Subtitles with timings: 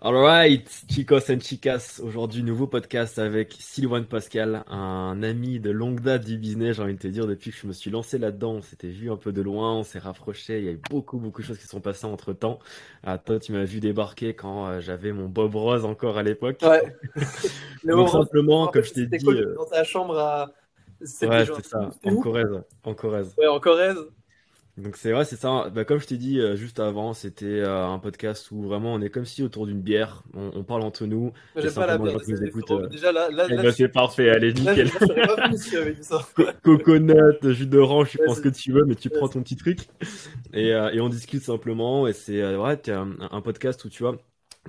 [0.00, 6.24] Alright, chicos and chicas, aujourd'hui nouveau podcast avec Sylvain Pascal, un ami de longue date
[6.24, 8.62] du business, j'ai envie de te dire, depuis que je me suis lancé là-dedans, on
[8.62, 11.42] s'était vu un peu de loin, on s'est rapproché, il y a eu beaucoup beaucoup
[11.42, 12.58] de choses qui sont passées entre temps.
[13.26, 16.60] Toi, tu m'as vu débarquer quand j'avais mon Bob Rose encore à l'époque.
[16.62, 16.96] Ouais.
[17.84, 19.18] Donc simplement, comme je t'ai dit...
[19.18, 20.46] Cool, euh, Dans ta chambre à...
[21.00, 21.06] Ouais,
[21.44, 22.62] c'est ça, en Corrèze.
[22.82, 23.34] En Corrèze.
[23.36, 23.98] Ouais, en Corrèze.
[24.78, 25.70] Donc c'est vrai, c'est ça.
[25.74, 29.00] Bah, comme je t'ai dit euh, juste avant, c'était euh, un podcast où vraiment on
[29.00, 31.32] est comme si autour d'une bière, on, on parle entre nous.
[31.56, 32.18] J'aime pas la bière.
[32.26, 32.86] Nous écoute, euh...
[32.86, 34.88] Déjà là, là, eh là ben, c'est parfait, allez nickel.
[36.00, 36.26] ça.
[36.62, 39.80] Coconut, jus d'orange, tu prends ce que tu veux, mais tu prends ton petit truc
[40.52, 42.06] et, euh, et on discute simplement.
[42.06, 44.16] Et c'est ouais, un, un podcast où tu vois.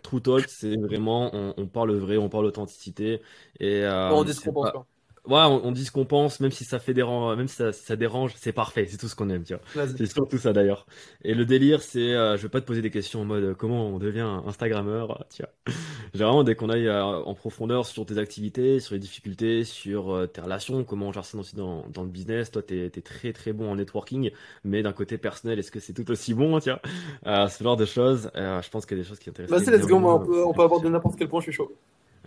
[0.02, 3.22] True Talk, c'est vraiment, on, on, parle vrai, on parle authenticité.
[3.60, 4.86] Et, euh, on dit ce qu'on pense pas
[5.30, 7.96] ouais, on, dit ce qu'on pense, même si ça fait dérange, même si ça, ça
[7.96, 9.88] dérange, c'est parfait, c'est tout ce qu'on aime, tu vois.
[9.88, 10.86] C'est surtout ça d'ailleurs.
[11.24, 13.54] Et le délire, c'est, euh, je vais pas te poser des questions en mode euh,
[13.54, 15.74] comment on devient Instagrammeur, tu vois.
[16.14, 20.42] Généralement, dès qu'on aille euh, en profondeur sur tes activités, sur les difficultés, sur tes
[20.42, 22.52] relations, comment on gère ça aussi dans, dans le business.
[22.52, 24.32] Toi, t'es es très très bon en networking,
[24.64, 27.86] mais d'un côté personnel, est-ce que c'est tout aussi bon, tu vois Ce genre de
[27.86, 29.62] choses, je pense qu'il y a des choses qui intéressent.
[29.62, 31.72] Vas-y, let's go, on peut, on peut aborder n'importe quel point, je suis chaud.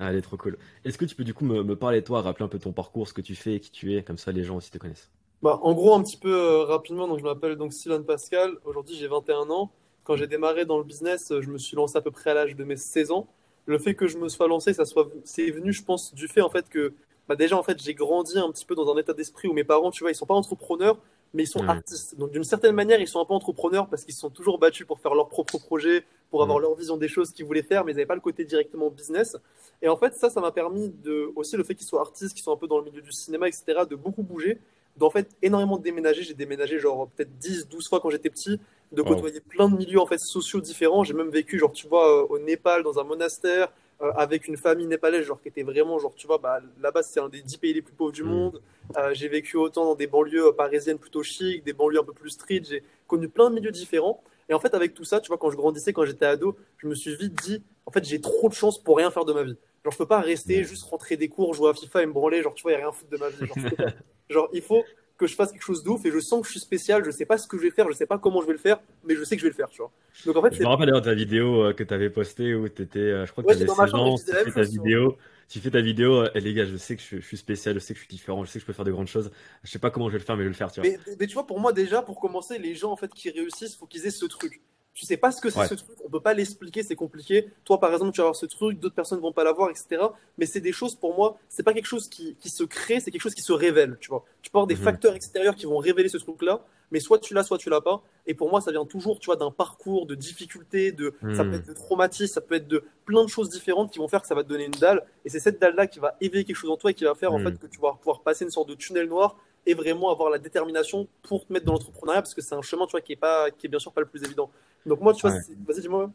[0.03, 0.59] Allez, trop cool.
[0.85, 3.07] Est-ce que tu peux du coup me, me parler toi, rappeler un peu ton parcours,
[3.07, 5.11] ce que tu fais et qui tu es, comme ça les gens aussi te connaissent
[5.43, 7.73] bah, En gros, un petit peu euh, rapidement, donc je m'appelle donc
[8.05, 8.57] Pascal.
[8.65, 9.71] Aujourd'hui, j'ai 21 ans.
[10.03, 12.57] Quand j'ai démarré dans le business, je me suis lancé à peu près à l'âge
[12.57, 13.29] de mes 16 ans.
[13.67, 16.41] Le fait que je me sois lancé, ça soit, c'est venu, je pense, du fait
[16.41, 16.95] en fait que
[17.29, 19.63] bah, déjà en fait j'ai grandi un petit peu dans un état d'esprit où mes
[19.63, 20.99] parents, tu vois, ils sont pas entrepreneurs,
[21.35, 22.17] mais ils sont artistes.
[22.17, 24.87] Donc d'une certaine manière, ils sont un peu entrepreneurs parce qu'ils se sont toujours battus
[24.87, 27.93] pour faire leur propre projet, pour avoir leur vision des choses qu'ils voulaient faire, mais
[27.93, 29.37] ils n'avaient pas le côté directement business.
[29.81, 32.43] Et en fait, ça, ça m'a permis de aussi le fait qu'ils soient artistes, qu'ils
[32.43, 34.59] soient un peu dans le milieu du cinéma, etc., de beaucoup bouger,
[34.97, 36.23] d'en fait énormément déménager.
[36.23, 38.61] J'ai déménagé genre peut-être 10, 12 fois quand j'étais petit,
[38.93, 41.05] de côtoyer plein de milieux en fait sociaux différents.
[41.05, 43.71] J'ai même vécu genre tu vois au Népal dans un monastère, euh,
[44.17, 47.29] avec une famille népalaise, genre qui était vraiment, genre, tu vois, bah, là-bas, c'est un
[47.29, 48.29] des dix pays les plus pauvres du mm.
[48.29, 48.63] monde.
[48.97, 52.13] Euh, j'ai vécu autant dans des banlieues euh, parisiennes plutôt chic, des banlieues un peu
[52.13, 52.63] plus street.
[52.69, 54.23] J'ai connu plein de milieux différents.
[54.49, 56.89] Et en fait, avec tout ça, tu vois, quand je grandissais, quand j'étais ado, je
[56.89, 59.45] me suis vite dit, en fait, j'ai trop de chance pour rien faire de ma
[59.45, 59.57] vie.
[59.85, 62.43] Genre, je peux pas rester, juste rentrer des cours, jouer à FIFA et me branler,
[62.43, 63.47] genre, tu vois, a rien foutre de ma vie.
[63.47, 63.57] Genre,
[64.29, 64.85] genre il faut
[65.17, 67.27] que je fasse quelque chose d'ouf et je sens que je suis spécial, je sais
[67.27, 69.15] pas ce que je vais faire, je sais pas comment je vais le faire, mais
[69.15, 69.93] je sais que je vais le faire, tu vois.
[70.27, 72.69] Donc en fait, je me rappelle d'ailleurs ta vidéo euh, que tu avais postée où
[72.69, 75.17] tu étais, euh, je crois que tu avais 16 ans, tu fais ta vidéo,
[75.49, 77.95] tu fais ta vidéo, et les gars, je sais que je, suis spécial, je sais
[77.95, 79.31] que je suis différent, je sais que je peux faire de grandes choses,
[79.63, 80.91] je sais pas comment je vais le faire, mais je vais le faire, tu vois.
[80.91, 83.77] Mais, mais tu vois, pour moi déjà, pour commencer, les gens en fait qui réussissent,
[83.77, 84.61] faut qu'ils aient ce truc
[84.95, 87.49] tu sais pas ce que c'est ce truc, on peut pas l'expliquer, c'est compliqué.
[87.65, 90.03] Toi, par exemple, tu vas avoir ce truc, d'autres personnes vont pas l'avoir, etc.
[90.37, 93.11] Mais c'est des choses pour moi, c'est pas quelque chose qui, qui se crée, c'est
[93.11, 94.25] quelque chose qui se révèle, tu vois.
[94.43, 94.83] Tu peux avoir des mhm.
[94.83, 96.61] facteurs extérieurs qui vont révéler ce truc-là,
[96.91, 98.03] mais soit tu l'as, soit tu l'as pas.
[98.27, 101.51] Et pour moi, ça vient toujours, tu vois, d'un parcours, de difficultés, de, ça peut
[101.51, 101.55] mhm.
[101.55, 104.29] être de traumatisme, ça peut être de plein de choses différentes qui vont faire que
[104.29, 105.03] ça va te donner une dalle.
[105.25, 107.33] Et c'est cette dalle-là qui va éveiller quelque chose en toi et qui va faire,
[107.33, 107.47] en mhm.
[107.47, 110.39] fait, que tu vas pouvoir passer une sorte de tunnel noir et vraiment avoir la
[110.39, 113.17] détermination pour te mettre dans l'entrepreneuriat parce que c'est un chemin, tu vois, qui est
[113.17, 114.51] pas, qui est bien sûr pas le plus évident.
[114.87, 116.11] Donc moi, tu vois, vas-y, dis-moi.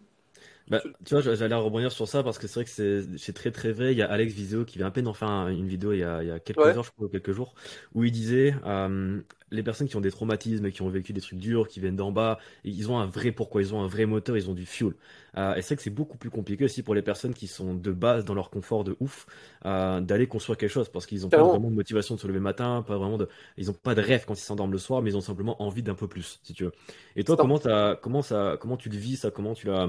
[0.69, 3.71] Bah, tu vois, j'allais rebondir sur ça parce que c'est vrai que c'est très très
[3.71, 3.93] vrai.
[3.93, 6.03] Il y a Alex Viseo qui vient à peine d'en faire une vidéo il y
[6.03, 7.55] a, il y a quelques heures, je crois, quelques jours,
[7.93, 11.39] où il disait euh, les personnes qui ont des traumatismes, qui ont vécu des trucs
[11.39, 14.35] durs, qui viennent d'en bas, ils ont un vrai pourquoi, ils ont un vrai moteur,
[14.35, 14.93] ils ont du fuel.
[15.37, 17.73] Euh, et c'est vrai que c'est beaucoup plus compliqué aussi pour les personnes qui sont
[17.73, 19.25] de base dans leur confort de ouf
[19.65, 22.39] euh, d'aller construire quelque chose parce qu'ils n'ont pas vraiment de motivation de se lever
[22.39, 25.01] le matin, pas vraiment de, ils ont pas de rêve quand ils s'endorment le soir,
[25.01, 26.73] mais ils ont simplement envie d'un peu plus, si tu veux.
[27.15, 27.57] Et toi, comment,
[28.01, 29.87] comment, ça, comment tu le vis ça, comment tu l'as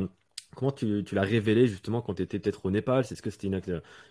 [0.57, 3.05] Comment tu, tu l'as révélé justement quand tu étais peut-être au Népal?
[3.05, 3.61] C'est ce que c'était une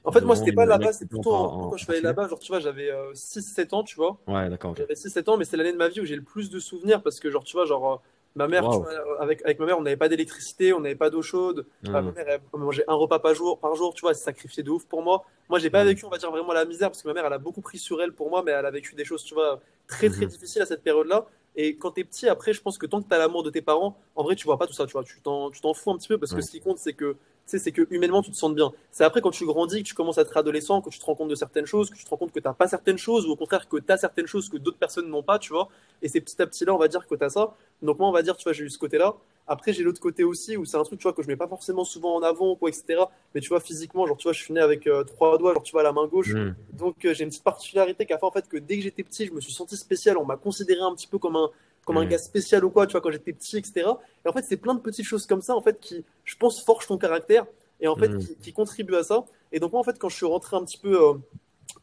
[0.03, 2.27] En fait, moi, c'était pas là-bas, c'est plutôt quand je suis allé là-bas?
[2.27, 4.17] Genre, tu vois, j'avais 6-7 euh, ans, tu vois.
[4.27, 4.75] Ouais, d'accord.
[4.75, 7.01] J'avais 6-7 ans, mais c'est l'année de ma vie où j'ai le plus de souvenirs
[7.01, 7.97] parce que, genre, tu vois, genre, euh,
[8.37, 11.09] ma mère, tu vois, avec, avec ma mère, on n'avait pas d'électricité, on n'avait pas
[11.09, 11.65] d'eau chaude.
[11.83, 11.91] Mmh.
[11.91, 14.63] Ma mère, elle mangeait un repas par jour, par jour, tu vois, elle s'est sacrifiée
[14.63, 15.25] de ouf pour moi.
[15.49, 15.87] Moi, j'ai pas mmh.
[15.87, 17.77] vécu, on va dire, vraiment la misère parce que ma mère, elle a beaucoup pris
[17.77, 20.29] sur elle pour moi, mais elle a vécu des choses, tu vois, très, très mmh.
[20.29, 21.25] difficiles à cette période-là.
[21.59, 23.97] Et quand t'es petit, après, je pense que tant que t'as l'amour de tes parents,
[24.15, 25.03] en vrai, tu vois pas tout ça, tu vois.
[25.03, 27.15] Tu t'en, tu t'en fous un petit peu parce que ce qui compte, c'est que,
[27.47, 28.71] c'est que humainement, tu te sens bien.
[28.91, 31.15] C'est après quand tu grandis, que tu commences à être adolescent, que tu te rends
[31.15, 33.31] compte de certaines choses, que tu te rends compte que t'as pas certaines choses, ou
[33.31, 35.67] au contraire que t'as certaines choses que d'autres personnes n'ont pas, tu vois.
[36.03, 37.55] Et c'est petit à petit là, on va dire que t'as ça.
[37.81, 39.15] Donc moi, on va dire, tu vois, j'ai eu ce côté-là.
[39.47, 41.47] Après, j'ai l'autre côté aussi où c'est un truc, tu vois, que je mets pas
[41.47, 43.01] forcément souvent en avant, quoi, etc.
[43.33, 45.63] Mais tu vois, physiquement, genre, tu vois, je suis né avec euh, trois doigts, genre,
[45.63, 46.33] tu vois, la main gauche.
[46.33, 46.55] Mm.
[46.73, 49.03] Donc, euh, j'ai une petite particularité qui a fait, en fait, que dès que j'étais
[49.03, 50.17] petit, je me suis senti spécial.
[50.17, 51.49] On m'a considéré un petit peu comme un,
[51.85, 52.09] comme un mm.
[52.09, 53.87] gars spécial ou quoi, tu vois, quand j'étais petit, etc.
[54.25, 56.61] Et en fait, c'est plein de petites choses comme ça, en fait, qui, je pense,
[56.63, 57.45] forgent ton caractère
[57.79, 58.19] et en fait, mm.
[58.19, 59.23] qui, qui, contribuent à ça.
[59.53, 61.13] Et donc, moi, en fait, quand je suis rentré un petit peu, euh,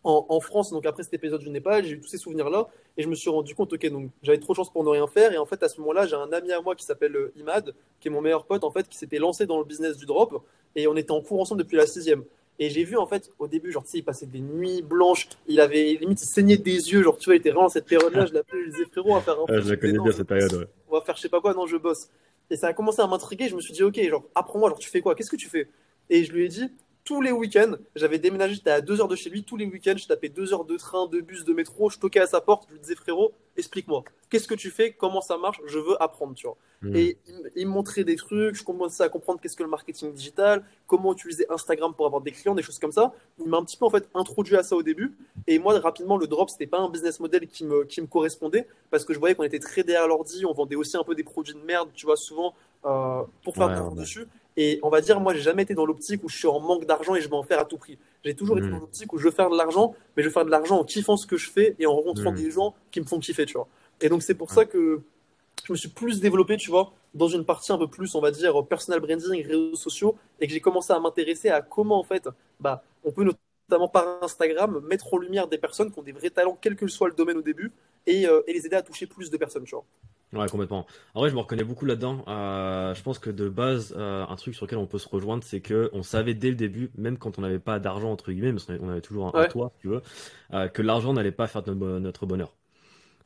[0.02, 3.08] en, France, donc après cet épisode du Népal, j'ai eu tous ces souvenirs-là et je
[3.08, 5.32] me suis rendu compte, ok, donc j'avais trop de chance pour ne rien faire.
[5.32, 7.75] Et en fait, à ce moment-là, j'ai un ami à moi qui s'appelle euh, Imad,
[8.00, 10.44] qui est mon meilleur pote, en fait, qui s'était lancé dans le business du drop
[10.76, 12.25] et on était en cours ensemble depuis la sixième.
[12.58, 15.28] Et j'ai vu, en fait, au début, genre, tu sais, il passait des nuits blanches,
[15.48, 17.87] il avait limite, il saignait des yeux, genre, tu vois, il était vraiment dans cette
[17.87, 18.26] période-là.
[18.26, 19.60] Je l'appelais, je disais, frérot, on va faire un.
[19.60, 20.66] je la connais bien cette période, ouais.
[20.88, 22.08] On va faire je sais pas quoi, non, je bosse.
[22.50, 23.48] Et ça a commencé à m'intriguer.
[23.48, 25.69] Je me suis dit, ok, genre, apprends-moi, genre, tu fais quoi Qu'est-ce que tu fais?
[26.10, 26.70] Et je lui ai dit,
[27.04, 27.74] tous les week-ends.
[27.94, 29.44] J'avais déménagé, j'étais à deux heures de chez lui.
[29.44, 31.90] Tous les week-ends, je tapais deux heures de train, de bus, de métro.
[31.90, 32.64] Je toquais à sa porte.
[32.68, 34.04] Je lui disais, frérot, explique-moi.
[34.30, 34.92] Qu'est-ce que tu fais?
[34.92, 35.60] Comment ça marche?
[35.66, 36.56] Je veux apprendre, tu vois.
[36.80, 36.96] Hmm.
[36.96, 37.18] Et
[37.56, 38.56] il, me montrait des trucs.
[38.56, 42.32] Je commençais à comprendre qu'est-ce que le marketing digital, comment utiliser Instagram pour avoir des
[42.32, 43.12] clients, des choses comme ça.
[43.38, 45.14] Il m'a un petit peu, en fait, introduit à ça au début.
[45.46, 48.66] Et moi, rapidement, le drop, c'était pas un business model qui me, qui me correspondait
[48.90, 50.46] parce que je voyais qu'on était très derrière l'ordi.
[50.46, 52.54] On vendait aussi un peu des produits de merde, tu vois, souvent,
[52.86, 54.26] euh, pour faire ouais, dessus.
[54.56, 56.86] Et on va dire, moi, j'ai jamais été dans l'optique où je suis en manque
[56.86, 57.98] d'argent et je vais en faire à tout prix.
[58.24, 58.72] J'ai toujours été hmm.
[58.72, 60.84] dans l'optique où je veux faire de l'argent, mais je veux faire de l'argent en
[60.84, 62.36] kiffant ce que je fais et en rencontrant hmm.
[62.36, 63.68] des gens qui me font kiffer, tu vois.
[64.00, 65.02] Et donc, c'est pour ça que
[65.64, 68.30] je me suis plus développé, tu vois, dans une partie un peu plus, on va
[68.30, 72.28] dire, personal branding, réseaux sociaux, et que j'ai commencé à m'intéresser à comment, en fait,
[72.60, 76.30] bah, on peut notamment par Instagram mettre en lumière des personnes qui ont des vrais
[76.30, 77.72] talents, quel que soit le domaine au début,
[78.06, 79.84] et, euh, et les aider à toucher plus de personnes, vois.
[80.34, 80.86] Ouais, complètement.
[81.14, 82.24] En vrai, je me reconnais beaucoup là-dedans.
[82.28, 85.44] Euh, je pense que de base, euh, un truc sur lequel on peut se rejoindre,
[85.44, 88.52] c'est que on savait dès le début, même quand on n'avait pas d'argent entre guillemets,
[88.52, 90.02] mais on avait toujours un, toit, si tu veux,
[90.52, 92.56] euh, que l'argent n'allait pas faire notre, bonheur.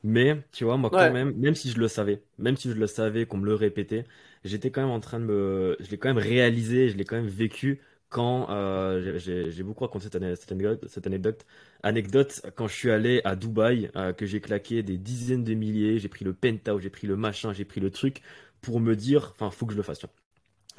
[0.05, 2.87] Mais tu vois, moi quand même, même si je le savais, même si je le
[2.87, 4.05] savais, qu'on me le répétait,
[4.45, 7.17] j'étais quand même en train de me, je l'ai quand même réalisé, je l'ai quand
[7.17, 11.45] même vécu quand euh, j'ai beaucoup raconté cette, anecdote, cette anecdote,
[11.83, 15.99] anecdote, quand je suis allé à Dubaï, euh, que j'ai claqué des dizaines de milliers,
[15.99, 18.23] j'ai pris le penthouse, j'ai pris le machin, j'ai pris le truc
[18.63, 20.01] pour me dire, enfin, faut que je le fasse.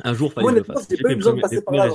[0.04, 0.88] Un jour, fallait que je le fasse.
[0.90, 1.90] J'ai pas eu besoin de passer par là.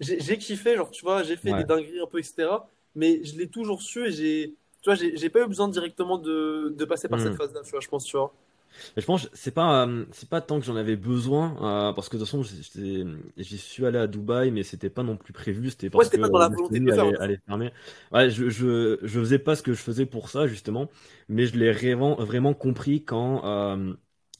[0.00, 2.48] J'ai kiffé, genre, tu vois, j'ai fait des dingueries un peu, etc.
[2.94, 6.74] Mais je l'ai toujours su et j'ai, tu vois, j'ai pas eu besoin directement de,
[6.76, 7.36] de passer par cette hmm.
[7.36, 8.32] phase-là, tu vois, je pense, tu vois.
[8.96, 11.56] Mais je pense c'est pas euh, c'est pas tant que j'en avais besoin
[11.90, 12.42] euh, parce que de toute façon
[13.36, 16.28] j'y suis allé à Dubaï mais c'était pas non plus prévu c'était parce que pas
[16.28, 16.90] dans la volonté de
[17.20, 17.72] allait, fermer.
[18.12, 20.88] Ouais je, je je faisais pas ce que je faisais pour ça justement
[21.28, 23.94] mais je l'ai vraiment vraiment compris quand euh,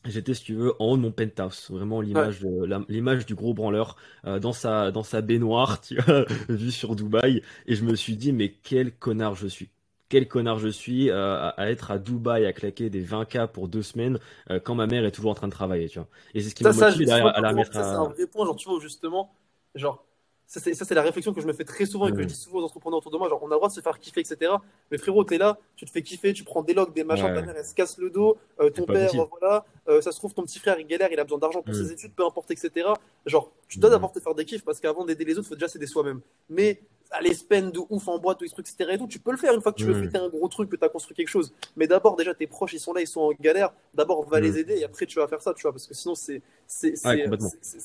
[0.04, 2.46] J'étais, si tu veux, en haut de mon penthouse, vraiment l'image,
[2.88, 7.74] l'image du gros branleur dans sa dans sa baignoire, tu vois, vue sur Dubaï, et
[7.74, 9.68] je me suis dit mais quel connard je suis
[10.08, 13.82] quel connard je suis euh, à, être à Dubaï à claquer des 20K pour deux
[13.82, 14.18] semaines
[14.50, 16.08] euh, quand ma mère est toujours en train de travailler, tu vois.
[16.34, 17.82] Et c'est ce qui m'a motivé derrière à la mettre à...
[17.82, 19.34] C'est un vrai point, genre, tu vois, justement,
[19.74, 20.04] genre,
[20.48, 22.60] ça c'est la réflexion que je me fais très souvent et que je dis souvent
[22.60, 24.50] aux entrepreneurs autour de moi, genre, on a le droit de se faire kiffer, etc.
[24.90, 27.42] Mais frérot, t'es là, tu te fais kiffer, tu prends des logs, des machins, ta
[27.42, 29.64] mère, elle se casse le dos, euh, ton père, voilà,
[30.00, 32.14] ça se trouve, ton petit frère, il galère, il a besoin d'argent pour ses études,
[32.14, 32.88] peu importe, etc.
[33.26, 35.68] Genre, tu dois d'abord te faire des kiffs parce qu'avant d'aider les autres, faut déjà
[35.68, 36.20] s'aider soi-même.
[36.48, 36.80] Mais
[37.10, 38.90] aller spend de ouf en boîte, tous les trucs, etc.
[38.92, 40.70] Et tout, tu peux le faire une fois que tu veux fêter un gros truc,
[40.70, 41.52] que tu as construit quelque chose.
[41.76, 43.72] Mais d'abord, déjà, tes proches, ils sont là, ils sont en galère.
[43.94, 46.14] D'abord, va les aider et après, tu vas faire ça, tu vois, parce que sinon,
[46.14, 46.92] c'est c'est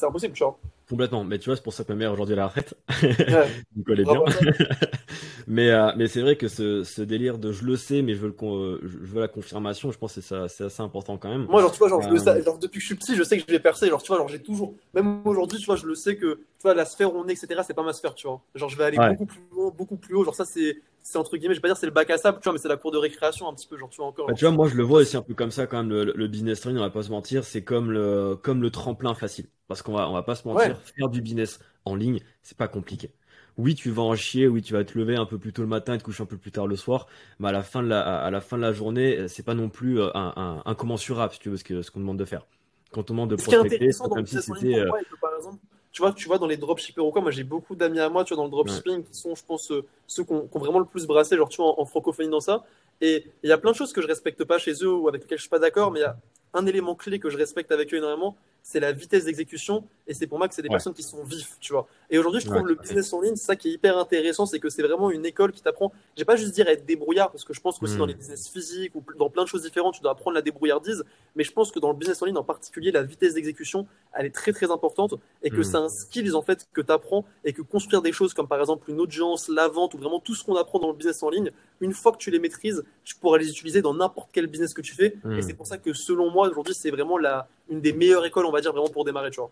[0.03, 0.57] impossible, tu vois.
[0.89, 1.23] Complètement.
[1.23, 2.75] Mais tu vois, c'est pour ça que ma mère aujourd'hui la retraite.
[3.01, 3.47] Ouais.
[3.75, 4.21] Donc elle est bien.
[5.47, 8.19] mais euh, mais c'est vrai que ce, ce, délire de je le sais, mais je
[8.19, 11.45] veux, le, euh, je veux la confirmation, je pense que c'est assez important quand même.
[11.45, 13.23] Moi, genre, tu vois, genre, je le euh, genre, depuis que je suis petit, je
[13.23, 13.87] sais que je vais percer.
[13.87, 16.63] Genre, tu vois, genre, j'ai toujours, même aujourd'hui, tu vois, je le sais que, tu
[16.63, 18.41] vois, la sphère où on est, etc., c'est pas ma sphère, tu vois.
[18.53, 20.25] Genre, je vais aller beaucoup plus loin, beaucoup plus haut.
[20.25, 22.39] Genre, ça, c'est c'est entre guillemets, je vais pas dire c'est le bac à sable,
[22.39, 24.27] tu vois, mais c'est la cour de récréation un petit peu, genre tu vois encore.
[24.27, 26.27] Bah, tu vois, moi je le vois aussi un peu comme ça quand même le,
[26.27, 29.47] business en ligne, on va pas se mentir, c'est comme le comme le tremplin facile,
[29.67, 32.67] parce qu'on va on va pas se mentir, faire du business en ligne, c'est pas
[32.67, 33.11] compliqué.
[33.57, 35.67] Oui, tu vas en chier, oui, tu vas te lever un peu plus tôt le
[35.67, 37.07] matin et te coucher un peu plus tard le soir,
[37.37, 39.69] mais à la fin de la à la fin de la journée, c'est pas non
[39.69, 42.47] plus euh, un, un, incommensurable, si tu veux, ce ce qu'on demande de faire.
[42.91, 45.59] Quand on demande de prospecter, c'est comme si c'était euh, par exemple
[45.93, 48.25] tu vois, tu vois, dans les dropshippers ou quoi, moi j'ai beaucoup d'amis à moi,
[48.25, 50.85] tu vois, dans le dropshipping qui sont, je pense, euh, ceux qui ont, vraiment le
[50.85, 52.63] plus brassé, genre, tu vois, en, francophonie dans ça.
[52.99, 55.21] Et il y a plein de choses que je respecte pas chez eux ou avec
[55.21, 56.17] lesquelles je suis pas d'accord, mais il y a
[56.55, 59.83] un élément clé que je respecte avec eux énormément, c'est la vitesse d'exécution.
[60.07, 61.87] Et c'est pour moi que c'est des personnes qui sont vifs, tu vois.
[62.09, 64.69] Et aujourd'hui, je trouve le business en ligne, ça qui est hyper intéressant, c'est que
[64.69, 65.93] c'est vraiment une école qui t'apprend.
[66.17, 68.09] J'ai pas juste dire être débrouillard, parce que je pense qu'aussi dans hmm.
[68.09, 71.05] les business physiques ou dans plein de choses différentes, tu dois apprendre la débrouillardise.
[71.35, 74.25] Mais je pense que dans le business en ligne, en particulier, la vitesse d'exécution, elle
[74.25, 75.63] est très très importante et que hmm.
[75.63, 78.59] c'est un skill en fait que tu apprends et que construire des choses comme par
[78.59, 81.29] exemple une audience, la vente ou vraiment tout ce qu'on apprend dans le business en
[81.29, 84.73] ligne, une fois que tu les maîtrises, tu pourras les utiliser dans n'importe quel business
[84.73, 85.07] que tu fais.
[85.07, 85.41] Et hmm.
[85.41, 88.51] c'est pour ça que selon moi, aujourd'hui, c'est vraiment la, une des meilleures écoles, on
[88.51, 89.51] va dire, vraiment pour démarrer, tu vois.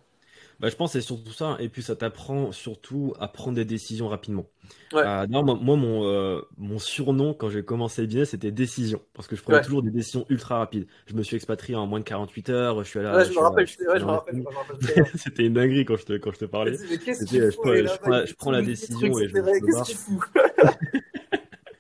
[0.62, 1.58] Bah, je pense que c'est surtout ça.
[1.60, 4.46] Et puis ça t'apprend surtout à prendre des décisions rapidement.
[4.94, 9.02] Euh, moi, mon, euh, mon surnom quand j'ai commencé le business, c'était décision.
[9.16, 10.86] Parce que je prenais toujours des décisions ultra rapides.
[11.08, 12.84] Je me suis expatrié en moins de 48 heures.
[12.84, 14.44] Je suis allé Ouais, je, me rappelle, je, me rappelle,
[15.16, 16.78] c'était une dinguerie quand je te, quand je te parlais.
[16.78, 20.22] je, prends, la décision et je Qu'est-ce fout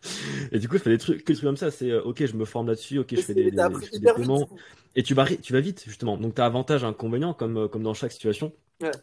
[0.52, 1.70] et du coup, je fais des trucs, que des trucs comme ça.
[1.70, 2.98] C'est ok, je me forme là-dessus.
[2.98, 3.58] Ok, je fais des, des,
[4.96, 6.18] et tu vas, tu vas vite justement.
[6.18, 8.52] Donc tu as avantage, inconvénient comme comme dans chaque situation.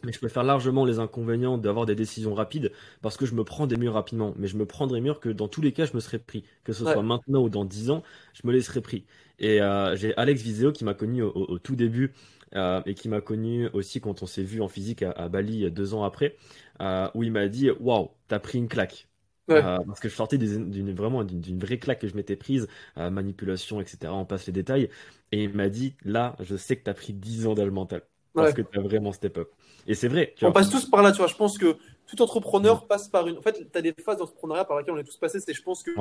[0.03, 2.71] Mais je préfère largement les inconvénients d'avoir des décisions rapides
[3.01, 4.33] parce que je me prends des murs rapidement.
[4.37, 6.43] Mais je me prends des murs que dans tous les cas, je me serais pris.
[6.63, 9.05] Que ce soit maintenant ou dans 10 ans, je me laisserais pris.
[9.39, 12.13] Et euh, j'ai Alex Viseo qui m'a connu au, tout début
[12.55, 15.93] euh, et qui m'a connu aussi quand on s'est vu en physique à, Bali deux
[15.93, 16.35] ans après,
[16.81, 19.07] euh, où il m'a dit Waouh, t'as pris une claque.
[19.47, 22.67] parce que je sortais d'une vraiment d'une vraie claque que je m'étais prise,
[22.97, 24.11] manipulation, etc.
[24.13, 24.89] On passe les détails.
[25.31, 28.03] Et il m'a dit Là, je sais que t'as pris 10 ans d'âge mental.
[28.33, 29.49] Parce que t'as vraiment step up.
[29.87, 30.33] Et c'est vrai.
[30.41, 31.27] on passe tous par là, tu vois.
[31.27, 31.77] Je pense que
[32.09, 32.87] tout entrepreneur mm.
[32.87, 33.37] passe par une.
[33.37, 35.39] En fait, tu as des phases d'entrepreneuriat par lesquelles on est tous passés.
[35.39, 35.91] C'est, je pense que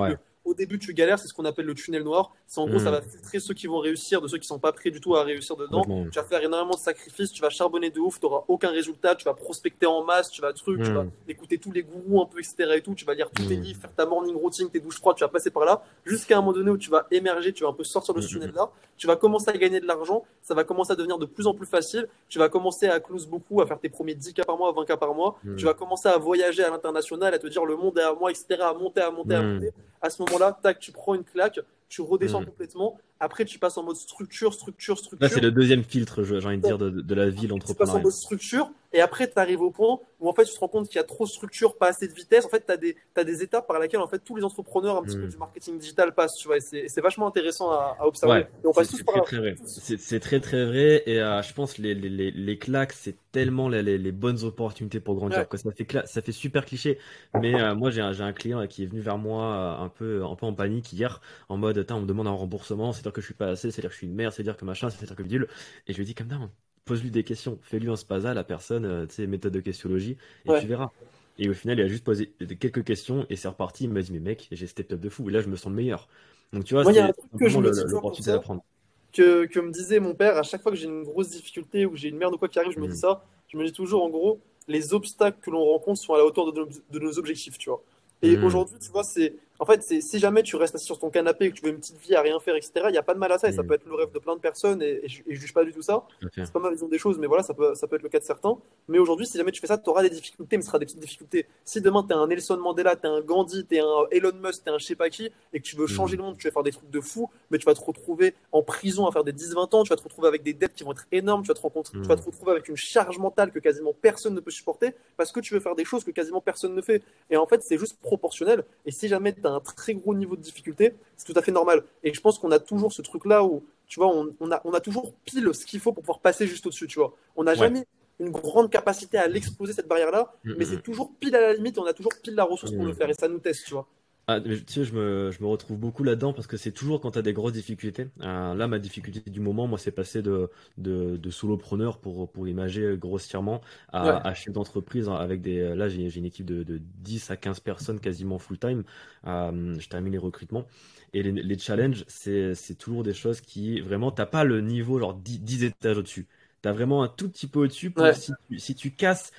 [0.44, 1.18] au début, tu galères.
[1.18, 2.32] C'est ce qu'on appelle le tunnel noir.
[2.46, 2.94] C'est en gros, ça mm.
[2.94, 5.22] va filtrer ceux qui vont réussir de ceux qui sont pas prêts du tout à
[5.22, 5.82] réussir dedans.
[6.10, 7.32] Tu vas faire énormément de sacrifices.
[7.32, 8.18] Tu vas charbonner de ouf.
[8.18, 9.14] Tu n'auras aucun résultat.
[9.14, 10.30] Tu vas prospecter en masse.
[10.30, 10.82] Tu vas truc.
[10.82, 11.10] Tu vas mm.
[11.28, 12.72] écouter tous les gourous un peu, etc.
[12.76, 12.94] Et tout.
[12.94, 15.16] Tu vas lire tous tes livres, faire ta morning routine, tes douches froides.
[15.16, 17.52] Tu vas passer par là jusqu'à un moment donné où tu vas émerger.
[17.52, 18.70] Tu vas un peu sortir de ce tunnel-là.
[18.96, 20.24] Tu vas commencer à gagner de l'argent.
[20.42, 22.08] Ça va commencer à devenir de plus en plus facile.
[22.28, 25.14] Tu vas commencer à close beaucoup, à faire tes premiers 10K par mois, 20K par
[25.14, 25.38] mois.
[25.56, 28.30] Tu vas commencer à voyager à international, à te dire le monde est à moi,
[28.30, 29.54] etc., à monter, à monter, à hmm.
[29.54, 29.72] monter.
[30.02, 32.46] À ce moment-là, tac, tu prends une claque, tu redescends hmm.
[32.46, 32.98] complètement.
[33.20, 35.18] Après, tu passes en mode structure, structure, structure.
[35.20, 37.74] Là, c'est le deuxième filtre, j'ai envie de dire, de, de la vie, l'entrepreneuriat.
[37.74, 40.54] Tu passes en mode structure, et après, tu arrives au point où en fait, tu
[40.54, 42.46] te rends compte qu'il y a trop de structure, pas assez de vitesse.
[42.46, 44.96] En fait, tu as des, as des étapes par lesquelles en fait, tous les entrepreneurs
[44.96, 45.30] un petit peu hmm.
[45.30, 46.36] du marketing digital passent.
[46.36, 48.46] Tu vois, et c'est vachement intéressant à, observer.
[48.62, 49.24] et on passe tous par là.
[49.64, 51.02] C'est très très vrai.
[51.06, 55.16] Et euh, je pense les, les, les, claques, c'est tellement les, les, bonnes opportunités pour
[55.16, 55.46] grandir.
[55.52, 56.98] Ça, fait ça fait super cliché.
[57.40, 60.24] Mais euh, moi, j'ai un, un, client qui est venu vers moi euh, un peu,
[60.24, 63.26] un peu en panique hier, en mode, on me demande un remboursement, c'est-à-dire que je
[63.26, 65.48] suis pas assez, c'est-à-dire que je suis une merde, c'est-à-dire que machin, c'est-à-dire que bidule.
[65.86, 66.38] Et je lui dis, comme ça
[66.84, 70.16] pose-lui des questions, fais-lui un spasa à la personne, euh, tu sais, méthode de questionologie,
[70.46, 70.90] et tu verras.
[71.38, 73.84] Et au final, il a juste posé quelques questions et c'est reparti.
[73.84, 75.28] Il m'a dit, mais mec, j'ai step up de fou.
[75.28, 76.08] Et là, je me sens le meilleur.
[76.52, 78.64] Donc, tu vois, c'est l'opportunité d'apprendre.
[79.12, 81.92] Que, que me disait mon père, à chaque fois que j'ai une grosse difficulté ou
[81.92, 83.24] que j'ai une merde ou quoi qui arrive, je me dis ça.
[83.46, 86.52] Je me dis toujours, en gros, les obstacles que l'on rencontre sont à la hauteur
[86.52, 87.82] de nos, de nos objectifs, tu vois.
[88.20, 88.44] Et mm.
[88.44, 91.50] aujourd'hui, tu vois, c'est en fait, si jamais tu restes assis sur ton canapé et
[91.50, 93.18] que tu veux une petite vie à rien faire, etc., il n'y a pas de
[93.18, 95.22] mal à ça et ça peut être le rêve de plein de personnes et, je,
[95.26, 96.04] ne juge pas du tout ça.
[96.32, 98.20] C'est pas ma vision des choses, mais voilà, ça peut, ça peut être le cas
[98.20, 98.56] de certains.
[98.86, 100.86] Mais aujourd'hui, si jamais tu fais ça, tu auras des difficultés, mais ce sera des
[100.86, 101.46] petites difficultés.
[101.64, 104.32] Si demain tu es un Nelson Mandela, tu es un Gandhi, tu es un Elon
[104.40, 105.88] Musk, tu es un je sais pas qui et que tu veux mm.
[105.88, 108.34] changer le monde, tu veux faire des trucs de fou, mais tu vas te retrouver
[108.52, 110.84] en prison à faire des 10-20 ans, tu vas te retrouver avec des dettes qui
[110.84, 112.26] vont être énormes, tu vas te, rencontrer, tu vas te mm.
[112.26, 115.60] retrouver avec une charge mentale que quasiment personne ne peut supporter parce que tu veux
[115.60, 117.02] faire des choses que quasiment personne ne fait.
[117.28, 118.62] Et en fait, c'est juste proportionnel.
[118.86, 121.84] Et si jamais tu un très gros niveau de difficulté, c'est tout à fait normal.
[122.02, 124.80] Et je pense qu'on a toujours ce truc-là où, tu vois, on, a, on a
[124.80, 127.14] toujours pile ce qu'il faut pour pouvoir passer juste au-dessus, tu vois.
[127.36, 127.86] On n'a jamais
[128.20, 130.82] une grande capacité à l'exposer, cette barrière-là, mm, mais mm, c'est mm.
[130.82, 133.14] toujours pile à la limite on a toujours pile la ressource pour le faire et
[133.14, 133.86] ça nous teste, tu vois.
[134.30, 137.12] Ah, tu sais, je me, je me retrouve beaucoup là-dedans parce que c'est toujours quand
[137.12, 138.08] tu as des grosses difficultés.
[138.20, 142.46] Euh, là, ma difficulté du moment, moi, c'est passé de, de, de, solopreneur pour, pour
[142.46, 145.74] imager grossièrement à, chef d'entreprise avec des.
[145.74, 148.84] Là, j'ai une équipe de, de 10 à 15 personnes quasiment full-time.
[149.26, 150.66] Euh, je termine les recrutements.
[151.14, 155.14] Et les, les challenges, c'est toujours des choses qui, vraiment, t'as pas le niveau, genre
[155.14, 156.26] 10, 10 étages au-dessus.
[156.62, 159.32] Tu as vraiment un tout petit peu au-dessus pour si, si tu casses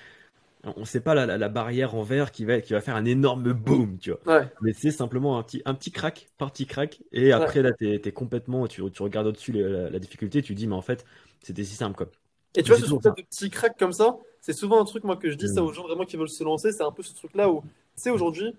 [0.63, 3.97] on sait pas la, barrière en verre qui va, qui va faire un énorme boom,
[3.97, 4.43] tu vois.
[4.61, 8.11] Mais c'est simplement un petit, un petit crack, parti crack, et après là, tu es,
[8.11, 11.05] complètement, tu, tu regardes au-dessus la, difficulté, tu dis, mais en fait,
[11.41, 12.07] c'était si simple, quoi.
[12.55, 15.17] Et tu vois, ce truc de petits cracks comme ça, c'est souvent un truc, moi,
[15.17, 15.65] que je dis ça mm.
[15.65, 18.09] aux gens vraiment qui veulent se lancer, c'est un peu ce truc-là où, tu sais,
[18.09, 18.55] aujourd'hui,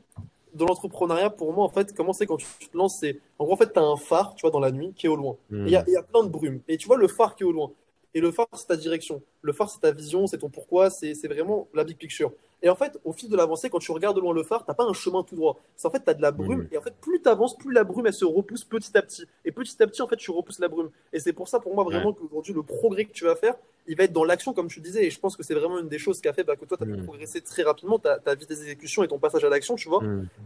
[0.54, 3.54] dans l'entrepreneuriat, pour moi, en fait, comment c'est quand tu te lances, c'est, en gros,
[3.54, 5.36] en fait, tu as un phare, tu vois, dans la nuit, qui est au loin.
[5.50, 5.66] Mm.
[5.66, 6.60] Il y, a, y a plein de brume.
[6.68, 7.70] Et tu vois, le phare qui est au loin.
[8.14, 9.22] Et le phare, c'est ta direction.
[9.42, 12.32] Le phare, c'est ta vision, c'est ton pourquoi, c'est vraiment la big picture.
[12.62, 14.84] Et en fait, au fil de l'avancée, quand tu regardes loin le phare, t'as pas
[14.84, 15.58] un chemin tout droit.
[15.76, 16.68] C'est en fait, tu as de la brume.
[16.72, 19.24] Et en fait, plus tu avances, plus la brume, elle se repousse petit à petit.
[19.44, 20.90] Et petit à petit, en fait, tu repousses la brume.
[21.12, 23.54] Et c'est pour ça, pour moi, vraiment, qu'aujourd'hui, le progrès que tu vas faire,
[23.86, 25.06] il va être dans l'action, comme tu disais.
[25.06, 26.76] Et je pense que c'est vraiment une des choses qui a fait bah, que toi,
[26.76, 29.76] tu as pu progresser très rapidement, ta, ta vitesse d'exécution et ton passage à l'action,
[29.76, 30.02] tu vois.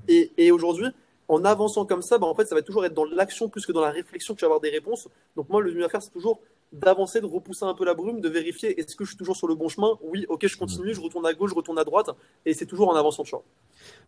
[0.07, 0.87] Et, et aujourd'hui,
[1.27, 3.73] en avançant comme ça, bah, en fait, ça va toujours être dans l'action plus que
[3.73, 5.09] dans la réflexion que tu vas avoir des réponses.
[5.35, 6.41] Donc moi, le mieux à faire, c'est toujours
[6.75, 9.47] d'avancer, de repousser un peu la brume, de vérifier est-ce que je suis toujours sur
[9.47, 9.99] le bon chemin?
[10.03, 12.11] Oui, ok, je continue, je retourne à gauche, je retourne à droite,
[12.45, 13.45] et c'est toujours en avançant, tu vois.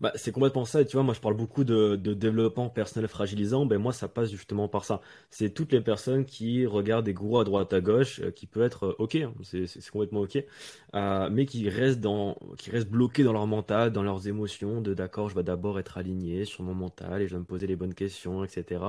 [0.00, 3.66] Bah, c'est complètement ça, et tu vois, moi je parle beaucoup de, développement personnel fragilisant,
[3.66, 5.00] ben moi ça passe justement par ça.
[5.30, 8.62] C'est toutes les personnes qui regardent des gros à droite à gauche, euh, qui peut
[8.62, 10.42] être euh, ok, hein, c'est complètement ok,
[10.94, 14.94] euh, mais qui restent, dans, qui restent bloqués dans leur mental, dans leurs émotions, de
[14.94, 17.76] d'accord, je vais d'abord être aligné sur mon mental et je vais me poser les
[17.76, 18.80] bonnes questions, etc.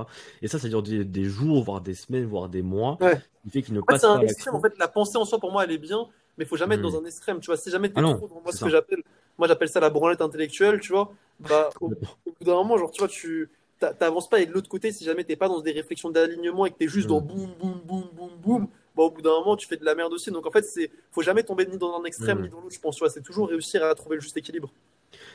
[0.42, 2.98] Et ça, ça dure des, jours, voire des semaines, voire des mois.
[3.00, 3.18] Ouais.
[3.50, 4.04] Fait qu'ils ne pas.
[4.06, 6.76] En fait, la pensée en soi, pour moi, elle est bien, mais il faut jamais
[6.76, 7.04] être dans hmm.
[7.04, 7.40] un extrême.
[7.40, 9.02] Tu vois, si jamais tu es ah trop dans moi, ce que j'appelle,
[9.38, 11.12] moi, j'appelle ça la branlette intellectuelle, tu vois.
[11.40, 11.96] Bah, au, bout
[12.40, 15.36] d'un moment, genre, tu vois, tu t'avances pas et de l'autre côté, si jamais t'es
[15.36, 17.26] pas dans des réflexions d'alignement et que t'es juste dans mm.
[17.26, 20.12] boum, boum, boum, boum, boum, bah, au bout d'un moment, tu fais de la merde
[20.12, 20.30] aussi.
[20.30, 22.42] Donc en fait, c'est faut jamais tomber ni dans un extrême mm.
[22.42, 22.96] ni dans l'autre, je pense.
[22.96, 24.72] Tu vois, c'est toujours réussir à trouver le juste équilibre.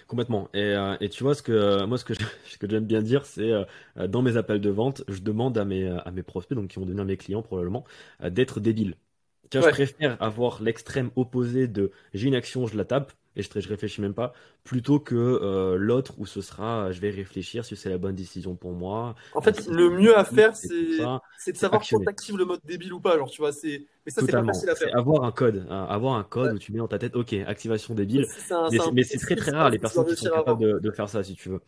[0.08, 0.50] Complètement.
[0.54, 2.14] Et, euh, et, tu vois, ce que, moi, ce que,
[2.70, 3.66] j'aime bien dire, c'est euh,
[4.08, 6.86] dans mes appels de vente, je demande à mes, à mes prospects, donc qui vont
[6.86, 7.84] devenir mes clients probablement,
[8.24, 8.96] euh, d'être débiles.
[9.52, 13.70] Je préfère avoir l'extrême opposé de j'ai une action, je la tape, et je, je
[13.70, 14.34] réfléchis même pas,
[14.64, 18.56] plutôt que euh, l'autre où ce sera je vais réfléchir si c'est la bonne décision
[18.56, 19.16] pour moi.
[19.34, 23.00] En fait, le mieux à faire, c'est de savoir quand t'actives le mode débile ou
[23.00, 23.18] pas.
[23.18, 23.86] Genre, tu vois, c'est.
[24.06, 24.96] Mais ça, c'est pas facile à faire.
[24.96, 27.94] Avoir un code, hein, avoir un code où tu mets dans ta tête, ok, activation
[27.94, 28.28] débile.
[28.94, 31.36] mais c'est très très rare les personnes qui sont capables de, de, faire ça, si
[31.36, 31.62] tu veux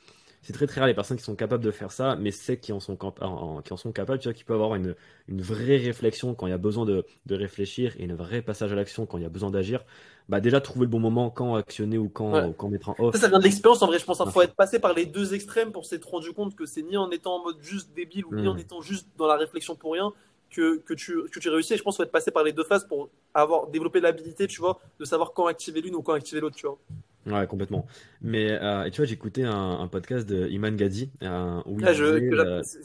[0.46, 2.72] c'est très très rare les personnes qui sont capables de faire ça, mais c'est qui
[2.72, 4.94] en sont, qui en sont capables, tu vois, qui peuvent avoir une,
[5.28, 8.72] une vraie réflexion quand il y a besoin de, de réfléchir et un vrai passage
[8.72, 9.84] à l'action quand il y a besoin d'agir.
[10.30, 13.16] Bah déjà trouver le bon moment quand actionner ou quand, quand mettre en off.
[13.16, 15.08] Ça, ça vient de l'expérience en vrai, je pense qu'il faut être passé par les
[15.08, 18.26] deux extrêmes pour s'être rendu compte que c'est ni en étant en mode juste débile
[18.26, 18.60] ou ni en hmm.
[18.60, 20.14] étant juste dans la réflexion pour rien
[20.52, 21.74] que, que, tu, que tu réussis.
[21.74, 24.46] Et je pense qu'il faut être passé par les deux phases pour avoir développé l'habilité,
[24.46, 26.78] tu vois, de savoir quand activer l'une ou quand activer l'autre, tu vois.
[27.26, 27.88] Ouais, complètement.
[28.22, 31.10] Mais euh, tu vois, écouté un, podcast de Iman Gadi.
[31.24, 31.62] Euh,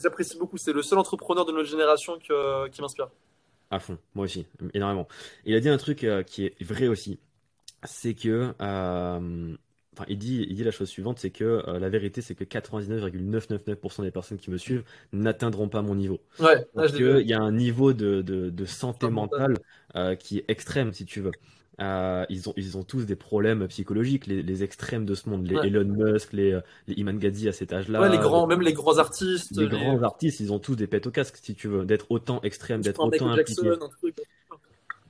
[0.01, 0.57] j'apprécie beaucoup.
[0.57, 3.09] C'est le seul entrepreneur de notre génération qui m'inspire.
[3.69, 5.07] À fond, moi aussi, énormément.
[5.45, 7.19] Il a dit un truc euh, qui est vrai aussi.
[7.83, 8.53] C'est que.
[9.93, 14.03] Enfin, il dit, il dit la chose suivante c'est que la vérité, c'est que 99,999%
[14.03, 16.21] des personnes qui me suivent n'atteindront pas mon niveau.
[16.39, 19.57] Ouais, Parce qu'il y a un niveau de, de, de santé mentale
[20.17, 21.31] qui est extrême, si tu veux.
[21.81, 25.55] Euh, ils, ont, ils ont tous des problèmes psychologiques, les, extrêmes de ce monde, les
[25.67, 27.99] Elon Musk, les, les Iman Gadi à cet âge-là.
[27.99, 29.55] Ouais, les grands, même les grands artistes.
[29.57, 32.39] Les, grands artistes, ils ont tous des pètes au casque, si tu veux, d'être autant
[32.43, 33.71] extrême, d'être autant impliqué.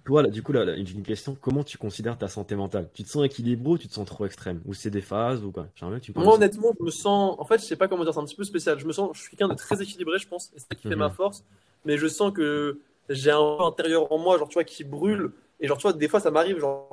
[0.03, 2.89] Toi, là, du coup, là, là, une question, comment tu considères ta santé mentale?
[2.93, 4.59] Tu te sens équilibré ou tu te sens trop extrême?
[4.65, 5.67] Ou c'est des phases ou quoi?
[6.15, 7.35] Moi, honnêtement, je me sens.
[7.37, 8.79] En fait, je sais pas comment dire, c'est un petit peu spécial.
[8.79, 10.87] Je me sens, je suis quelqu'un de très équilibré, je pense, et c'est ça qui
[10.87, 11.13] fait ma mhm.
[11.13, 11.43] force.
[11.85, 15.31] Mais je sens que j'ai un intérieur en moi, genre, tu vois, qui brûle.
[15.61, 16.89] Et genre, tu vois, des fois, ça m'arrive, genre,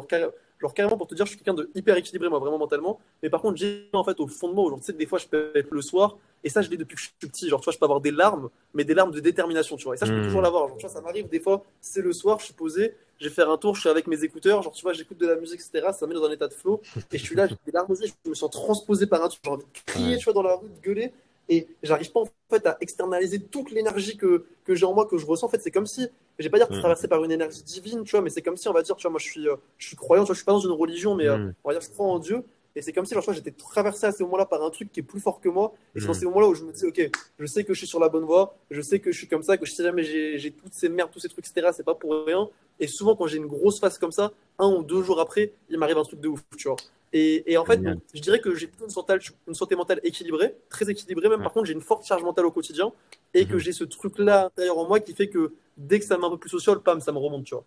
[0.61, 2.99] Genre, carrément, pour te dire, je suis quelqu'un de hyper équilibré, moi, vraiment mentalement.
[3.23, 5.19] Mais par contre, j'ai en fait au fond de moi, genre, tu sais, des fois,
[5.19, 7.49] je peux être le soir, et ça, je l'ai depuis que je suis petit.
[7.49, 9.95] Genre, tu vois, je peux avoir des larmes, mais des larmes de détermination, tu vois.
[9.95, 10.25] Et ça, je peux hmm.
[10.25, 10.67] toujours l'avoir.
[10.69, 13.35] Genre, tu vois, ça m'arrive des fois, c'est le soir, je suis posé, je vais
[13.35, 15.61] faire un tour, je suis avec mes écouteurs, genre, tu vois, j'écoute de la musique,
[15.61, 15.91] etc.
[15.97, 16.81] Ça me met dans un état de flow,
[17.13, 19.29] et je suis là, j'ai des larmes aux yeux, je me sens transposé par un
[19.29, 21.13] truc, j'ai envie de crier, tu vois, dans la rue, de gueuler
[21.49, 25.17] et j'arrive pas en fait à externaliser toute l'énergie que, que j'ai en moi, que
[25.17, 25.47] je ressens.
[25.47, 28.05] En fait, c'est comme si, je vais pas dire que traversé par une énergie divine,
[28.05, 29.57] tu vois, mais c'est comme si, on va dire, tu vois, moi je suis, euh,
[29.77, 31.75] je suis croyant, tu vois, je suis pas dans une religion, mais euh, on va
[31.75, 32.45] dire, je crois en Dieu.
[32.77, 35.03] Et c'est comme si, genre, j'étais traversé à ce moment-là par un truc qui est
[35.03, 35.73] plus fort que moi.
[35.97, 37.89] Et c'est dans ces moments-là où je me dis, ok, je sais que je suis
[37.89, 40.53] sur la bonne voie, je sais que je suis comme ça, que si jamais j'ai
[40.53, 42.49] toutes ces merdes, tous ces trucs, etc., c'est pas pour rien.
[42.79, 45.79] Et souvent, quand j'ai une grosse phase comme ça, un ou deux jours après, il
[45.79, 46.77] m'arrive un truc de ouf, tu vois.
[47.13, 47.81] Et, en fait,
[48.15, 49.15] je dirais que j'ai plutôt une santé,
[49.47, 51.29] une santé, mentale équilibrée, très équilibrée.
[51.29, 52.93] Même par contre, j'ai une forte charge mentale au quotidien
[53.35, 53.59] et que mhm.
[53.61, 56.39] j'ai ce truc-là intérieur en moi qui fait que dès que ça met un peu
[56.39, 57.65] plus social, pam, ça me remonte, tu vois.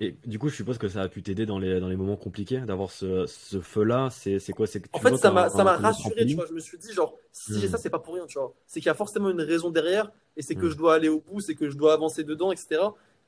[0.00, 2.16] Et du coup, je suppose que ça a pu t'aider dans les, dans les moments
[2.16, 4.10] compliqués d'avoir ce, ce feu-là.
[4.10, 6.46] C'est quoi c'est En fait, ça m'a rassuré, tu vois.
[6.46, 7.72] Je me suis dit, genre, si j'ai mhm.
[7.72, 8.54] ça, c'est pas pour rien, tu vois.
[8.66, 10.70] C'est qu'il y a forcément une raison derrière et c'est que mhm.
[10.70, 12.80] je dois aller au bout, c'est que je dois avancer dedans, etc.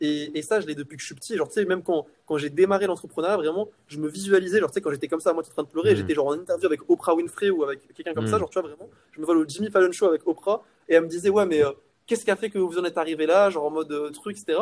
[0.02, 1.36] Et, ça, je l'ai depuis que je suis petit.
[1.36, 4.74] Genre, tu sais, même quand, quand j'ai démarré l'entrepreneuriat, vraiment, je me visualisais, genre, tu
[4.74, 5.96] sais, quand j'étais comme ça, moi, en train de pleurer, mm.
[5.96, 8.40] j'étais genre en interview avec Oprah Winfrey ou avec quelqu'un comme ça, mm.
[8.40, 11.02] genre, tu vois, vraiment, je me vois au Jimmy Fallon Show avec Oprah, et elle
[11.02, 11.72] me disait, ouais, mais euh,
[12.06, 14.38] qu'est-ce qui a fait que vous en êtes arrivé là, genre en mode euh, truc,
[14.38, 14.58] etc.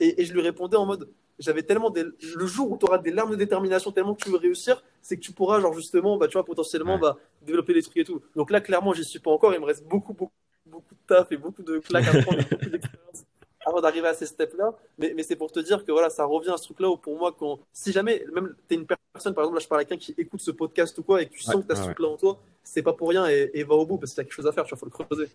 [0.00, 2.02] Et, je lui répondais en mode, j'avais tellement des...
[2.02, 5.16] le jour où tu auras des larmes de détermination, tellement que tu veux réussir, c'est
[5.16, 8.20] que tu pourras, genre, justement, bah, tu vois, potentiellement, bah, développer des trucs et tout.
[8.34, 10.32] Donc là, clairement, j'y suis pas encore, il me reste beaucoup, beaucoup,
[10.66, 13.24] beaucoup de taf et beaucoup de claques à prendre et beaucoup d'expérience
[13.66, 14.74] avant d'arriver à ces steps-là.
[14.98, 17.18] Mais, mais c'est pour te dire que voilà, ça revient à ce truc-là où pour
[17.18, 19.84] moi, quand, si jamais, même tu es une personne, par exemple, là je parle à
[19.84, 21.82] quelqu'un qui écoute ce podcast ou quoi, et que tu sens que tu as ce
[21.82, 24.24] truc-là en toi, c'est pas pour rien et, va au bout parce qu'il y a
[24.24, 25.28] quelque chose à faire, tu vois, faut le creuser.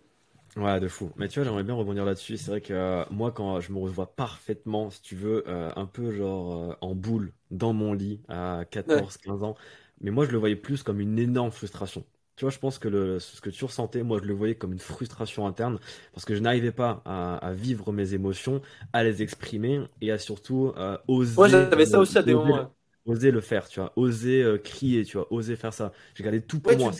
[0.56, 1.10] Ouais, de fou.
[1.16, 2.38] Mais tu vois, j'aimerais bien rebondir là-dessus.
[2.38, 5.84] C'est vrai que euh, moi, quand je me revois parfaitement, si tu veux, euh, un
[5.84, 9.54] peu genre euh, en boule dans mon lit à 14, 15 ans,
[10.00, 12.04] mais moi, je le voyais plus comme une énorme frustration.
[12.36, 14.72] Tu vois, je pense que le, ce que tu ressentais, moi, je le voyais comme
[14.72, 15.78] une frustration interne
[16.12, 18.60] parce que je n'arrivais pas à, vivre mes émotions,
[18.92, 21.34] à les exprimer et à surtout euh, oser.
[21.36, 22.70] Moi, j'avais ça aussi à des moments.
[23.06, 25.92] Oser le faire, tu vois, oser euh, crier, tu vois, oser faire ça.
[26.14, 26.90] J'ai gardé tout pour moi.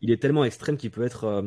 [0.00, 1.42] il est tellement extrême qu'il peut être euh,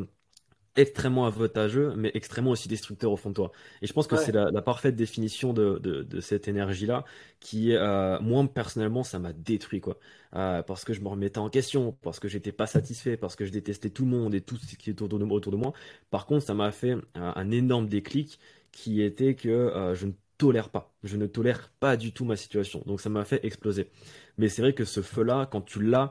[0.78, 3.52] extrêmement avantageux, mais extrêmement aussi destructeur au fond de toi.
[3.82, 7.04] Et je pense que c'est la, parfaite définition de, de, cette énergie-là,
[7.40, 9.98] qui, euh, moi, personnellement, ça m'a détruit, quoi.
[10.36, 13.44] Euh, parce que je me remettais en question, parce que j'étais pas satisfait, parce que
[13.44, 15.72] je détestais tout le monde et tout ce qui est autour de, autour de moi.
[16.10, 18.38] Par contre, ça m'a fait un, énorme déclic
[18.70, 20.94] qui était que euh, je ne tolère pas.
[21.02, 22.82] Je ne tolère pas du tout ma situation.
[22.86, 23.90] Donc ça m'a fait exploser.
[24.38, 26.10] Mais c'est vrai que ce feu-là, quand tu l'as,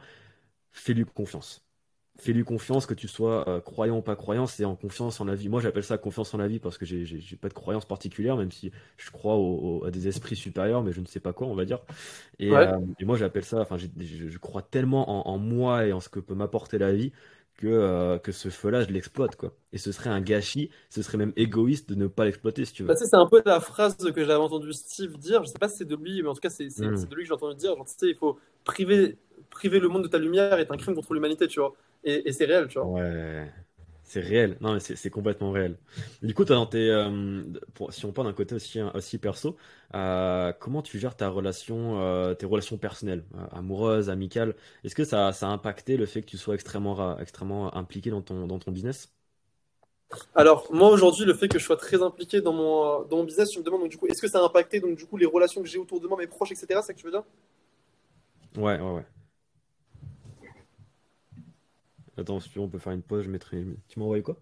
[0.72, 1.67] fais-lui confiance
[2.20, 5.36] fais-lui confiance, que tu sois euh, croyant ou pas croyant, c'est en confiance en la
[5.36, 5.50] vie.
[5.50, 8.52] Moi, j'appelle ça confiance en la vie parce que j'ai pas de croyance particulière, même
[8.52, 9.36] si je crois
[9.86, 11.80] à des esprits supérieurs, mais je ne sais pas quoi, on va dire.
[12.40, 16.20] Et, euh, moi, j'appelle ça, enfin, je, crois tellement en, moi et en ce que
[16.20, 17.12] peut m'apporter la vie
[17.58, 19.54] que, euh, que ce feu-là, je l'exploite, quoi.
[19.74, 22.84] Et ce serait un gâchis, ce serait même égoïste de ne pas l'exploiter, si tu
[22.84, 22.88] veux.
[22.88, 25.78] Bah, c'est un peu la phrase que j'avais entendu Steve dire, je sais pas si
[25.78, 27.06] c'est de lui, mais en tout cas, c'est hmm.
[27.06, 29.18] de lui que j'ai entendu dire, genre, tu sais, il faut priver,
[29.50, 31.74] priver le monde de ta lumière est un crime contre l'humanité, tu vois.
[32.04, 32.88] Et, c'est réel, tu vois.
[32.88, 33.52] Ouais.
[34.10, 35.78] C'est réel, non, mais c'est complètement réel.
[36.22, 37.44] Du coup, dans tes, euh,
[37.90, 39.58] si on parle d'un côté aussi, aussi perso,
[39.96, 44.56] euh, comment tu gères ta relation, euh, tes relations personnelles, amoureuses, amicales?
[44.86, 48.22] Est-ce que ça, ça, a impacté le fait que tu sois extrêmement, extrêmement impliqué dans
[48.22, 49.12] ton, dans ton business?
[50.36, 53.50] Alors, moi aujourd'hui, le fait que je sois très impliqué dans mon, dans mon business,
[53.50, 55.26] tu me demandes donc, du coup, est-ce que ça a impacté donc, du coup, les
[55.26, 56.82] relations que j'ai autour de moi, mes proches, etc.
[56.82, 57.24] C'est ça que tu veux dire?
[58.58, 59.06] Ouais, ouais, ouais.
[62.18, 63.64] Attends, si tu veux, on peut faire une pause, je mettrai.
[63.88, 64.36] Tu m'as envoyé quoi?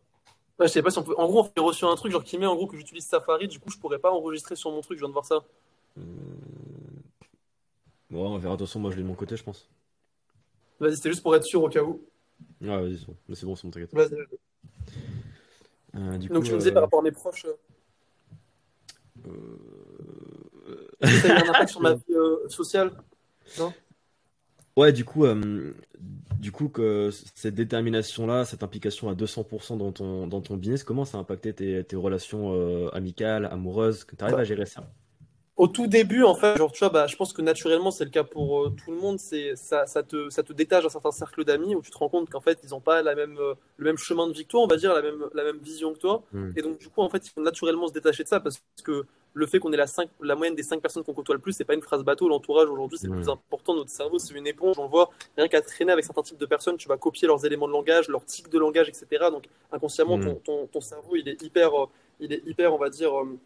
[0.59, 1.15] Ouais, je sais pas si on peut.
[1.17, 3.47] En gros, on fait reçu un truc genre qui met en gros que j'utilise Safari,
[3.47, 5.43] du coup, je pourrais pas enregistrer sur mon truc, je viens de voir ça.
[5.97, 6.01] Hmm.
[8.11, 8.53] Ouais, on verra.
[8.53, 9.69] Attention, moi je l'ai de mon côté, je pense.
[10.79, 12.01] Vas-y, c'était juste pour être sûr au cas où.
[12.63, 13.05] Ah, vas-y, c'est
[13.45, 13.93] bon, c'est bon, t'inquiète.
[13.93, 14.13] Vas-y.
[15.95, 17.45] Euh, Donc, tu me disais par euh, rapport à mes proches.
[19.25, 19.57] Euh...
[21.03, 22.91] Ça a eu un impact sur ma vie euh, sociale
[23.57, 23.73] Non?
[24.75, 25.73] Ouais, du coup, euh,
[26.45, 31.03] du coup que cette détermination-là, cette implication à 200% dans ton, dans ton business, comment
[31.03, 34.83] ça a impacté tes, tes relations euh, amicales, amoureuses, que tu arrives à gérer ça?
[35.57, 38.11] Au tout début, en fait, genre, tu vois, bah, je pense que naturellement, c'est le
[38.11, 41.11] cas pour euh, tout le monde, c'est ça, ça, te, ça te détache d'un certain
[41.11, 43.39] cercle d'amis où tu te rends compte qu'en fait, ils n'ont pas la même,
[43.77, 46.21] le même chemin de toi, on va dire, la même, la même vision que toi.
[46.31, 46.51] Hmm.
[46.55, 49.03] Et donc, du coup, en fait, il faut naturellement se détacher de ça parce que
[49.35, 49.85] le fait qu'on ait la,
[50.21, 52.29] la moyenne des 5 personnes qu'on côtoie le plus, c'est pas une phrase bateau.
[52.29, 53.75] L'entourage aujourd'hui, c'est le plus important.
[53.75, 54.79] Notre cerveau, c'est une éponge.
[54.79, 57.45] On le voit rien qu'à traîner avec certains types de personnes, tu vas copier leurs
[57.45, 59.25] éléments de langage, leurs tics de langage, etc.
[59.29, 59.43] Donc
[59.73, 60.39] inconsciemment, mm.
[60.71, 61.87] ton, cerveau, il est hyper, euh,
[62.21, 63.37] il est hyper, on va dire, euh,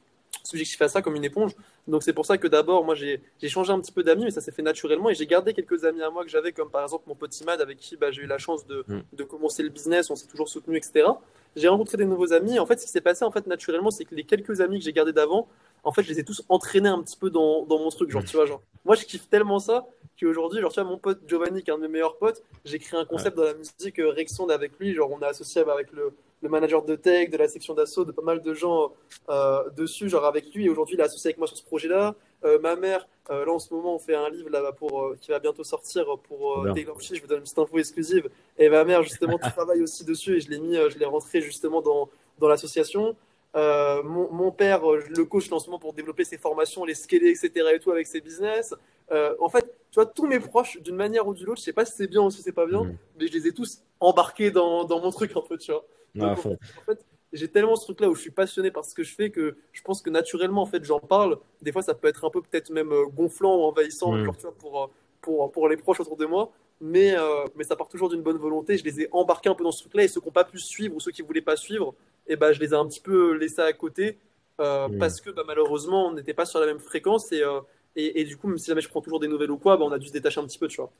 [0.44, 1.54] subjectif à ça comme une éponge.
[1.88, 4.42] Donc c'est pour ça que d'abord, moi, j'ai changé un petit peu d'amis, mais ça
[4.42, 5.10] s'est fait naturellement.
[5.10, 7.62] Et j'ai gardé quelques amis à moi que j'avais, comme par exemple mon petit Mad,
[7.62, 9.02] avec qui bah, j'ai eu la chance de, mm.
[9.14, 10.12] de commencer le business.
[10.12, 11.08] On s'est toujours soutenu, etc.
[11.56, 12.60] J'ai rencontré des nouveaux amis.
[12.60, 14.86] En fait, ce qui s'est passé, en fait, naturellement, c'est que les quelques amis que
[14.86, 15.48] j'ai gardés d'avant,
[15.84, 18.10] en fait, je les ai tous entraînés un petit peu dans, dans mon truc.
[18.10, 19.86] Genre, tu vois, genre, moi, je kiffe tellement ça
[20.20, 22.80] qu'aujourd'hui, genre, tu vois, mon pote Giovanni, qui est un de mes meilleurs potes, j'ai
[22.80, 24.94] créé un concept dans la musique euh, Rexonde avec lui.
[24.94, 28.12] Genre, on a associé avec le, le manager de tech, de la section d'assaut, de
[28.12, 28.94] pas mal de gens
[29.30, 30.66] euh, dessus, genre avec lui.
[30.66, 32.16] Et aujourd'hui, il est associé avec moi sur ce projet-là.
[32.46, 35.32] Euh, ma mère, euh, là en ce moment, on fait un livre là pour qui
[35.32, 38.30] va bientôt sortir pour Taylor Je vous donne une petite info exclusive.
[38.58, 41.82] Et ma mère, justement, travaille aussi dessus et je l'ai mis, je l'ai rentré justement
[41.82, 43.16] dans, dans l'association.
[43.56, 47.68] Euh, mon, mon, père, euh, le coach lancement pour développer ses formations, les scaler, etc.
[47.74, 48.76] et tout avec ses business.
[49.12, 51.74] Euh, en fait, tu vois, tous mes proches, d'une manière ou d'une autre, je sais
[51.74, 52.98] pas si c'est bien ou si c'est pas bien, mm.
[53.20, 55.84] mais je les ai tous embarqués dans, dans mon truc, un peu, tu vois.
[56.20, 59.32] en fait, j'ai tellement ce truc-là où je suis passionné par ce que je fais
[59.32, 61.40] que je pense que naturellement, en fait, j'en parle.
[61.64, 64.32] Des fois, ça peut être un peu peut-être même gonflant ou envahissant, mm.
[64.36, 66.52] tu vois, pour, pour, pour les proches autour de moi.
[66.82, 67.16] Mais,
[67.56, 68.78] mais ça part toujours d'une bonne volonté.
[68.78, 70.60] Je les ai embarqués un peu dans ce truc-là et ceux qui n'ont pas pu
[70.60, 71.94] suivre ou ceux qui voulaient pas suivre,
[72.28, 74.20] et bah, je les ai un petit peu laissés à côté
[74.60, 77.32] euh, parce que bah, malheureusement, on n'était pas sur la même fréquence.
[77.32, 77.62] Euh,
[77.96, 79.86] et, et, du coup, même si jamais je prends toujours des nouvelles ou quoi, bah,
[79.86, 80.92] on a dû se détacher un petit peu, tu vois.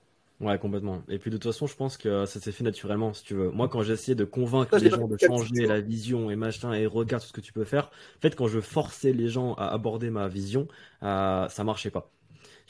[0.42, 1.04] Ouais, complètement.
[1.10, 3.50] Et puis de toute façon, je pense que ça s'est fait naturellement, si tu veux.
[3.50, 7.22] Moi, quand j'essayais de convaincre les gens de changer la vision et machin, et regarde
[7.22, 10.10] tout ce que tu peux faire, en fait, quand je forçais les gens à aborder
[10.10, 10.70] ma vision,
[11.04, 12.10] euh, ça marchait pas.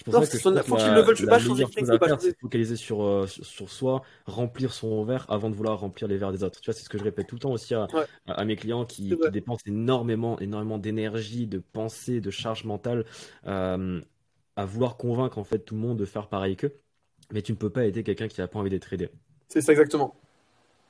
[0.04, 1.66] Pour ça que faut qu'ils le je pas changer
[2.20, 6.18] C'est focaliser sur, euh, sur, sur, soi, remplir son verre avant de vouloir remplir les
[6.18, 6.62] verres des autres.
[6.62, 7.88] Tu vois, c'est ce que je répète tout le temps aussi à,
[8.28, 13.06] à mes clients qui, qui, dépensent énormément, énormément d'énergie, de pensée, de charge mentale
[13.48, 14.02] euh,
[14.56, 16.74] à vouloir convaincre en fait tout le monde de faire pareil qu'eux.
[17.32, 19.10] Mais tu ne peux pas aider quelqu'un qui n'a pas envie d'être aidé.
[19.48, 20.16] C'est ça exactement.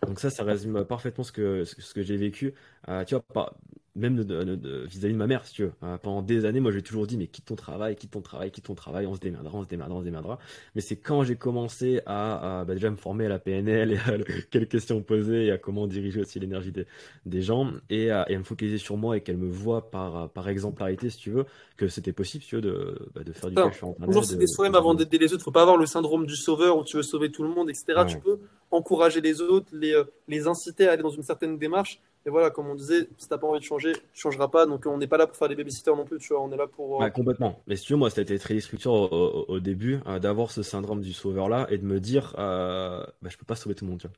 [0.08, 2.54] Donc ça, ça résume parfaitement ce que, ce que j'ai vécu.
[2.88, 3.54] Euh, tu vois, pas,
[3.96, 5.74] même vis-à-vis de, ma mère, si tu veux.
[5.84, 8.50] Euh, pendant des années, moi, j'ai toujours dit, mais quitte ton travail, quitte ton travail,
[8.52, 10.40] quitte ton travail, on se démerdera, on se démerdera, on se démerdera.
[10.76, 14.18] Mais c'est quand j'ai commencé à, bah, déjà me former à la PNL et à
[14.50, 16.86] quelles questions poser et à comment diriger aussi l'énergie des,
[17.26, 21.10] des, gens et à, me focaliser sur moi et qu'elle me voit par, par exemplarité,
[21.10, 23.84] si tu veux, que c'était possible, si tu veux, de, bah, de faire du cash
[23.84, 25.44] en Toujours, c'est des soi-même avant d'aider les autres.
[25.44, 28.06] Faut pas avoir le syndrome du sauveur où tu veux sauver tout le monde, etc.
[28.08, 28.40] Tu peux
[28.72, 32.50] encourager les autres, les, euh, les inciter à aller dans une certaine démarche et voilà,
[32.50, 34.66] comme on disait, si t'as pas envie de changer, tu changeras pas.
[34.66, 36.44] Donc on n'est pas là pour faire des babysitters non plus, tu vois.
[36.44, 37.02] On est là pour.
[37.02, 37.62] Euh, complètement.
[37.66, 40.62] Mais si tu veux, moi, ça a été très destructeur au, début euh, d'avoir ce
[40.62, 43.86] syndrome du sauveur là et de me dire, euh, bah, je peux pas sauver tout
[43.86, 44.16] le monde, tu vois.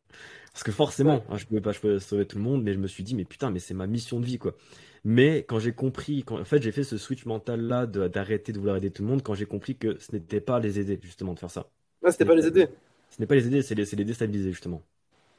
[0.51, 2.79] Parce que forcément, hein, je pouvais pas, je pouvais sauver tout le monde, mais je
[2.79, 4.55] me suis dit, mais putain, mais c'est ma mission de vie, quoi.
[5.03, 8.57] Mais quand j'ai compris, quand, en fait, j'ai fait ce switch mental là d'arrêter de,
[8.59, 11.33] vouloir aider tout le monde quand j'ai compris que ce n'était pas les aider, justement,
[11.33, 11.69] de faire ça.
[12.03, 12.67] Ouais, c'était pas les aider.
[13.11, 14.81] Ce n'est pas les aider, c'est les, les déstabiliser, justement.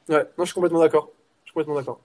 [0.09, 1.09] Ouais, non, je suis complètement d'accord.
[1.43, 1.99] Je suis complètement d'accord.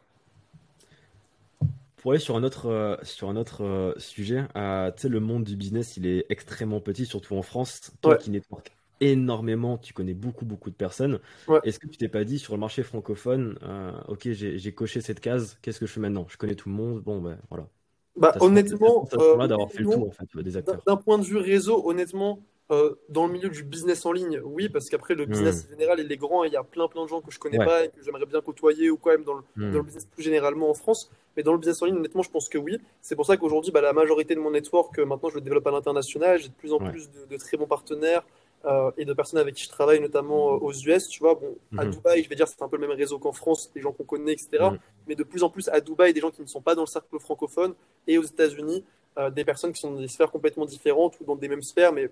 [1.96, 5.18] Pour aller sur un autre, euh, sur un autre euh, sujet, euh, tu sais, le
[5.20, 7.92] monde du business, il est extrêmement petit, surtout en France.
[8.00, 11.20] Toi Ouais, qui network énormément, tu connais beaucoup, beaucoup de personnes.
[11.46, 11.60] ouais.
[11.62, 13.56] Est-ce que tu t'es pas dit sur le marché francophone,
[14.08, 16.26] ok, j'ai coché cette case, qu'est-ce que je fais maintenant?
[16.28, 17.68] Je connais tout le monde, bon, ben voilà.
[18.16, 20.82] Bah, honnêtement, euh, d'avoir fait le tour, en fait, des acteurs.
[20.86, 24.68] d'un point de vue réseau, honnêtement, euh, dans le milieu du business en ligne, oui,
[24.68, 25.30] parce qu'après, le Hmm.
[25.30, 27.30] business en général, il est grand et il y a plein plein de gens que
[27.30, 27.64] je connais Ouais.
[27.64, 29.72] pas et que j'aimerais bien côtoyer ou quand même dans le, dans Hmm.
[29.76, 31.10] le business plus généralement en France.
[31.36, 32.78] Mais dans le business en ligne, honnêtement, je pense que oui.
[33.00, 35.66] C'est pour ça qu'aujourd'hui, bah, la majorité de mon network, euh, maintenant, je le développe
[35.66, 36.38] à l'international.
[36.38, 36.90] J'ai de plus en Ouais.
[36.90, 38.26] plus de, de très bons partenaires
[38.64, 41.08] euh, et de personnes avec qui je travaille, notamment euh, aux US.
[41.08, 41.92] Tu vois, bon, à Mhm.
[41.92, 44.04] Dubaï, je vais dire, c'est un peu le même réseau qu'en France, des gens qu'on
[44.04, 44.48] connaît, etc.
[44.72, 44.78] Mhm.
[45.06, 46.86] Mais de plus en plus à Dubaï, des gens qui ne sont pas dans le
[46.88, 47.74] cercle francophone
[48.06, 48.84] et aux États-Unis
[49.16, 51.92] euh, des personnes qui sont dans des sphères complètement différentes ou dans des mêmes sphères,
[51.92, 52.10] mais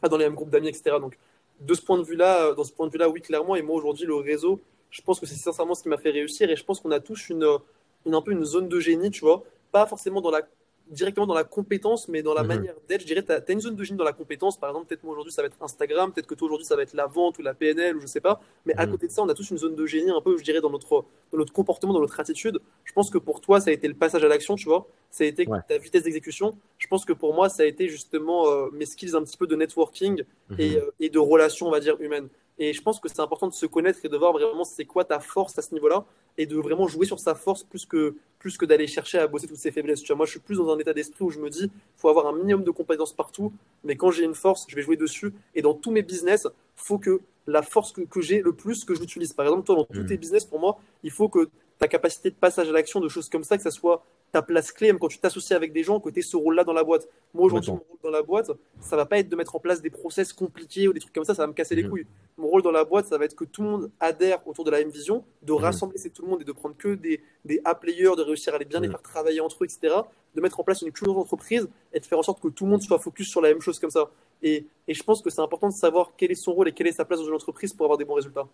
[0.00, 0.96] pas dans les mêmes groupes d'amis, etc.
[1.00, 1.18] Donc,
[1.60, 3.56] de ce point de vue-là, euh, dans ce point de vue-là, oui, clairement.
[3.56, 6.50] Et moi, aujourd'hui, le réseau, je pense que c'est sincèrement ce qui m'a fait réussir.
[6.50, 7.58] Et je pense qu'on a tous une, euh,
[8.06, 9.42] une, un peu une zone de génie, tu vois.
[9.72, 10.42] Pas forcément dans la,
[10.90, 12.48] directement dans la compétence, mais dans la Mhm.
[12.48, 13.02] manière d'être.
[13.02, 14.58] Je dirais, tu as, une zone de génie dans la compétence.
[14.58, 16.12] Par exemple, peut-être moi aujourd'hui, ça va être Instagram.
[16.12, 18.20] Peut-être que toi aujourd'hui, ça va être la vente ou la PNL ou je sais
[18.20, 18.40] pas.
[18.66, 18.92] Mais à Mhm.
[18.92, 20.70] côté de ça, on a tous une zone de génie, un peu, je dirais, dans
[20.70, 22.58] notre, dans notre comportement, dans notre attitude.
[22.84, 24.86] Je pense que pour toi, ça a été le passage à l'action, tu vois.
[25.10, 25.58] Ça a été Ouais.
[25.68, 26.56] ta vitesse d'exécution.
[26.78, 29.46] Je pense que pour moi, ça a été justement euh, mes skills un petit peu
[29.46, 30.22] de networking
[30.58, 30.76] et, Mhm.
[30.76, 32.28] euh, et de relations, on va dire, humaines.
[32.58, 35.04] Et je pense que c'est important de se connaître et de voir vraiment c'est quoi
[35.04, 36.04] ta force à ce niveau-là
[36.36, 39.46] et de vraiment jouer sur sa force plus que, plus que d'aller chercher à bosser
[39.46, 40.00] toutes ses faiblesses.
[40.02, 42.08] Tu vois, moi, je suis plus dans un état d'esprit où je me dis, faut
[42.08, 43.52] avoir un minimum de compétences partout,
[43.84, 45.32] mais quand j'ai une force, je vais jouer dessus.
[45.54, 48.94] Et dans tous mes business, faut que la force que, que j'ai le plus, que
[48.94, 49.32] je l'utilise.
[49.32, 50.06] Par exemple, toi, dans tous Mhm.
[50.06, 53.28] tes business, pour moi, il faut que ta capacité de passage à l'action, de choses
[53.28, 56.00] comme ça, que ça soit ta place clé, même quand tu t'associes avec des gens,
[56.00, 57.08] que tu ce rôle-là dans la boîte.
[57.32, 59.80] Moi, aujourd'hui, mon rôle dans la boîte, ça va pas être de mettre en place
[59.80, 61.90] des process compliqués ou des trucs comme ça, ça va me casser les Mhm.
[61.90, 62.06] couilles.
[62.36, 64.70] Mon rôle dans la boîte, ça va être que tout le monde adhère autour de
[64.70, 65.58] la même vision, de Mhm.
[65.58, 68.58] rassembler c'est tout le monde et de prendre que des, des A-players, de réussir à
[68.58, 68.92] les bien les Mhm.
[68.92, 69.94] faire travailler entre eux, etc.
[70.34, 72.70] De mettre en place une culture d'entreprise et de faire en sorte que tout le
[72.70, 74.10] monde soit focus sur la même chose comme ça.
[74.42, 76.86] Et, et je pense que c'est important de savoir quel est son rôle et quelle
[76.86, 78.46] est sa place dans une entreprise pour avoir des bons résultats.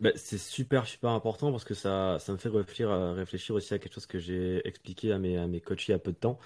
[0.00, 3.78] Bah, c'est super, super important parce que ça, me fait réfléchir, à- réfléchir aussi à
[3.78, 6.16] quelque chose que j'ai expliqué à mes, à mes coachs il y a peu de
[6.16, 6.38] temps.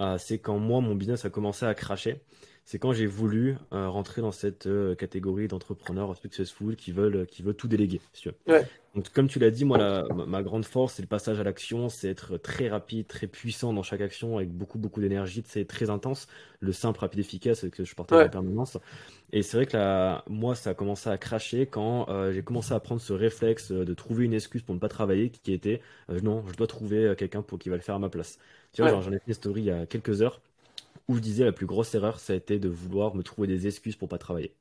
[0.00, 2.20] Euh, c'est quand moi, mon business a commencé à cracher.
[2.68, 7.44] C'est quand j'ai voulu euh, rentrer dans cette euh, catégorie d'entrepreneurs successful qui veulent, qui
[7.44, 8.34] veulent tout déléguer, si tu veux.
[8.52, 8.66] Ouais.
[8.96, 11.88] Donc, comme tu l'as dit, moi, la- ma, grande force, c'est le passage à l'action,
[11.88, 15.90] c'est être très rapide, très puissant dans chaque action, avec beaucoup, beaucoup d'énergie, c'est très
[15.90, 16.26] intense.
[16.58, 18.24] Le simple, rapide, efficace, que je partage Ouais.
[18.24, 18.78] en permanence.
[19.32, 22.72] Et c'est vrai que là, moi, ça a commencé à cracher quand euh, j'ai commencé
[22.74, 25.80] à prendre ce réflexe euh, de trouver une excuse pour ne pas travailler, qui était
[26.10, 28.38] euh, non, je dois trouver euh, quelqu'un pour qui va le faire à ma place.
[28.72, 29.02] Tu vois, Ouais.
[29.02, 30.40] j'en ai fait une story il y a quelques heures
[31.08, 33.66] où je disais la plus grosse erreur, ça a été de vouloir me trouver des
[33.66, 34.54] excuses pour pas travailler.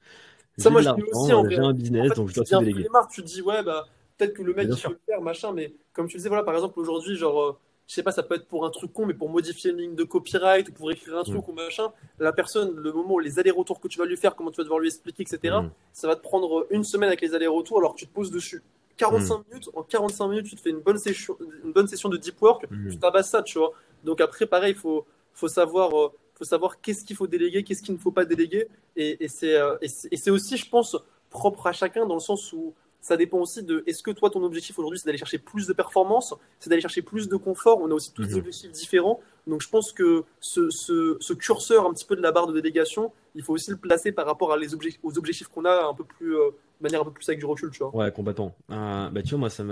[0.57, 1.55] Ça, moi, je dis aussi en euh, vrai.
[1.55, 2.83] j'ai un En business, fait, donc je tu dois tout déléguer.
[2.83, 5.51] flemmard, tu te dis, ouais, bah, peut-être que le mec, il peut le faire, machin,
[5.53, 8.35] mais comme tu disais, voilà, par exemple, aujourd'hui, genre, euh, je sais pas, ça peut
[8.35, 11.17] être pour un truc con, mais pour modifier une ligne de copyright ou pour écrire
[11.17, 11.23] un Mm.
[11.23, 14.35] truc ou machin, la personne, le moment où les allers-retours que tu vas lui faire,
[14.35, 15.69] comment tu vas devoir lui expliquer, etc., Mm.
[15.93, 18.63] ça va te prendre une semaine avec les allers-retours, alors que tu te poses dessus.
[18.97, 22.17] 45 minutes, en 45 minutes, tu te fais une bonne session, une bonne session de
[22.17, 22.89] deep work, Mm.
[22.91, 23.73] tu tabasses ça, tu vois.
[24.03, 27.81] Donc après, pareil, il faut, faut savoir, euh, faut savoir qu'est-ce qu'il faut déléguer, qu'est-ce
[27.81, 28.67] qu'il ne faut pas déléguer.
[28.95, 30.97] Et, et c'est euh, et c'est aussi, je pense,
[31.29, 34.43] propre à chacun dans le sens où ça dépend aussi de est-ce que toi, ton
[34.43, 37.79] objectif aujourd'hui, c'est d'aller chercher plus de performance, c'est d'aller chercher plus de confort.
[37.81, 38.39] On a aussi tous des Mhm.
[38.39, 39.19] objectifs différents.
[39.45, 42.53] Donc je pense que ce, ce, ce curseur un petit peu de la barre de
[42.53, 45.93] délégation, il faut aussi le placer par rapport à les aux objectifs qu'on a un
[45.93, 46.49] peu plus, euh,
[46.81, 47.95] manière un peu plus avec du recul, tu vois.
[47.95, 48.55] Ouais, complètement.
[48.71, 49.63] Euh, bah, tu vois, moi, ça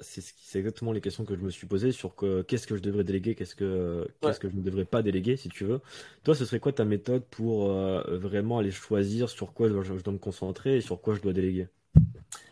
[0.00, 2.66] c'est ce qui- c'est exactement les questions que je me suis posées sur que, qu'est-ce
[2.66, 4.08] que je devrais déléguer, qu'est-ce que, Ouais.
[4.20, 5.80] qu'est-ce que je ne devrais pas déléguer, si tu veux.
[6.24, 10.02] Toi, ce serait quoi ta méthode pour euh, vraiment aller choisir sur quoi je, je
[10.02, 11.68] dois me concentrer et sur quoi je dois déléguer?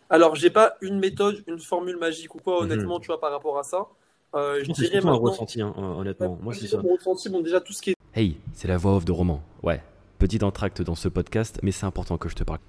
[0.09, 2.71] Alors, j'ai pas une méthode, une formule magique ou quoi, Mhm.
[2.71, 3.87] honnêtement, tu vois, par rapport à ça.
[4.35, 6.39] Euh, Je dirais surtout un maintenant, ressenti, hein, hon- honnêtement.
[6.43, 6.83] Moi, je c'est ça.
[6.83, 9.43] mon ressenti, bon, déjà tout ce qui est Hey, c'est la voix off de Roman.
[9.63, 9.83] Ouais,
[10.19, 12.61] petit entracte dans ce podcast, mais c'est important que je te parle.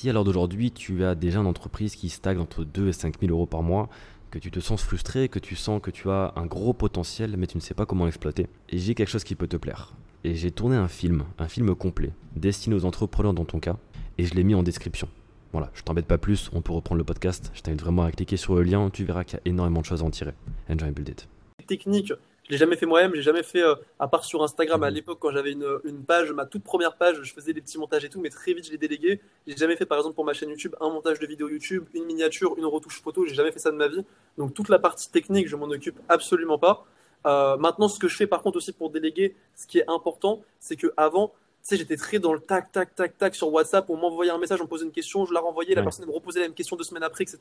[0.00, 3.20] Si à l'heure d'aujourd'hui, tu as déjà une entreprise qui stagne entre 2 et 5
[3.20, 3.90] 000 euros par mois,
[4.30, 7.46] que tu te sens frustré, que tu sens que tu as un gros potentiel, mais
[7.46, 9.92] tu ne sais pas comment l'exploiter, et j'ai quelque chose qui peut te plaire.
[10.24, 13.76] Et j'ai tourné un film, un film complet, destiné aux entrepreneurs dans ton cas,
[14.16, 15.06] et je l'ai mis en description.
[15.52, 18.38] Voilà, je t'embête pas plus, on peut reprendre le podcast, je t'invite vraiment à cliquer
[18.38, 20.32] sur le lien, tu verras qu'il y a énormément de choses à en tirer.
[20.70, 21.28] Enjoy and build it.
[21.66, 22.14] technique.
[22.50, 25.30] L'ai jamais fait moi-même, j'ai jamais fait, euh, à part sur Instagram à l'époque quand
[25.30, 28.20] j'avais une, une page, ma toute première page, je faisais des petits montages et tout,
[28.20, 29.20] mais très vite je l'ai délégué.
[29.46, 32.06] J'ai jamais fait par exemple pour ma chaîne YouTube un montage de vidéo YouTube, une
[32.06, 34.04] miniature, une retouche photo, j'ai jamais fait ça de ma vie.
[34.36, 36.84] Donc toute la partie technique, je m'en occupe absolument pas.
[37.24, 40.42] Euh, maintenant, ce que je fais par contre aussi pour déléguer, ce qui est important,
[40.58, 43.88] c'est que avant, sais, j'étais très dans le tac, tac, tac, tac sur WhatsApp.
[43.90, 46.12] On m'envoyait un message, on me posait une question, je la renvoyais, la personne me
[46.12, 47.38] reposait la même question deux semaines après, etc.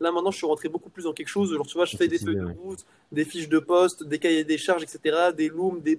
[0.00, 1.52] Là, maintenant, je suis rentré beaucoup plus dans quelque chose.
[1.52, 4.44] Genre, tu vois, je fais des feuilles de route, des fiches de poste, des cahiers
[4.44, 5.98] des charges, etc., des looms, des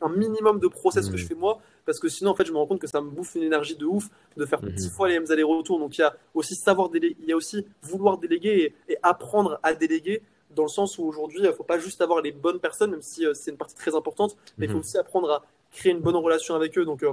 [0.00, 1.28] un minimum de process que je mmh.
[1.28, 1.60] fais moi.
[1.84, 3.76] Parce que sinon, en fait, je me rends compte que ça me bouffe une énergie
[3.76, 4.70] de ouf de faire mmh.
[4.70, 5.78] dix fois les mêmes allers-retours.
[5.78, 9.60] Donc, il y a aussi savoir déléguer, il y a aussi vouloir déléguer et, apprendre
[9.62, 10.22] à déléguer
[10.54, 13.02] dans le sens où aujourd'hui, il ne faut pas juste avoir les bonnes personnes, même
[13.02, 14.80] si euh, c'est une partie très importante, mais il faut mmh.
[14.80, 15.44] aussi apprendre à
[15.76, 16.84] créer une bonne relation avec eux.
[16.84, 17.12] Donc, euh,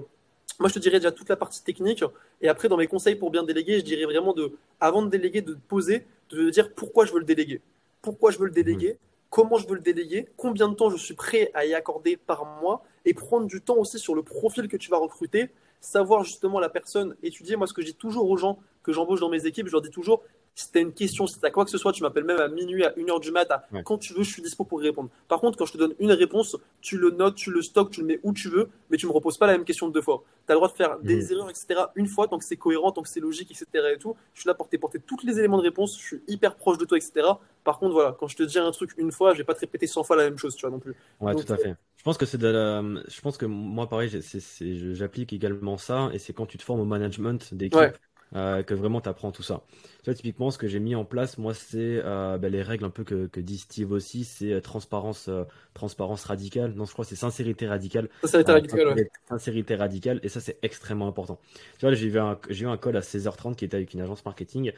[0.59, 2.03] moi, je te dirais déjà toute la partie technique.
[2.41, 5.41] Et après, dans mes conseils pour bien déléguer, je dirais vraiment de, avant de déléguer,
[5.41, 7.61] de poser, de dire pourquoi je veux le déléguer.
[8.01, 8.97] Pourquoi je veux le déléguer,
[9.29, 12.45] comment je veux le déléguer, combien de temps je suis prêt à y accorder par
[12.61, 15.49] mois, et prendre du temps aussi sur le profil que tu vas recruter,
[15.79, 17.55] savoir justement la personne, étudier.
[17.55, 19.81] Moi, ce que je dis toujours aux gens que j'embauche dans mes équipes, je leur
[19.81, 20.21] dis toujours,
[20.55, 22.39] si tu as une question, si tu as quoi que ce soit, tu m'appelles même
[22.39, 23.51] à minuit, à 1h du mat,
[23.83, 25.09] quand tu veux, je suis dispo pour répondre.
[25.27, 28.01] Par contre, quand je te donne une réponse, tu le notes, tu le stockes, tu
[28.01, 30.23] le mets où tu veux, mais tu me reposes pas la même question deux fois.
[30.45, 31.31] Tu as le droit de faire des mmh.
[31.31, 31.81] erreurs, etc.
[31.95, 33.65] une fois, tant que c'est cohérent, tant que c'est logique, etc.
[33.93, 34.15] Et tout.
[34.33, 36.85] Je suis là pour t'apporter tous les éléments de réponse, je suis hyper proche de
[36.85, 37.27] toi, etc.
[37.63, 39.61] Par contre, voilà, quand je te dis un truc une fois, je vais pas te
[39.61, 40.93] répéter 100 fois la même chose, tu vois, non plus.
[41.21, 41.75] Ouais, tout à fait.
[41.97, 42.81] Je pense que c'est de la...
[43.07, 44.11] Je pense que moi, pareil,
[44.59, 47.97] j'applique également ça, et c'est quand tu te formes au management d'équipe.
[48.35, 49.61] Euh, que vraiment tu apprends tout ça.
[50.03, 52.83] Tu vois, typiquement, ce que j'ai mis en place, moi, c'est euh, bah, les règles
[52.85, 55.29] un peu que, que dit Steve aussi, c'est euh, transparence,
[55.73, 56.73] transparence radicale.
[56.73, 58.09] Non, je crois que c'est sincérité radicale.
[58.21, 59.11] Sincérité radicale, ouais.
[59.29, 61.39] Sincérité radicale, et ça, c'est extrêmement important.
[61.77, 64.25] Tu vois, j'ai eu, un, eu un call à 16h30 qui était avec une agence
[64.25, 64.71] marketing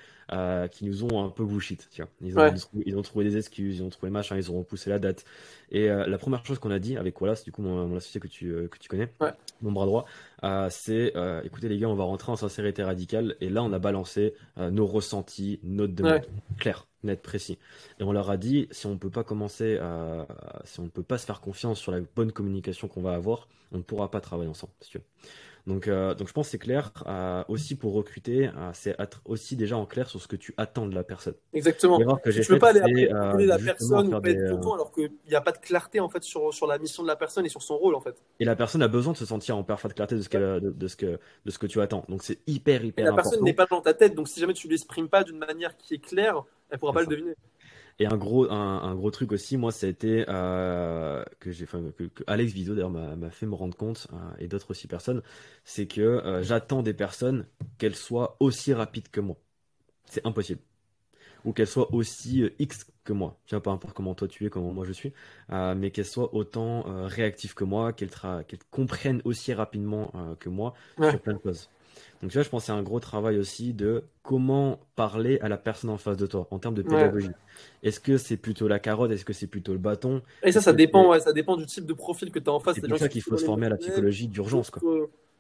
[0.72, 1.88] qui nous ont un peu bullshit.
[1.92, 2.12] Tu vois.
[2.22, 2.54] Ils, ont,
[2.86, 5.24] ils, ont trouvé des excuses, ils ont trouvé machin, ils ont repoussé la date.
[5.72, 8.28] Et la première chose qu'on a dit avec Wallace, du coup, mon, mon associé que
[8.28, 9.10] tu, que tu connais,
[9.62, 10.06] mon bras droit,
[10.70, 13.36] c'est écoutez, les gars, on va rentrer en sincérité radicale.
[13.42, 16.22] Et là, on a balancé euh, nos ressentis, notre demande,
[16.58, 17.58] clair, net, précis.
[18.00, 20.28] Et on leur a dit, si on peut pas commencer, à,
[20.64, 23.48] si on ne peut pas se faire confiance sur la bonne communication qu'on va avoir,
[23.72, 24.74] on ne pourra pas travailler ensemble.
[24.96, 25.00] Euh,
[25.68, 26.92] donc je pense que c'est clair.
[27.08, 30.54] Euh, aussi pour recruter, euh, c'est être aussi déjà en clair sur ce que tu
[30.58, 31.34] attends de la personne.
[31.54, 31.98] Exactement.
[32.18, 35.36] Que tu peux pas aller appeler la personne ou pas être content alors qu'il n'y
[35.36, 37.64] a pas de clarté en fait sur, sur la mission de la personne et sur
[37.64, 38.16] son rôle en fait.
[38.40, 40.88] Et la personne a besoin de se sentir en parfaite clarté de ce, de, de,
[40.88, 42.06] ce que, de ce que tu attends.
[42.10, 43.18] Donc c'est hyper hyper important.
[43.18, 45.38] La personne n'est pas dans ta tête, donc si jamais tu ne l'exprimes pas d'une
[45.38, 47.36] manière qui est claire, elle pourra pas le deviner.
[47.98, 52.04] Et un gros, un, gros truc aussi, moi, ça a été euh, que j'ai, que,
[52.04, 55.22] que, Alex Viso d'ailleurs m'a fait me rendre compte euh, et d'autres aussi personnes,
[55.64, 57.46] c'est que euh, j'attends des personnes
[57.78, 59.38] qu'elles soient aussi rapides que moi.
[60.10, 60.60] C'est impossible.
[61.46, 63.40] Ou qu'elles soient aussi X que moi.
[63.46, 65.14] Tu vois, peu importe comment toi tu es, comment moi je suis,
[65.50, 68.10] mais qu'elles soient autant réactives que moi, qu'elles
[68.72, 71.70] comprennent aussi rapidement que moi sur plein de choses.
[72.22, 75.50] Donc tu vois, je pense que c'est un gros travail aussi de comment parler à
[75.50, 77.30] la personne en face de toi en termes de pédagogie.
[77.84, 79.12] Est-ce que c'est plutôt la carotte?
[79.12, 80.22] Est-ce que c'est plutôt le bâton?
[80.44, 82.60] Et ça, ça dépend, ouais, ça dépend du type de profil que tu as en
[82.60, 82.76] face.
[82.76, 84.70] C'est pour ça qu'il faut se former à la psychologie d'urgence.
[84.70, 84.82] Quoi.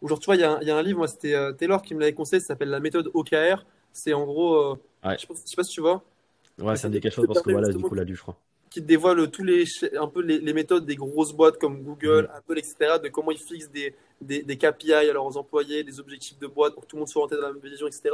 [0.01, 1.95] Ou genre, tu vois, il y, y, a un livre, moi, c'était euh, Taylor qui
[1.95, 3.65] me l'avait conseillé, ça s'appelle La méthode OKR.
[3.93, 6.03] C'est en gros, euh, je, sais pas, sais pas si tu vois.
[6.59, 8.37] Ouais, ça me dit quelque chose parce que voilà, du coup, là, du, je crois
[8.75, 9.63] qui dévoile tous les
[9.97, 12.35] un peu les, méthodes des grosses boîtes comme Google, mm.
[12.37, 12.75] Apple, etc.
[13.01, 16.73] De comment ils fixent des, des, des, KPI à leurs employés, des objectifs de boîte
[16.73, 18.09] pour que tout le monde soit orienté dans la même vision, etc.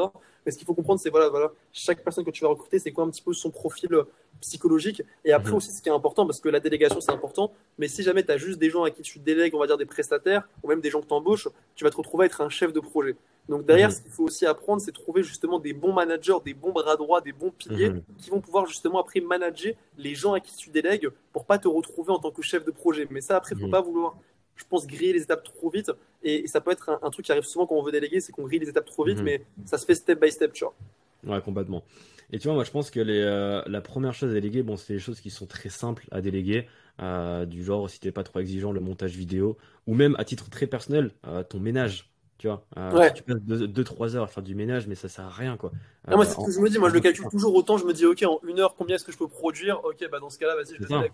[0.46, 2.92] Mais ce qu'il faut comprendre, c'est voilà, voilà, chaque personne que tu vas recruter, c'est
[2.92, 4.04] quoi un petit peu son profil euh,
[4.40, 5.02] psychologique.
[5.26, 5.56] Et après mm.
[5.56, 8.32] aussi, ce qui est important, parce que la délégation, c'est important, mais si jamais tu
[8.32, 10.82] as juste des gens à qui tu délègues, on va dire des prestataires, ou même
[10.82, 13.16] des gens que tu embauches, tu vas te retrouver à être un chef de projet.
[13.50, 13.96] Donc derrière, mhm.
[13.96, 17.22] ce qu'il faut aussi apprendre, c'est trouver justement des bons managers, des bons bras droits,
[17.22, 18.04] des bons piliers mhm.
[18.18, 21.68] qui vont pouvoir justement après manager les gens à qui tu délègues pour pas te
[21.68, 23.08] retrouver en tant que chef de projet.
[23.10, 23.72] Mais ça, après, il faut mhm.
[23.72, 24.16] pas vouloir,
[24.56, 25.92] je pense, griller les étapes trop vite.
[26.24, 28.44] Et, ça peut être un, truc qui arrive souvent quand on veut déléguer, c'est qu'on
[28.44, 30.76] grille les étapes trop vite, mais ça se fait step by step, tu vois.
[31.26, 31.84] Ouais, complètement.
[32.32, 34.78] Et tu vois, moi, je pense que les, euh, la première chose à déléguer, bon,
[34.78, 36.68] c'est des choses qui sont très simples à déléguer,
[37.02, 40.50] euh, du genre, si t'es pas trop exigeant, le montage vidéo, ou même à titre
[40.50, 42.11] très personnel, euh, ton ménage.
[42.42, 45.30] Tu vois, euh, tu passes 2-3 heures à faire du ménage, mais ça sert à
[45.30, 45.72] rien, quoi.
[46.08, 46.80] Ah, moi, c'est ce que je me dis.
[46.80, 47.78] Moi, je le calcule toujours autant.
[47.78, 49.80] Je me dis, OK, en une heure, combien est-ce que je peux produire?
[49.86, 51.06] Ok, bah dans ce cas-là, vas-y, je le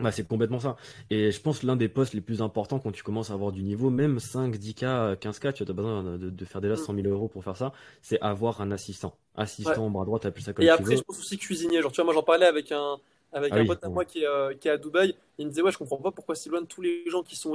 [0.00, 0.76] bah, c'est complètement ça.
[1.08, 3.62] Et je pense l'un des postes les plus importants quand tu commences à avoir du
[3.62, 7.02] niveau, même 5, 10K, 15K, tu as besoin de, faire déjà 100 mm.
[7.02, 9.14] 000 euros pour faire ça, c'est avoir un assistant.
[9.36, 11.80] Assistant bras droit, tu plus ça comme Et après, je pense aussi cuisinier.
[11.80, 12.96] Genre, tu vois, moi, j'en parlais avec un,
[13.32, 15.14] avec ah un pote à moi qui est, euh, qui est à Dubaï.
[15.38, 17.36] Il me disait, ouais, je comprends pas pourquoi si loin de tous les gens qui
[17.36, 17.54] sont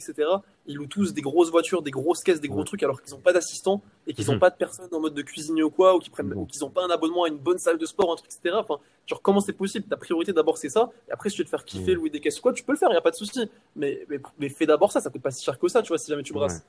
[0.00, 0.28] etc.
[0.66, 3.20] Ils louent tous des grosses voitures, des grosses caisses, des gros trucs, alors qu'ils n'ont
[3.20, 4.40] pas d'assistant et qu'ils n'ont mhm.
[4.40, 6.84] pas de personne en mode de cuisinier ou quoi, ou qu'ils prennent, qu'ils n'ont pas
[6.84, 8.56] un abonnement à une bonne salle de sport, un truc, etc.
[8.58, 9.86] Enfin, genre, comment c'est possible?
[9.86, 10.90] Ta priorité d'abord, c'est ça.
[11.08, 12.78] Et après, si tu veux te faire kiffer, louer des caisses quoi, tu peux le
[12.78, 13.48] faire, il n'y a pas de souci.
[13.76, 14.06] Mais,
[14.38, 16.22] mais, fais d'abord ça, ça coûte pas si cher que ça, tu vois, si jamais
[16.22, 16.64] tu brasses.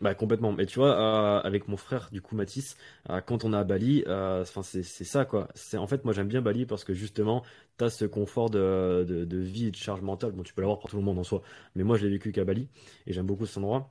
[0.00, 0.52] Bah complètement.
[0.52, 2.76] Mais tu vois, avec mon frère, du coup Mathis,
[3.10, 5.48] euh, quand on est à Bali, euh, enfin c'est ça quoi.
[5.54, 7.42] C'est en fait moi j'aime bien Bali parce que justement
[7.78, 10.32] tu as ce confort de, de, vie et de charge mentale.
[10.32, 11.42] Bon tu peux l'avoir pour tout le monde en soi,
[11.74, 12.68] mais moi je l'ai vécu qu'à Bali
[13.06, 13.88] et j'aime beaucoup cet endroit.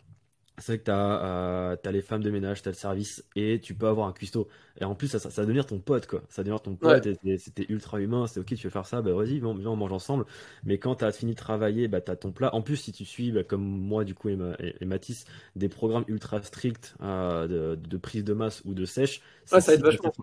[0.60, 3.60] C'est vrai que tu as, as, les femmes de ménage, tu as le service et
[3.60, 4.48] tu peux avoir un cuistot.
[4.82, 6.22] Et en plus, ça, ça, va devenir ton pote, quoi.
[6.30, 8.28] Ça va devenir ton pote et c'était ultra humain.
[8.28, 10.26] C'est ok, tu veux faire ça, bah vas-y, viens, on mange ensemble.
[10.64, 12.54] Mais quand tu as fini de travailler, bah, tu as ton plat.
[12.56, 14.38] En plus, si tu suis, bah, comme moi, du coup, et,
[14.80, 19.22] et, Mathis, des programmes ultra stricts euh, de, de, prise de masse ou de sèche,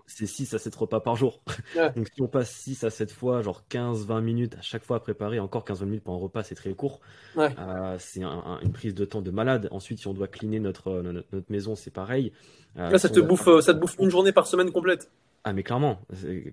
[0.07, 1.41] c'est 6 à 7 repas par jour.
[1.95, 4.99] Donc si on passe 6 à 7 fois, genre 15-20 minutes à chaque fois à
[4.99, 7.01] préparer, encore 15-20 minutes pour un repas, c'est très court.
[7.37, 9.67] Euh, c'est une prise de temps de malade.
[9.71, 12.31] Ensuite, si on doit cleaner notre, notre, maison, c'est pareil.
[12.77, 15.09] Euh, ça, te bouffe, euh, ça te bouffe une journée par semaine complète.
[15.43, 16.01] Ah mais clairement,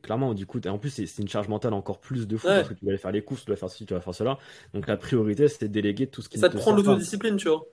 [0.03, 2.75] clairement du coup, en plus c'est une charge mentale encore plus de fou parce que
[2.75, 4.39] tu vas aller faire les courses, tu vas faire ceci, tu vas faire cela.
[4.73, 6.39] Donc la priorité c'était de déléguer tout ce qui.
[6.39, 7.67] Ça te, te prend l'autodiscipline, tu vois.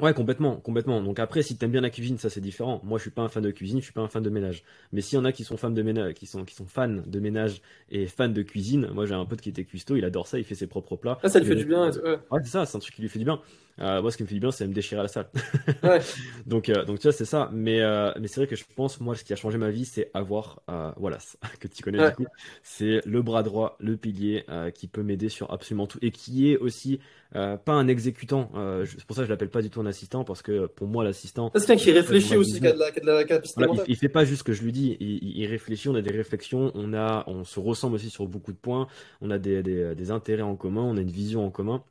[0.00, 1.02] Ouais, complètement, complètement.
[1.02, 2.80] Donc après, si t'aimes bien la cuisine, ça c'est différent.
[2.84, 4.62] Moi, je suis pas un fan de cuisine, je suis pas un fan de ménage.
[4.92, 6.88] Mais s'il y en a qui sont fans de ménage, qui sont qui sont fans
[6.88, 10.26] de ménage et fans de cuisine, moi j'ai un pote qui était cuistot, il adore
[10.26, 11.18] ça, il fait ses propres plats.
[11.22, 11.90] Ah, ça lui fait du bien.
[11.90, 13.40] Ouais, c'est ça, c'est un truc qui lui fait du bien.
[13.80, 15.28] Euh, moi, ce qui me fait du bien, c'est me déchirer à la salle.
[15.82, 16.00] Ouais.
[16.46, 17.50] donc, euh, donc tu vois, c'est ça.
[17.52, 19.84] Mais euh, mais c'est vrai que je pense, moi, ce qui a changé ma vie,
[19.84, 20.62] c'est avoir
[20.96, 22.26] Wallace, que tu connais du coup.
[22.62, 24.44] C'est le bras droit, le pilier,
[24.74, 27.00] qui peut m'aider sur absolument tout et qui est aussi
[27.32, 28.50] pas un exécutant.
[28.84, 31.04] c'est pour ça que je l'appelle pas du tout un assistant parce que pour moi,
[31.04, 31.50] l'assistant.
[31.54, 33.64] C'est quelqu'un qui réfléchit aussi, qui a de la, de la capacité.
[33.72, 34.96] il, il, fait pas juste ce que je lui dis.
[35.00, 35.88] Il, il, réfléchit.
[35.88, 36.70] On a des réflexions.
[36.74, 38.86] On a, on se ressemble aussi sur beaucoup de points.
[39.20, 40.82] On a des, des, des intérêts en commun.
[40.82, 41.82] On a une vision en commun.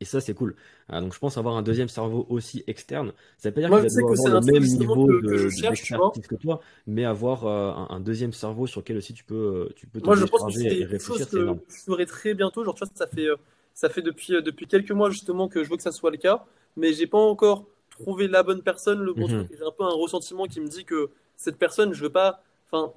[0.00, 0.54] Et ça, c'est cool.
[0.88, 3.12] Ah, donc, je pense avoir un deuxième cerveau aussi externe.
[3.36, 5.92] Ça veut pas dire qu'il va avoir le même niveau que, de, que, cherche,
[6.28, 9.86] que toi, mais avoir euh, un, deuxième cerveau sur lequel aussi tu peux, euh, tu
[9.86, 12.64] peux Moi, je pense que c'est quelque chose que je ferai très bientôt.
[12.64, 13.36] Genre, tu vois, ça fait, euh,
[13.74, 16.44] ça fait depuis, depuis quelques mois justement que je veux que ça soit le cas,
[16.76, 19.46] mais j'ai pas encore trouvé la bonne personne, le bon mhm.
[19.46, 19.58] truc.
[19.58, 22.42] J'ai un peu un ressentiment qui me dit que cette personne, je veux pas.
[22.70, 22.92] Enfin,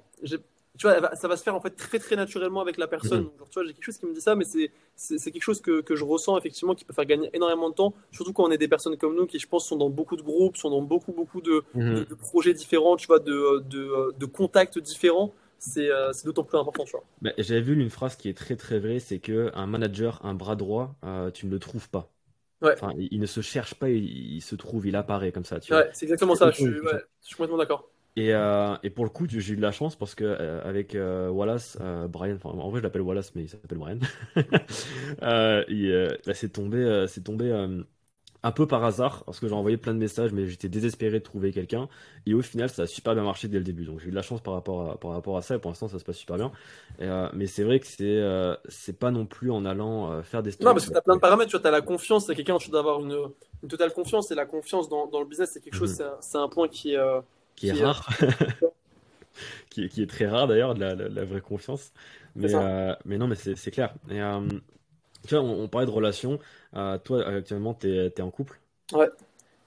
[0.78, 3.24] tu vois, ça va se faire en fait très très naturellement avec la personne.
[3.24, 3.30] Mhm.
[3.50, 5.80] tu vois, j'ai quelque chose qui me dit ça, mais c'est c'est quelque chose que,
[5.82, 8.58] que, je ressens effectivement qui peut faire gagner énormément de temps, surtout quand on est
[8.58, 11.12] des personnes comme nous qui, je pense, sont dans beaucoup de groupes, sont dans beaucoup
[11.12, 12.04] beaucoup de, mhm.
[12.04, 15.32] de, projets différents, tu vois, de, de, de contacts différents.
[15.58, 17.04] C'est euh, d'autant plus important, tu vois.
[17.20, 20.34] Bah, J'avais vu une phrase qui est très très vraie, c'est que un manager, un
[20.34, 22.10] bras droit, euh, tu ne le trouves pas.
[22.62, 22.72] Ouais.
[22.74, 25.60] Enfin, il, ne se cherche pas, il, se trouve, il apparaît comme ça.
[25.60, 26.50] Tu ouais, c'est exactement ça.
[26.50, 27.91] Je suis, ouais, je suis complètement d'accord.
[28.14, 30.94] Et, euh, et, pour le coup, j'ai eu de la chance parce que euh, avec
[30.94, 31.78] euh, Wallace,
[32.10, 33.98] Brian, en vrai je l'appelle Wallace, mais il s'appelle Brian.
[35.22, 37.52] Euh, bah, c'est tombé, c'est tombé
[38.42, 41.24] un peu par hasard parce que j'ai envoyé plein de messages, mais j'étais désespéré de
[41.24, 41.88] trouver quelqu'un.
[42.26, 43.84] Et au final, ça a super bien marché dès le début.
[43.84, 45.54] Donc j'ai eu de la chance par rapport à, par rapport à ça.
[45.54, 47.30] Et pour l'instant, ça se passe super bien.
[47.34, 48.22] mais c'est vrai que c'est
[48.68, 50.50] c'est pas non plus en allant faire des.
[50.60, 51.50] Non, parce que t'as plein de paramètres.
[51.50, 52.26] Tu vois, t'as la confiance.
[52.26, 53.16] C'est quelqu'un, tu dois avoir une,
[53.62, 54.30] une, totale confiance.
[54.30, 55.98] Et la confiance dans, dans le business, c'est quelque chose.
[56.00, 56.06] Mhm.
[56.20, 56.96] C'est un, un, point qui
[57.56, 58.08] qui est rare.
[59.70, 61.92] qui, est, très rare d'ailleurs, de la, vraie confiance.
[62.36, 63.94] Mais, euh, mais non, mais c'est clair.
[64.10, 64.40] Et, euh,
[65.26, 66.38] tu vois, on, parlait de relations.
[66.74, 68.60] Euh, toi, actuellement, tu es, en couple?
[68.92, 69.08] Ouais.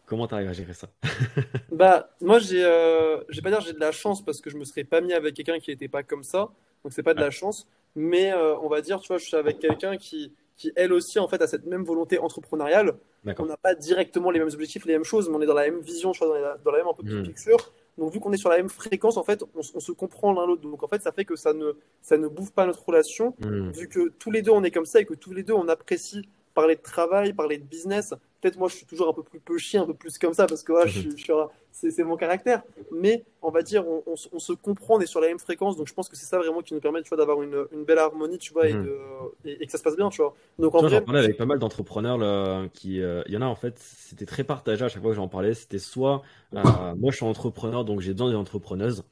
[0.05, 0.87] Comment tu arrives à gérer ça?
[1.71, 4.63] Bah, moi, j'ai, je vais pas dire j'ai de la chance parce que je me
[4.63, 6.49] serais pas mis avec quelqu'un qui n'était pas comme ça.
[6.83, 7.67] Donc, c'est pas de la chance.
[7.95, 11.27] Mais on va dire, tu vois, je suis avec quelqu'un qui, qui, elle aussi, en
[11.27, 12.93] fait, a cette même volonté entrepreneuriale.
[13.39, 15.63] On n'a pas directement les mêmes objectifs, les mêmes choses, mais on est dans la
[15.63, 17.57] même vision, je crois, dans la, dans la même un peu plus picture.
[17.57, 18.01] Hmm.
[18.01, 20.61] Donc, vu qu'on est sur la même fréquence, en fait, on, se comprend l'un l'autre.
[20.61, 23.71] Donc, en fait, ça fait que ça ne, ça ne bouffe pas notre relation, hmm.
[23.71, 25.67] vu que tous les deux, on est comme ça et que tous les deux, on
[25.67, 28.13] apprécie parler de travail, parler de business.
[28.45, 30.45] Peut-être moi, je suis toujours un peu plus peu chien, un peu plus comme ça,
[30.45, 31.33] parce que ouais, je, je,
[31.71, 32.61] c'est mon caractère.
[32.91, 35.75] Mais on va dire, on, on, se comprend, on est sur la même fréquence.
[35.77, 38.37] Donc, je pense que c'est ça vraiment qui nous permet, d'avoir une, une, belle harmonie,
[38.37, 38.85] tu vois, et, mhm.
[38.85, 40.35] de, et, que ça se passe bien, tu vois.
[40.59, 43.47] Donc, en vrai, j'en parlais avec pas mal d'entrepreneurs qui, euh, il y en a
[43.47, 45.55] en fait, c'était très partagé à chaque fois que j'en parlais.
[45.55, 46.21] C'était soit,
[46.53, 46.61] euh,
[46.97, 49.05] moi, je suis entrepreneur, donc j'ai besoin des entrepreneuses.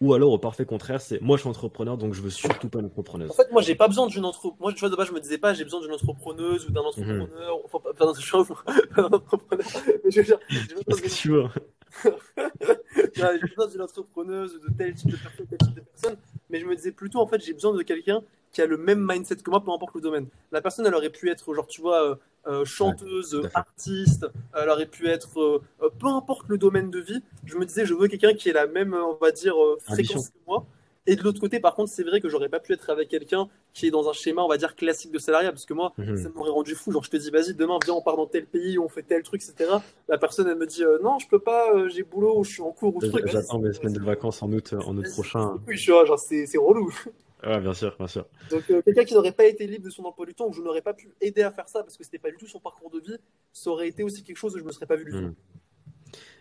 [0.00, 2.80] Ou alors au parfait contraire, c'est moi je suis entrepreneur donc je veux surtout pas
[2.80, 3.30] une entrepreneuse.
[3.30, 4.60] En fait, moi j'ai pas besoin d'une entrepreneur.
[4.60, 6.82] Moi, tu vois, de base, je me disais pas j'ai besoin d'une entrepreneuse ou d'un
[6.82, 6.86] mhm.
[6.86, 7.58] entrepreneur.
[7.64, 9.66] Enfin, pas je suis un entrepreneur.
[10.04, 11.44] Mais je veux dire, que tu veux.
[13.14, 16.16] j'ai besoin d'une entrepreneuse ou de tel type de personne, tel type de personne.
[16.50, 18.22] Mais je me disais plutôt, en fait, j'ai besoin de quelqu'un
[18.56, 20.28] qui a le même mindset que moi, peu importe le domaine.
[20.50, 22.14] La personne, elle aurait pu être, genre, tu vois, euh,
[22.46, 27.22] euh, chanteuse, artiste, elle aurait pu être, euh, peu importe le domaine de vie.
[27.44, 30.38] Je me disais, je veux quelqu'un qui ait la même, on va dire, fréquence que
[30.46, 30.64] moi.
[31.06, 33.46] Et de l'autre côté, par contre, c'est vrai que j'aurais pas pu être avec quelqu'un
[33.74, 36.16] qui est dans un schéma, on va dire, classique de salariat, parce que moi, mhm.
[36.16, 36.92] ça m'aurait rendu fou.
[36.92, 39.22] Genre, je te dis, vas-y, demain, viens, on part dans tel pays, on fait tel
[39.22, 39.70] truc, etc.
[40.08, 42.96] La personne, elle me dit, non, je peux pas, j'ai boulot, je suis en cours
[42.96, 43.26] ou truc.
[43.26, 45.58] J'attends mes semaines de vacances en août, en août prochain.
[45.68, 46.90] Oui, je vois, genre, c'est relou.
[47.44, 48.26] Ouais, bien sûr, bien sûr.
[48.50, 50.62] Donc, euh, quelqu'un qui n'aurait pas été libre de son emploi du temps, ou je
[50.62, 52.90] n'aurais pas pu aider à faire ça parce que c'était pas du tout son parcours
[52.90, 53.18] de vie,
[53.52, 55.18] ça aurait été aussi quelque chose où je me serais pas vu du tout.
[55.18, 55.34] Hmm.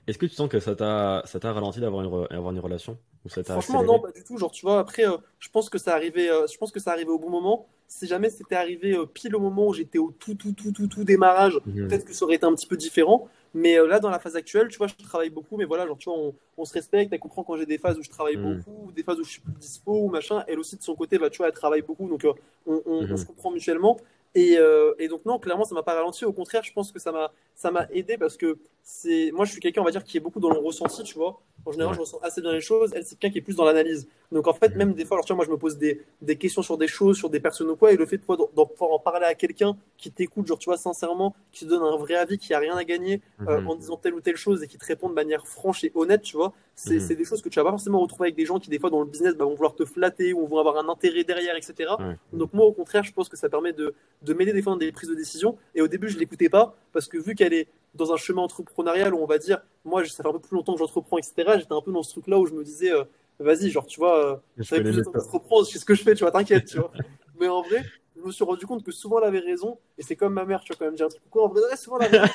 [0.08, 2.98] Est-ce que tu sens que ça t'a ralenti d'avoir une, avoir une relation?
[3.28, 4.38] Franchement, non, pas du tout.
[4.38, 6.92] Genre, tu vois, après, euh, je pense que ça arrivait, euh, je pense que ça
[6.92, 7.68] arrivait au bon moment.
[7.88, 10.88] Si jamais c'était arrivé euh, pile au moment où j'étais au tout, tout, tout, tout,
[10.88, 11.88] tout démarrage, mhm.
[11.88, 13.28] peut-être que ça aurait été un petit peu différent.
[13.56, 16.10] Mais là, dans la phase actuelle, tu vois, je travaille beaucoup, mais voilà, genre, tu
[16.10, 17.14] vois, on, se respecte.
[17.14, 18.58] Elle comprend quand j'ai des phases où je travaille mhm.
[18.58, 20.44] beaucoup, des phases où je suis plus dispo ou machin.
[20.50, 22.28] Elle aussi, de son côté, bah, tu vois, elle travaille beaucoup, donc
[22.66, 23.16] on, mhm.
[23.16, 23.98] se comprend mutuellement.
[24.36, 24.58] Et,
[25.00, 26.26] et, donc non, clairement, ça m'a pas ralenti.
[26.26, 29.52] Au contraire, je pense que ça m'a ça m'a aidé parce que c'est moi, je
[29.52, 31.42] suis quelqu'un, on va dire, qui est beaucoup dans le ressenti, tu vois.
[31.66, 32.92] En général, je ressens assez bien les choses.
[32.94, 34.08] Elle, c'est quelqu'un qui est plus dans l'analyse.
[34.32, 34.78] Donc, en fait, mhm.
[34.78, 36.88] même des fois, alors, tu vois, moi, je me pose des, des, questions sur des
[36.88, 39.76] choses, sur des personnes ou quoi, et le fait de pouvoir, en parler à quelqu'un
[39.98, 42.76] qui t'écoute, genre, tu vois, sincèrement, qui te donne un vrai avis, qui a rien
[42.76, 43.70] à gagner euh, mhm.
[43.70, 46.22] en disant telle ou telle chose et qui te répond de manière franche et honnête,
[46.22, 47.16] tu vois, c'est mhm.
[47.16, 49.00] des choses que tu vas pas forcément retrouver avec des gens qui, des fois, dans
[49.00, 51.94] le business, bah, vont vouloir te flatter ou vont avoir un intérêt derrière, etc.
[52.34, 54.80] Donc, moi, au contraire, je pense que ça permet de, de m'aider des fois dans
[54.80, 55.58] des prises de décision.
[55.74, 59.14] Et au début, je l'écoutais pas parce que vu qu'elle est dans un chemin entrepreneurial
[59.14, 61.34] où on va dire, moi, ça fait un peu plus longtemps que j'entreprends, etc.
[61.60, 63.06] J'étais un peu dans ce truc-là où je me disais, euh,
[63.40, 66.24] vas-y, genre, tu vois, euh, je plus j'entreprends, je sais ce que je fais, tu
[66.24, 66.92] vois, t'inquiète, tu vois.
[67.40, 67.84] Mais en vrai,
[68.16, 70.62] je me suis rendu compte que souvent elle avait raison, et c'est comme ma mère,
[70.62, 71.22] tu vois, quand même dire un truc.
[71.24, 72.34] Pourquoi en vrai, souvent elle avait raison.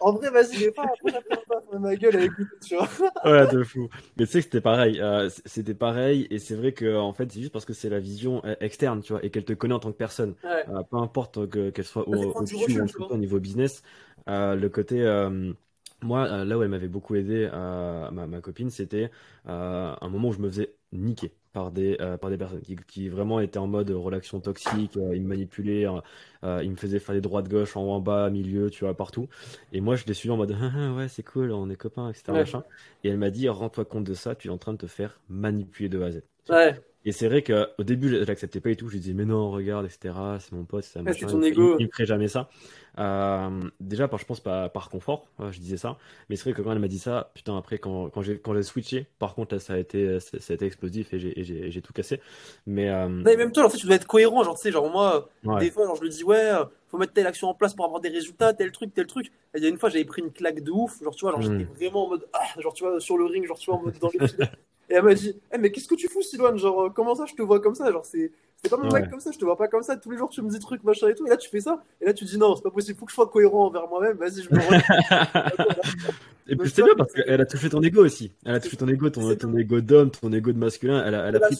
[0.00, 2.88] en vrai, vas-y, des fois, après, pas ma gueule avec lui, tu vois.
[3.24, 3.88] ouais, de fou.
[4.16, 7.30] Mais tu sais que c'était pareil, euh, c'était pareil, et c'est vrai que, en fait,
[7.32, 9.80] c'est juste parce que c'est la vision externe, tu vois, et qu'elle te connaît en
[9.80, 10.34] tant que personne.
[10.90, 13.82] peu importe qu'elle soit au, au, au, au niveau business,
[14.28, 15.52] euh, le côté euh,
[16.02, 19.10] moi, euh, là où elle m'avait beaucoup aidé, ma, ma, copine, c'était
[19.46, 23.40] un moment où je me faisais niquer par des, par des personnes qui, qui, vraiment
[23.40, 25.86] étaient en mode relation toxique, ils me manipulaient,
[26.42, 28.94] ils me faisaient faire des droits de gauche en haut, en bas, milieu, tu vois,
[28.94, 29.26] partout.
[29.72, 32.10] Et moi, je les suivais en mode ah, ah, ouais, c'est cool, on est copains,
[32.10, 32.24] etc.
[32.32, 32.62] Machin.
[33.04, 35.18] Et elle m'a dit rends-toi compte de ça, tu es en train de te faire
[35.30, 36.22] manipuler de A à Z.
[36.50, 36.78] Ouais.
[37.06, 38.88] Et c'est vrai qu'au début, je l'acceptais pas et tout.
[38.88, 40.12] Je disais, mais non, regarde, etc.
[40.40, 41.28] C'est mon pote, c'est machin.
[41.28, 41.76] ton ego.
[41.78, 42.48] Il, ne ferait jamais ça.
[42.98, 45.98] Euh, déjà, par, je pense pas par confort, je disais ça.
[46.28, 49.06] Mais c'est vrai que quand elle m'a dit ça, putain, après, quand, quand j'ai switché,
[49.20, 52.20] par contre, là, ça a été, ça, a été explosif et j'ai tout cassé.
[52.66, 53.08] Mais, euh...
[53.08, 54.42] même toi, en fait, tu dois être cohérent.
[54.42, 55.28] Genre, tu sais, genre, moi,
[55.60, 56.50] des fois, je lui dis, ouais,
[56.88, 59.26] faut mettre telle action en place pour avoir des résultats, tel truc, tel truc.
[59.54, 61.00] Et il y a une fois, j'avais pris une claque de ouf.
[61.00, 61.76] Genre, tu vois, genre, j'étais hmm.
[61.76, 63.98] vraiment en mode, ah, genre, tu vois, sur le ring, genre, tu vois, en mode
[64.00, 64.10] dans
[64.88, 67.26] Et elle m'a dit, hey, mais qu'est-ce que tu fous, Silouane Genre, euh, comment ça,
[67.26, 67.90] je te vois comme ça?
[67.90, 68.30] Genre, c'est
[68.70, 69.96] pas mon mec comme ça, je te vois pas comme ça.
[69.96, 71.26] Tous les jours, tu me dis trucs, machin et tout.
[71.26, 71.82] Et là, tu fais ça.
[72.00, 74.16] Et là, tu dis, non, c'est pas possible, faut que je sois cohérent envers moi-même.
[74.16, 74.60] Vas-y, je me
[76.48, 78.32] Et puis c'est bien parce qu'elle a touché ton ego aussi.
[78.44, 81.02] Elle a touché ton ego, ton, ton ego d'homme, ton ego de masculin.
[81.04, 81.56] Elle a, elle a pris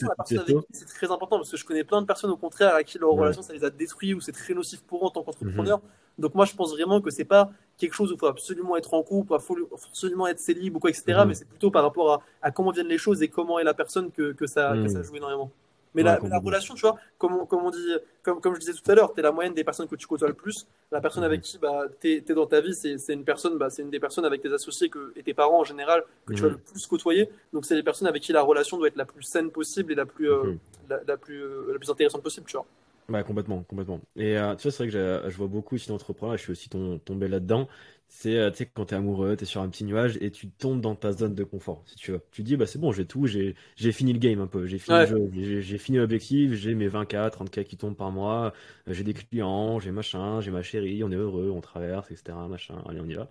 [0.71, 3.11] C'est très important parce que je connais plein de personnes au contraire à qui leur
[3.11, 5.79] relation ça les a détruits ou c'est très nocif pour eux en tant qu'entrepreneur.
[5.79, 5.83] Mhm.
[6.19, 8.93] Donc moi, je pense vraiment que c'est pas quelque chose où il faut absolument être
[8.93, 9.57] en couple, il faut
[9.89, 11.03] absolument être célib ou quoi, etc.
[11.07, 11.27] Mhm.
[11.27, 14.09] Mais c'est plutôt par rapport à, comment viennent les choses et comment est la personne
[14.11, 15.03] que, que ça, que ça mhm.
[15.03, 15.51] joue énormément.
[15.97, 18.91] Mais, la, relation, tu vois, comme on, comme on dit, comme, comme je disais tout
[18.91, 20.67] à l'heure, tu es la moyenne des personnes que tu côtoies le plus.
[20.91, 23.81] La personne avec qui bah, tu es, dans ta vie, c'est une personne, bah, c'est
[23.81, 26.49] une des personnes avec tes associés que, et tes parents en général que tu vas
[26.49, 27.29] le plus côtoyer.
[27.51, 29.95] Donc, c'est les personnes avec qui la relation doit être la plus saine possible et
[29.95, 30.53] la plus, euh,
[30.87, 32.67] la, plus, euh, la plus intéressante possible, tu vois.
[33.09, 34.01] Ouais, complètement, complètement.
[34.17, 36.69] Et euh, tu vois, c'est vrai que je vois beaucoup ici d'entrepreneurs, je suis aussi
[36.69, 37.69] tombé là-dedans.
[38.09, 40.81] C'est, euh, tu sais, quand t'es amoureux, t'es sur un petit nuage et tu tombes
[40.81, 42.21] dans ta zone de confort, si tu veux.
[42.31, 44.77] Tu dis, bah c'est bon, j'ai tout, j'ai, j'ai fini le game un peu, j'ai
[44.77, 45.29] fini le jeu,
[45.61, 48.53] j'ai, fini l'objectif, j'ai mes 20K, 30K qui tombent par mois,
[48.87, 52.37] euh, j'ai des clients, j'ai machin, j'ai ma chérie, on est heureux, on traverse, etc.
[52.49, 53.29] Machin, allez, on y va.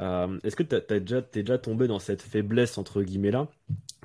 [0.00, 3.48] Euh, est-ce que t'as, t'as déjà, t'es déjà tombé dans cette faiblesse, entre guillemets là,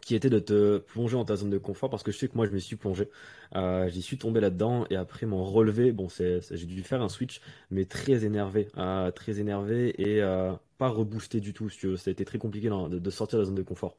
[0.02, 2.36] qui était de te plonger dans ta zone de confort parce que je sais que
[2.36, 3.10] moi je me suis plongé.
[3.56, 7.10] Euh, j'y suis tombé là-dedans et après m'en relever, bon, c'est, j'ai dû faire un
[7.10, 11.70] switch, mais très énervé, euh, très énervé et euh, pas reboosté du tout.
[11.80, 13.96] que ça a été très compliqué de, sortir de la zone de confort.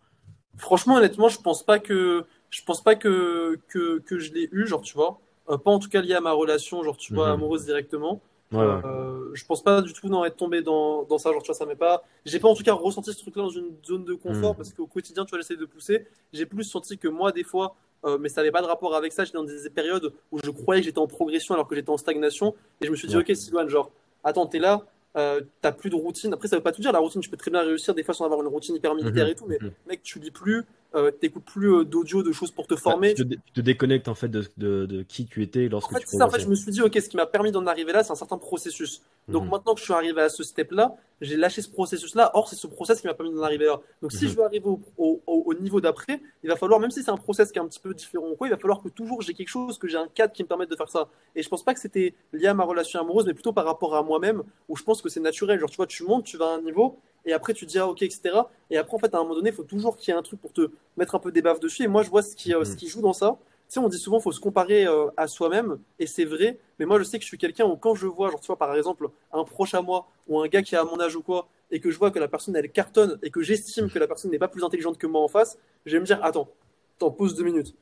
[0.57, 4.67] Franchement, honnêtement, je pense pas que je pense pas que que, que je l'ai eu,
[4.67, 7.35] genre tu vois, pas en tout cas lié à ma relation, genre tu vois, mhm.
[7.35, 8.21] amoureuse directement.
[8.55, 11.33] Euh, je pense pas du tout d'en être tombé dans, dans ça.
[11.33, 12.03] Genre, tu vois, ça m'est pas.
[12.25, 14.57] J'ai pas en tout cas ressenti ce truc-là dans une zone de confort hmm.
[14.57, 16.07] parce qu'au quotidien, tu vois, j'essaie de pousser.
[16.33, 19.13] J'ai plus senti que moi, des fois, euh, mais ça n'avait pas de rapport avec
[19.13, 19.25] ça.
[19.25, 21.97] J'étais dans des périodes où je croyais que j'étais en progression alors que j'étais en
[21.97, 22.55] stagnation.
[22.81, 23.91] Et je me suis dit, ok, Sylvain, genre,
[24.25, 24.85] attends, t'es là,
[25.17, 26.33] euh, t'as plus de routine.
[26.33, 26.93] Après, ça veut pas tout dire.
[26.93, 29.27] La routine, tu peux très bien réussir des fois sans avoir une routine hyper militaire
[29.27, 29.31] mhm.
[29.31, 29.47] et tout.
[29.47, 29.73] Mais mhm.
[29.87, 30.65] mec, tu lis plus,
[30.95, 33.15] euh, t'écoutes plus euh, d'audio, de choses pour te former.
[33.15, 36.17] tu, te, déconnectes en fait de, de, de, qui tu étais lorsque en fait, tu
[36.17, 38.03] ça, en fait, je me suis dit, ok, ce qui m'a permis d'en arriver là,
[38.03, 39.03] c'est un certain processus.
[39.29, 39.51] Donc mhm.
[39.51, 42.33] maintenant que je suis arrivé à ce step-là, j'ai lâché ce processus-là.
[42.35, 43.81] Or, c'est ce process qui m'a permis d'en arriver là.
[44.01, 47.03] Donc si je veux arriver au, au, au niveau d'après, il va falloir, même si
[47.03, 49.23] c'est un process qui est un petit peu différent quoi, il va falloir que toujours
[49.23, 51.09] j'ai quelque chose, que j'ai un cadre qui me permette de faire ça.
[51.35, 53.95] Et je pense pas que c'était lié à ma relation amoureuse, mais plutôt par rapport
[53.95, 55.59] à moi-même, où je pense que c'est naturel.
[55.59, 57.89] Genre, tu vois, tu montes, tu vas à un niveau, et après tu dis ah
[57.89, 60.15] ok etc et après en fait à un moment donné il faut toujours qu'il y
[60.15, 62.23] ait un truc pour te mettre un peu des baffes dessus et moi je vois
[62.23, 63.39] ce qui, euh, ce qui joue dans ça.
[63.73, 66.99] Sais, on dit souvent faut se comparer euh, à soi-même, et c'est vrai, mais moi
[66.99, 69.09] je sais que je suis quelqu'un où quand je vois, genre tu vois par exemple,
[69.33, 71.81] un proche à moi, ou un gars qui est à mon âge ou quoi, et
[71.81, 74.39] que je vois que la personne elle cartonne, et que j'estime que la personne n'est
[74.39, 76.51] pas plus intelligente que moi en face, je vais me dire, attends,
[76.99, 77.75] t'en poses deux minutes.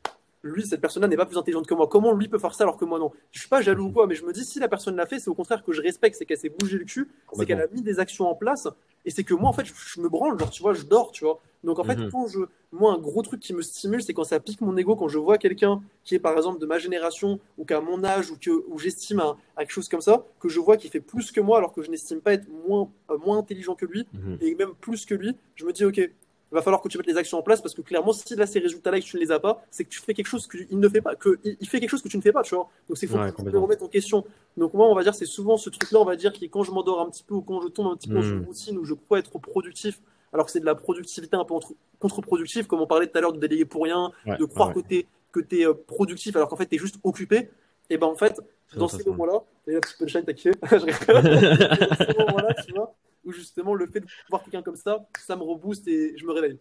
[0.45, 1.89] Lui, cette personne-là n'est pas plus intelligente que moi.
[1.89, 3.11] Comment lui peut faire ça alors que moi non?
[3.33, 5.19] Je suis pas jaloux ou quoi, mais je me dis si la personne l'a fait,
[5.19, 7.67] c'est au contraire que je respecte, c'est qu'elle s'est bougé le cul, c'est qu'elle a
[7.67, 8.69] mis des actions en place,
[9.05, 11.25] et c'est que moi en fait je, me branle, genre tu vois, je dors, tu
[11.25, 11.41] vois.
[11.65, 12.11] Donc en fait, mhm.
[12.11, 12.39] quand je,
[12.73, 15.19] moi un gros truc qui me stimule, c'est quand ça pique mon ego, quand je
[15.19, 18.37] vois quelqu'un qui est par exemple de ma génération ou qui a mon âge ou
[18.39, 21.41] que ou j'estime à, quelque chose comme ça, que je vois qu'il fait plus que
[21.41, 24.39] moi alors que je n'estime pas être moins euh, moins intelligent que lui mhm.
[24.41, 26.11] et même plus que lui, je me dis ok,
[26.53, 28.47] il va falloir que tu mettes les actions en place parce que clairement, si là
[28.47, 30.49] ces résultats-là et que tu ne les as pas, c'est que tu fais quelque chose
[30.49, 32.55] qu'il ne fait pas, que il fait quelque chose que tu ne fais pas, tu
[32.55, 32.69] vois.
[32.89, 34.25] Donc c'est faut que tu le remettre en question.
[34.57, 36.73] Donc moi, on va dire, c'est souvent ce truc-là, on va dire, qui quand je
[36.73, 38.47] m'endors un petit peu ou quand je tombe un petit peu dans une hmm.
[38.47, 40.01] routine où je crois être productif,
[40.33, 41.55] alors que c'est de la productivité un peu
[42.01, 44.97] contre-productive, comme on parlait tout à l'heure de déléguer pour rien, de croire que tu
[44.97, 47.51] es, que es euh, productif alors qu'en fait tu es juste occupé.
[47.91, 48.41] Et ben en fait,
[48.77, 50.77] dans ces moments-là, d'ailleurs, petit punchline, t'as kiffé, je
[51.89, 52.95] dans ces moments-là, tu vois,
[53.25, 56.33] où justement le fait de voir quelqu'un comme ça, ça me rebooste et je me
[56.33, 56.59] réveille.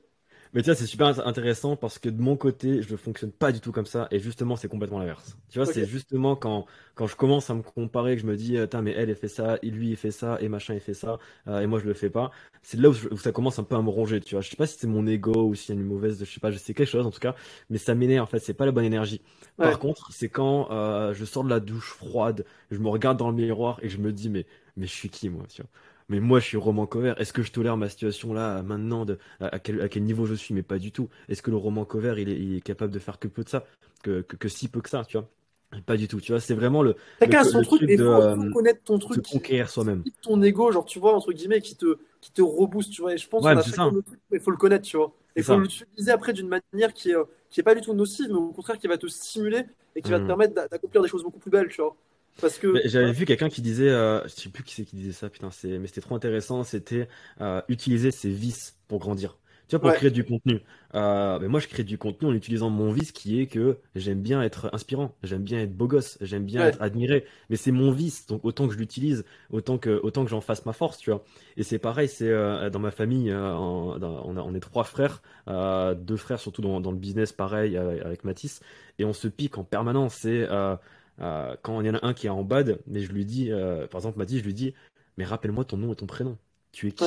[0.53, 3.51] Mais tu vois, c'est super intéressant parce que de mon côté, je ne fonctionne pas
[3.51, 4.07] du tout comme ça.
[4.09, 5.37] Et justement, c'est complètement l'inverse.
[5.49, 8.57] Tu vois, c'est justement quand, quand je commence à me comparer, que je me dis,
[8.81, 11.19] mais elle, elle fait ça, et lui, il fait ça, et machin, il fait ça,
[11.47, 12.31] euh, et moi, je le fais pas.
[12.63, 14.41] C'est là où, ça commence un peu à me ronger, tu vois.
[14.41, 16.39] Je sais pas si c'est mon ego ou s'il y a une mauvaise, je sais
[16.39, 17.35] pas, je sais quelque chose en tout cas,
[17.69, 19.21] mais ça m'énerve, en fait, c'est pas la bonne énergie.
[19.57, 23.29] Par contre, c'est quand euh, je sors de la douche froide, je me regarde dans
[23.29, 24.47] le miroir et je me dis, mais,
[24.77, 25.69] mais je suis qui, moi, tu vois
[26.09, 27.13] mais moi je suis roman cover.
[27.17, 30.33] Est-ce que je tolère ma situation là maintenant de, à, quel, à quel niveau je
[30.33, 30.53] suis?
[30.53, 31.09] Mais pas du tout.
[31.29, 33.49] Est-ce que le roman cover il est, il est, capable de faire que peu de
[33.49, 33.65] ça?
[34.03, 35.29] Que, que, que si peu que ça, tu vois?
[35.85, 36.95] Pas du tout, tu vois, c'est vraiment le.
[37.19, 39.23] Chacun son truc, il faut, euh, connaître ton truc.
[39.23, 40.03] Conquérir soi-même.
[40.23, 43.13] Ton ego, genre, tu vois, entre guillemets, qui te, qui te rebooste, tu vois?
[43.13, 45.13] Et je pense ouais, qu'on a le truc, mais il faut le connaître, tu vois?
[45.35, 47.93] Et il faut l'utiliser après d'une manière qui est, euh, qui est pas du tout
[47.93, 50.27] nocive, mais au contraire qui va te stimuler et qui va te mmh.
[50.27, 51.95] permettre d'accomplir des choses beaucoup plus belles, tu vois?
[52.85, 55.49] J'avais vu quelqu'un qui disait, euh, je sais plus qui c'est qui disait ça, putain,
[55.63, 57.07] mais c'était trop intéressant, c'était
[57.41, 59.37] euh, utiliser ses vices pour grandir.
[59.67, 60.61] Tu vois, pour créer du contenu.
[60.95, 64.19] Euh, mais moi, je crée du contenu en utilisant mon vice qui est que j'aime
[64.19, 67.23] bien être inspirant, j'aime bien être beau gosse, j'aime bien être admiré.
[67.51, 70.65] Mais c'est mon vice, donc autant que je l'utilise, autant que, autant que j'en fasse
[70.65, 71.23] ma force, tu vois.
[71.55, 72.31] Et c'est pareil, c'est
[72.71, 77.31] dans ma famille, on, on, est trois frères, deux frères surtout dans, dans, le business,
[77.31, 78.61] pareil, avec Mathis,
[78.97, 80.15] et on se pique en permanence.
[80.21, 80.47] C'est
[81.21, 83.51] euh, quand il y en a un qui est en bad, mais je lui dis,
[83.51, 84.73] euh, par exemple, Mathis, je lui dis,
[85.17, 86.37] mais rappelle-moi ton nom et ton prénom.
[86.71, 87.05] Tu es qui?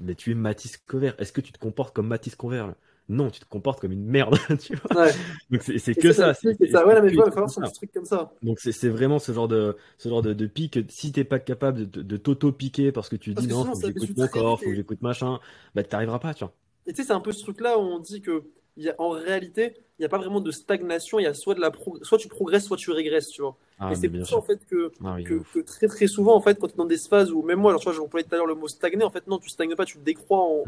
[0.00, 1.12] Mais tu es Mathis Cover.
[1.18, 2.66] Est-ce que tu te comportes comme Mathis Cover
[3.08, 4.36] Non, tu te comportes comme une merde.
[4.60, 5.06] tu vois
[5.50, 6.34] Donc c'est que ça.
[6.34, 6.86] C'est ça.
[6.86, 8.32] Ouais, mais falloir un truc comme ça.
[8.42, 10.78] Donc c'est vraiment ce genre de ce genre de, de pique.
[10.88, 14.16] Si t'es pas capable de, de t'auto-piquer parce que tu dis non, faut que j'écoute
[14.16, 15.40] mon corps, faut que j'écoute machin,
[15.74, 16.54] bah t'arriveras pas, tu vois.
[16.86, 18.44] Et tu sais, c'est un peu ce truc-là où on dit que
[18.84, 21.18] y a, en réalité, il n'y a pas vraiment de stagnation.
[21.18, 21.72] Il y a soit, de la
[22.02, 23.56] soit tu progresses, soit tu régresses, tu vois.
[23.78, 26.58] Ah, et c'est pour ça, en fait, que, ah que, très, très souvent, en fait,
[26.58, 28.38] quand tu es dans des phases où, même moi, alors, tu vois, j'employais tout à
[28.38, 30.64] l'heure le mot stagner, en fait, non, tu stagnes pas, tu décrois en,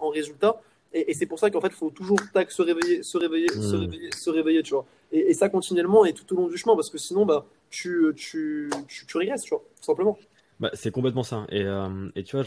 [0.00, 0.60] en, résultat.
[0.92, 3.74] Et, c'est pour ça qu'en fait, il faut toujours tac, se réveiller, se réveiller, se
[3.74, 3.80] mhm.
[3.80, 4.86] réveiller, se réveiller, tu vois.
[5.12, 8.70] Et, ça continuellement et tout au long du chemin, parce que sinon, bah, tu, tu,
[8.86, 10.18] tu, tu régresses, tu vois, tout simplement.
[10.60, 11.46] Bah, c'est complètement ça.
[11.50, 12.44] Et, euh, et tu vois,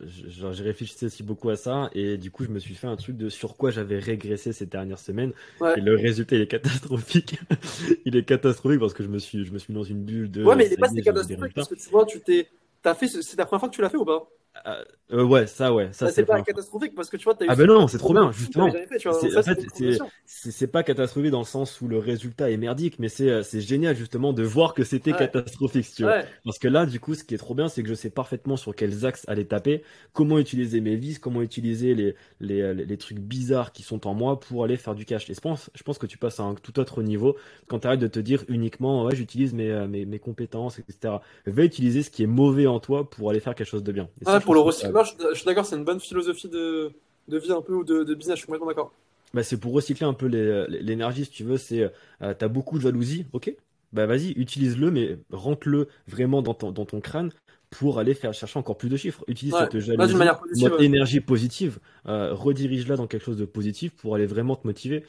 [0.00, 1.88] j'ai réfléchi aussi beaucoup à ça.
[1.94, 4.66] Et du coup, je me suis fait un truc de sur quoi j'avais régressé ces
[4.66, 5.32] dernières semaines.
[5.76, 7.38] Et le résultat, il est catastrophique.
[8.04, 10.30] il est catastrophique parce que je me suis, je me suis mis dans une bulle
[10.30, 10.44] de.
[10.44, 12.48] Ouais, mais il n'est pas si catastrophique parce que tu vois, tu t'es.
[12.82, 14.28] T'as fait, c'est la première fois que tu l'as fait ou pas?
[14.66, 15.90] Euh, euh, ouais, ça, ouais.
[15.92, 18.14] Ça, c'est pas catastrophique parce que tu vois, as eu Ah, ben non, c'est trop
[18.14, 18.72] bien, justement.
[20.24, 23.96] C'est pas catastrophique dans le sens où le résultat est merdique, mais c'est euh, génial,
[23.96, 26.22] justement, de voir que c'était catastrophique, tu vois.
[26.44, 28.56] Parce que là, du coup, ce qui est trop bien, c'est que je sais parfaitement
[28.56, 29.82] sur quels axes aller taper,
[30.12, 34.40] comment utiliser mes vis, comment utiliser les, les, les, trucs bizarres qui sont en moi
[34.40, 35.28] pour aller faire du cash.
[35.28, 37.36] Et je pense, je pense que tu passes à un tout autre niveau
[37.66, 41.16] quand tu arrêtes de te dire uniquement, ouais, j'utilise mes, mes, mes, compétences, etc.
[41.46, 44.08] Va utiliser ce qui est mauvais en toi pour aller faire quelque chose de bien
[44.44, 46.92] pour le recyclage, je, suis d'accord, c'est une bonne philosophie de,
[47.28, 48.92] de, vie un peu ou de, business, je suis complètement d'accord.
[49.32, 51.56] Bah, c'est pour recycler un peu l'énergie, si tu veux.
[51.56, 51.90] C'est,
[52.22, 53.52] euh, t'as beaucoup de jalousie, ok
[53.92, 57.30] Bah vas-y, utilise-le, mais rentre-le vraiment dans ton, dans ton crâne
[57.70, 59.24] pour aller faire chercher encore plus de chiffres.
[59.26, 64.26] Utilise cette jalousie, positive, énergie positive, euh, redirige-la dans quelque chose de positif pour aller
[64.26, 65.04] vraiment te motiver.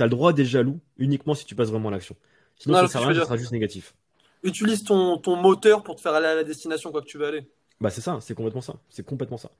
[0.00, 2.16] T'as le droit d'être jaloux uniquement si tu passes vraiment à l'action.
[2.56, 3.94] Sinon, ça, sera, ça sera juste négatif.
[4.42, 7.26] Utilise ton, ton moteur pour te faire aller à la destination quoi que tu veux
[7.26, 7.46] aller.
[7.80, 8.74] Bah c'est ça, c'est complètement ça.
[8.90, 9.50] C'est complètement ça.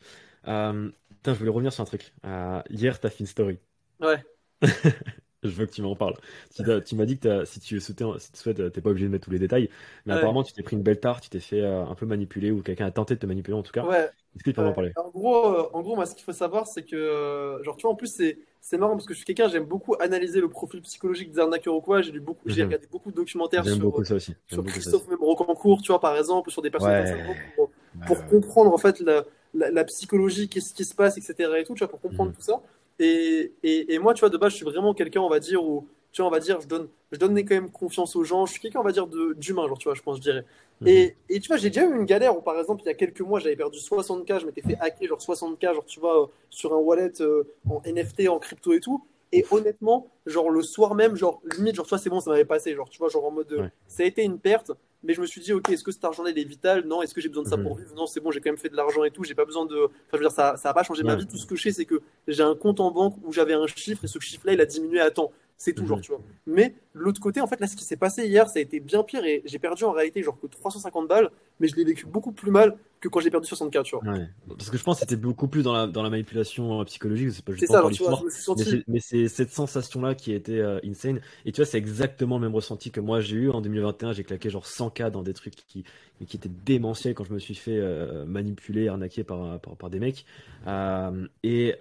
[0.49, 2.13] Euh, putain, je voulais revenir sur un truc.
[2.25, 3.59] Euh, hier, t'as fait une story.
[4.01, 4.25] Ouais.
[5.43, 6.17] Je veux que tu m'en parles.
[6.55, 9.25] Tu, m'as dit que si tu souhaites, si tu souhaites, t'es pas obligé de mettre
[9.25, 9.71] tous les détails,
[10.05, 12.51] mais apparemment tu t'es pris une belle tarte, tu t'es fait euh, un peu manipuler
[12.51, 13.85] ou quelqu'un a tenté de te manipuler en tout cas.
[13.87, 14.11] Ouais.
[14.35, 14.93] Est-ce que tu peux m'en parler?
[14.97, 17.83] En gros, euh, en gros, moi, ce qu'il faut savoir, c'est que, euh, genre, tu
[17.83, 20.49] vois, en plus, c'est, c'est marrant parce que je suis quelqu'un, j'aime beaucoup analyser le
[20.49, 22.03] profil psychologique des arnaqueurs ou quoi.
[22.03, 22.69] J'ai lu beaucoup, j'ai Mhm.
[22.69, 24.35] regardé beaucoup de documentaires J'aime sur, beaucoup ça aussi.
[24.47, 25.09] Sur beaucoup ça Christophe aussi.
[25.09, 27.25] même Rocancourt, tu vois, par exemple, sur des personnes comme ça, Ouais.
[27.25, 27.67] pour, Ouais,
[28.05, 29.25] pour comprendre, en fait, la,
[29.55, 31.59] la, la psychologie, qu'est-ce qui se passe, etc.
[31.61, 32.37] et tout, tu vois, pour comprendre Mhm.
[32.37, 32.63] tout ça.
[32.99, 35.65] Et, et, et moi, tu vois, de base, je suis vraiment quelqu'un, on va dire,
[35.65, 38.47] où, tu vois, on va dire, je donne, je donne quand même confiance aux gens.
[38.47, 40.45] Je suis quelqu'un, on va dire, de, d'humain, genre, tu vois, je pense, je dirais.
[40.81, 40.89] Mhm.
[40.89, 42.95] Et, et tu vois, j'ai déjà eu une galère où, par exemple, il y a
[42.95, 46.27] quelques mois, j'avais perdu 60K, je m'étais fait hacker, genre 60K, genre, tu vois, euh,
[46.51, 49.03] sur un wallet euh, en NFT, en crypto et tout.
[49.33, 52.45] Et honnêtement, genre, le soir même, genre, limite, genre, tu vois, c'est bon, ça m'avait
[52.45, 53.71] passé, genre, tu vois, genre, en mode, euh, Ouais.
[53.87, 54.73] ça a été une perte,
[55.03, 56.85] mais je me suis dit, ok, est-ce que cet argent-là, il est vital?
[56.87, 57.01] Non.
[57.03, 57.83] Est-ce que j'ai besoin de ça pour Mhm.
[57.85, 57.95] vivre?
[57.95, 59.77] Non, c'est bon, j'ai quand même fait de l'argent et tout, j'ai pas besoin de.
[59.85, 61.27] Enfin, je veux dire, ça, ça a pas changé ma vie.
[61.27, 63.67] Tout ce que je sais, c'est que j'ai un compte en banque où j'avais un
[63.67, 65.33] chiffre et ce chiffre-là, il a diminué à temps.
[65.63, 66.03] C'est genre, Mhm.
[66.03, 66.23] tu vois.
[66.47, 69.03] Mais l'autre côté, en fait, là, ce qui s'est passé hier, ça a été bien
[69.03, 71.29] pire et j'ai perdu en réalité, genre, que 350 balles,
[71.61, 74.11] mais je l'ai vécu beaucoup plus mal que quand j'ai perdu 60K, tu vois.
[74.11, 74.27] Ouais.
[74.49, 77.31] Parce que je pense que c'était beaucoup plus dans la, dans la manipulation euh, psychologique,
[77.33, 78.23] c'est pas C'est juste ça, vois, l'histoire.
[78.31, 78.65] senti.
[78.65, 81.21] c'est mais c'est cette sensation-là qui a été euh, insane.
[81.45, 84.13] Et tu vois, c'est exactement le même ressenti que moi j'ai eu en 2021.
[84.15, 85.85] J'ai claqué genre 100K dans des trucs qui,
[86.27, 89.99] qui étaient démentiels quand je me suis fait euh, manipuler, arnaquer par, par, par des
[89.99, 90.25] mecs.
[90.67, 91.75] Euh, et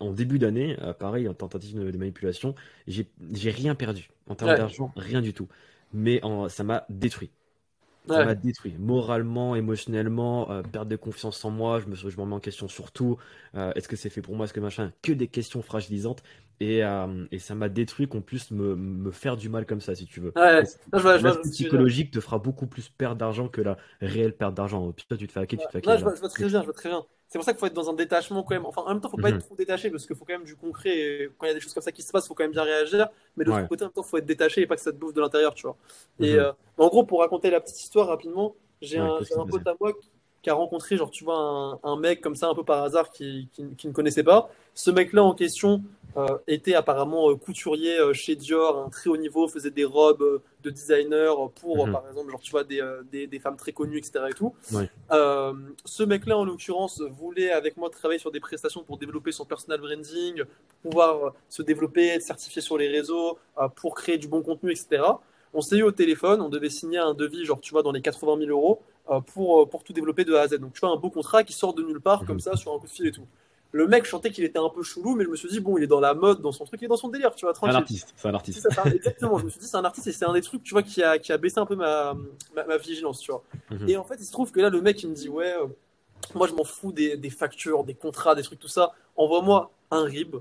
[0.00, 2.54] en début d'année, euh, pareil, en tentative de, de manipulation,
[2.86, 4.10] j'ai rien perdu.
[4.28, 5.48] En termes Ouais, d'argent, rien du tout.
[5.92, 7.30] Mais en- ça m'a détruit.
[8.06, 12.06] Ça ouais, m'a détruit moralement, émotionnellement, euh, perte de confiance en moi, je me, je
[12.16, 13.18] me remets en question sur tout.
[13.54, 16.22] Euh, est-ce que c'est fait pour moi, est-ce que machin, que des questions fragilisantes.
[16.60, 19.94] Et, euh, et ça m'a détruit qu'on puisse me, me faire du mal comme ça,
[19.94, 20.34] si tu veux.
[20.36, 20.62] ouais.
[20.92, 24.36] Non, je vois, je vois, psychologique te fera beaucoup plus perdre d'argent que la réelle
[24.36, 24.92] perte d'argent.
[24.92, 26.04] Toi, tu te fais hacker, tu te fais hacker Ouais, je là.
[26.04, 27.04] vois, je vois très bien, je vois très bien.
[27.28, 28.66] C'est pour ça qu'il faut être dans un détachement quand même.
[28.66, 29.40] Enfin, en même temps, faut pas être Mhm.
[29.40, 30.90] trop détaché parce qu'il faut quand même du concret.
[30.98, 32.52] Et quand il y a des choses comme ça qui se passent, faut quand même
[32.52, 33.08] bien réagir.
[33.36, 33.68] Mais de l'autre Ouais.
[33.68, 35.54] côté, en même temps, faut être détaché et pas que ça te bouffe de l'intérieur,
[35.54, 35.76] tu vois.
[36.20, 36.38] Et Mhm.
[36.38, 39.92] euh, en gros, pour raconter la petite histoire rapidement, j'ai un, un pote à moi
[39.92, 40.10] qui,
[40.42, 43.10] qui a rencontré, genre, tu vois, un, un mec comme ça, un peu par hasard,
[43.10, 44.50] qui, qui, qui ne connaissait pas.
[44.74, 45.82] Ce mec-là en question
[46.46, 50.42] était apparemment euh, couturier euh, chez Dior, un très haut niveau, faisait des robes euh,
[50.62, 51.92] de designer pour, euh, Mhm.
[51.92, 54.28] par exemple, genre, tu vois, des, euh, des, des femmes très connues, etc.
[54.30, 54.54] et tout.
[55.12, 55.52] Euh,
[55.84, 59.80] ce mec-là, en l'occurrence, voulait avec moi travailler sur des prestations pour développer son personal
[59.80, 60.42] branding,
[60.82, 64.70] pouvoir euh, se développer, être certifié sur les réseaux, euh, pour créer du bon contenu,
[64.72, 65.02] etc.
[65.52, 68.02] On s'est eu au téléphone, on devait signer un devis, genre, tu vois, dans les
[68.02, 70.58] 80 000 euros, euh, pour, euh, pour tout développer de A à Z.
[70.58, 72.40] Donc, tu vois, un beau contrat qui sort de nulle part, comme Mhm.
[72.40, 73.26] ça, sur un coup de fil et tout.
[73.72, 75.84] Le mec, sentais qu'il était un peu chelou, mais je me suis dit, bon, il
[75.84, 77.58] est dans la mode, dans son truc, il est dans son délire, tu vois, C'est
[77.58, 77.76] un tranquille.
[77.76, 78.68] artiste, c'est un artiste.
[78.72, 79.38] ça, exactement.
[79.38, 81.02] Je me suis dit, c'est un artiste et c'est un des trucs, tu vois, qui
[81.02, 82.14] a, qui a baissé un peu ma,
[82.56, 83.44] ma, ma vigilance, tu vois.
[83.70, 83.88] Mhm.
[83.88, 85.66] Et en fait, il se trouve que là, le mec, il me dit, ouais, euh,
[86.34, 88.92] moi, je m'en fous des, des factures, des contrats, des trucs, tout ça.
[89.16, 90.36] Envoie-moi un RIB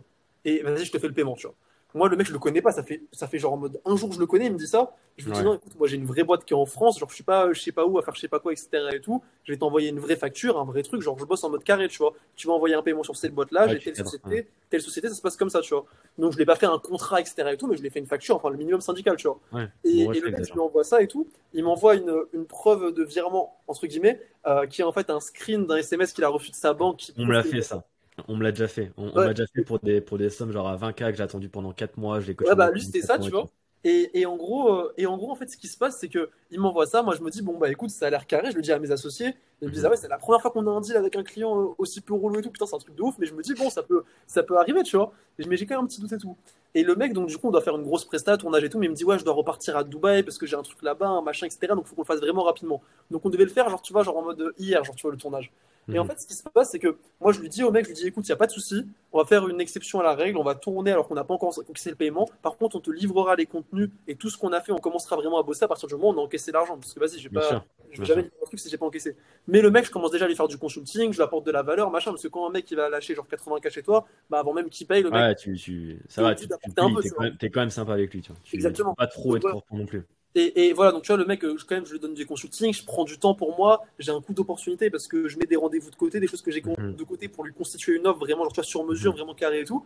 [0.45, 1.55] et vas-y, je te fais le paiement, tu vois.
[1.95, 2.71] Moi, le mec, je le connais pas.
[2.71, 4.67] Ça fait, ça fait genre en mode un jour, je le connais, il me dit
[4.67, 4.95] ça.
[5.17, 5.43] Je lui dis Ouais.
[5.43, 6.99] non, écoute, moi, j'ai une vraie boîte qui est en France.
[6.99, 8.69] Genre, je suis pas, je sais pas où à faire, je sais pas quoi, etc.
[8.93, 9.23] et tout.
[9.43, 11.01] Je vais t'envoyer une vraie facture, un vrai truc.
[11.01, 12.13] Genre, je bosse en mode carré, tu vois.
[12.35, 13.65] Tu vas envoyer un paiement sur cette boîte-là.
[13.65, 14.47] Ouais, J'ai telle société, ouais.
[14.69, 15.85] telle société, ça se passe comme ça, tu vois.
[16.19, 17.49] Donc, je l'ai pas fait un contrat, etc.
[17.51, 19.39] et tout, mais je l'ai fait une facture, enfin, le minimum syndical, tu vois.
[19.51, 21.27] Ouais, Et, bon et le mec, je lui envoie ça et tout.
[21.53, 25.19] Il m'envoie une, une preuve de virement, entre guillemets, euh, qui est en fait un
[25.19, 26.97] screen d'un SMS qu'il a reçu de sa banque.
[26.97, 27.83] Qui On me l'a fait ça.
[28.27, 28.91] On me l'a déjà fait.
[28.97, 31.49] On, m'a déjà fait pour des, pour des sommes genre à 20K que j'ai attendu
[31.49, 32.19] pendant 4 mois.
[32.19, 33.49] Je Ouais, bah lui c'était 4 ça, tu vois.
[33.85, 36.09] Et, et en gros, euh, et en gros, en fait, ce qui se passe, c'est
[36.09, 37.01] que il m'envoie ça.
[37.01, 38.51] Moi, je me dis bon bah écoute, ça a l'air carré.
[38.51, 39.35] Je le dis à mes associés.
[39.61, 39.87] Ils me disent Mhm.
[39.87, 42.01] ah ouais, c'est la première fois qu'on a un deal avec un client euh, aussi
[42.01, 42.49] peu relou et tout.
[42.51, 43.15] Putain, c'est un truc de ouf.
[43.19, 45.13] Mais je me dis bon, ça peut, ça peut arriver, tu vois.
[45.47, 46.35] Mais j'ai quand même un petit doute et tout.
[46.75, 48.79] Et le mec, donc du coup, on doit faire une grosse presta, tournage et tout.
[48.79, 50.81] Mais il me dit ouais, je dois repartir à Dubaï parce que j'ai un truc
[50.81, 51.73] là-bas, un machin, etc.
[51.73, 52.81] Donc faut qu'on le fasse vraiment rapidement.
[53.11, 55.03] Donc on devait le faire, genre tu vois, genre en mode euh, hier, genre tu
[55.03, 55.51] vois le tournage.
[55.91, 56.09] Et en Mhm.
[56.09, 57.95] fait, ce qui se passe, c'est que moi, je lui dis au mec, je lui
[57.95, 60.13] dis, écoute, il n'y a pas de souci, on va faire une exception à la
[60.15, 62.29] règle, on va tourner alors qu'on n'a pas encore encaissé le paiement.
[62.41, 65.15] Par contre, on te livrera les contenus et tout ce qu'on a fait, on commencera
[65.15, 66.77] vraiment à bosser à partir du moment où on a encaissé l'argent.
[66.77, 69.15] Parce que vas-y, je vais jamais livrer un truc si j'ai pas encaissé.
[69.47, 71.51] Mais le mec, je commence déjà à lui faire du consulting, je lui apporte de
[71.51, 74.05] la valeur, machin, parce que quand un mec il va lâcher genre 80K chez toi,
[74.29, 76.89] bah avant même qu'il paye, le mec, Ouais, tu, tu, ça va, tu, tu quand
[77.23, 78.39] même, t'es quand même sympa avec lui, tu vois.
[78.43, 78.93] Tu, Exactement.
[78.95, 80.03] pas trop être correct non plus.
[80.35, 82.13] Et, et voilà, donc tu vois, le mec, euh, je- quand même, je lui donne
[82.13, 85.37] des consultings, je prends du temps pour moi, j'ai un coup d'opportunité parce que je
[85.39, 86.95] mets des rendez-vous de côté, des choses que j'ai Mhm.
[86.95, 89.17] de côté pour lui constituer une offre vraiment, genre, tu vois, sur mesure, Mhm.
[89.17, 89.85] vraiment carré et tout.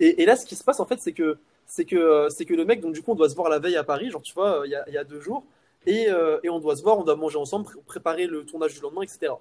[0.00, 2.44] Et, et là, ce qui se passe, en fait, c'est que, c'est que, euh, c'est
[2.44, 4.22] que le mec, donc du coup, on doit se voir la veille à Paris, genre,
[4.22, 5.44] tu vois, euh, il y a, il y a deux jours,
[5.86, 8.74] et, euh, et on doit se voir, on doit manger ensemble, pré- préparer le tournage
[8.74, 9.40] du lendemain, etc.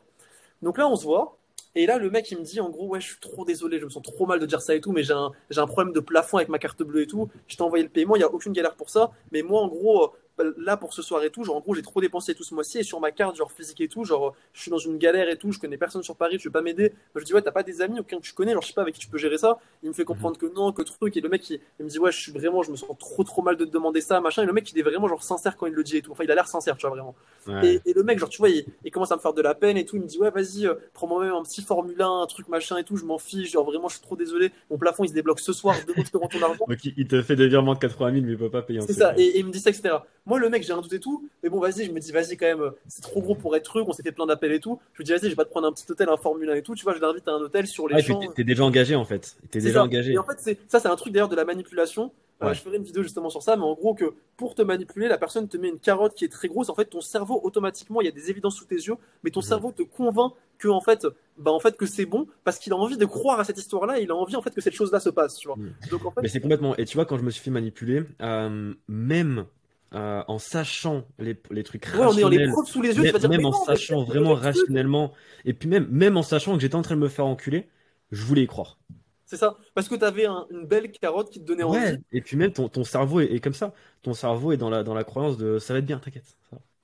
[0.61, 1.37] Donc là, on se voit.
[1.75, 3.85] Et là, le mec, il me dit, en gros, ouais, je suis trop désolé, je
[3.85, 5.99] me sens trop mal de dire ça et tout, mais j'ai un, un problème de
[5.99, 7.29] plafond avec ma carte bleue et tout.
[7.47, 9.11] Je t'ai envoyé le paiement, il n'y a aucune galère pour ça.
[9.31, 10.13] Mais moi, en gros,
[10.57, 12.79] là pour ce soir et tout, genre en gros j'ai trop dépensé tout ce mois-ci
[12.79, 15.37] et sur ma carte genre physique et tout, genre je suis dans une galère et
[15.37, 16.93] tout, je connais personne sur Paris, tu veux pas m'aider.
[17.15, 18.81] Je dis ouais t'as pas des amis aucun que tu connais, genre je sais pas
[18.81, 19.59] avec qui tu peux gérer ça.
[19.83, 22.11] Il me fait comprendre que non, que truc et le mec il, me dit ouais
[22.11, 24.43] je suis vraiment, je me sens trop trop mal de te demander ça machin.
[24.43, 26.11] Et le mec il est vraiment genre sincère quand il le dit et tout.
[26.11, 27.15] Enfin il a l'air sincère tu vois vraiment.
[27.63, 29.85] Et, le mec genre tu vois il, commence à me faire de la peine et
[29.85, 29.95] tout.
[29.95, 32.77] Il me dit ouais vas-y euh, prends-moi même un petit Formule 1, un truc machin
[32.77, 32.97] et tout.
[32.97, 34.51] Je m'en fiche, genre vraiment je suis trop désolé.
[34.69, 36.65] Mon plafond il se débloque ce soir, demain je te rends ton argent.
[36.67, 38.81] Donc il te fait des virements de 80 000 mais il peut pas payer.
[38.81, 39.95] C'est ça et, il me dit ça etc.
[40.25, 42.37] Moi le mec j'ai un doute et tout, mais bon vas-y je me dis vas-y
[42.37, 43.87] quand même c'est trop gros pour être truc.
[43.87, 44.79] On s'est fait plein d'appels et tout.
[44.93, 46.55] Je me dis vas-y je vais pas te prendre un petit hôtel, un Formule 1
[46.55, 46.75] et tout.
[46.75, 48.19] Tu vois je l'invite à un hôtel sur les champs.
[48.35, 49.35] T'es déjà engagé en fait.
[49.51, 50.13] T'es déjà engagé.
[50.13, 52.11] Et en fait ça c'est un truc d'ailleurs de la manipulation.
[52.41, 55.07] Euh, je ferai une vidéo justement sur ça, mais en gros que pour te manipuler,
[55.07, 56.69] la personne te met une carotte qui est très grosse.
[56.69, 59.41] En fait, ton cerveau automatiquement, il y a des évidences sous tes yeux, mais ton
[59.41, 61.07] cerveau te convainc que en fait,
[61.37, 63.99] bah en fait que c'est bon parce qu'il a envie de croire à cette histoire-là.
[63.99, 65.57] Il a envie en fait que cette chose-là se passe, tu vois.
[65.89, 66.21] Donc, en fait...
[66.21, 66.75] Mais c'est complètement.
[66.77, 69.45] Et tu vois, quand je me suis fait manipuler, euh, même
[69.93, 73.27] euh, en sachant les, les trucs ouais, on est les preuves sous les yeux, même,
[73.29, 75.13] même en sachant vraiment rationnellement,
[75.45, 77.69] et puis même, même en sachant que j'étais en train de me faire enculer,
[78.11, 78.79] je voulais y croire.
[79.25, 79.57] C'est ça.
[79.73, 81.97] Parce que tu avais une belle carotte qui te donnait envie.
[82.11, 83.73] Et puis même ton, ton cerveau est, comme ça.
[84.03, 86.37] Ton cerveau est dans la, dans la croyance de ça va être bien, t'inquiète.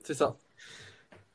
[0.04, 0.36] C'est ça.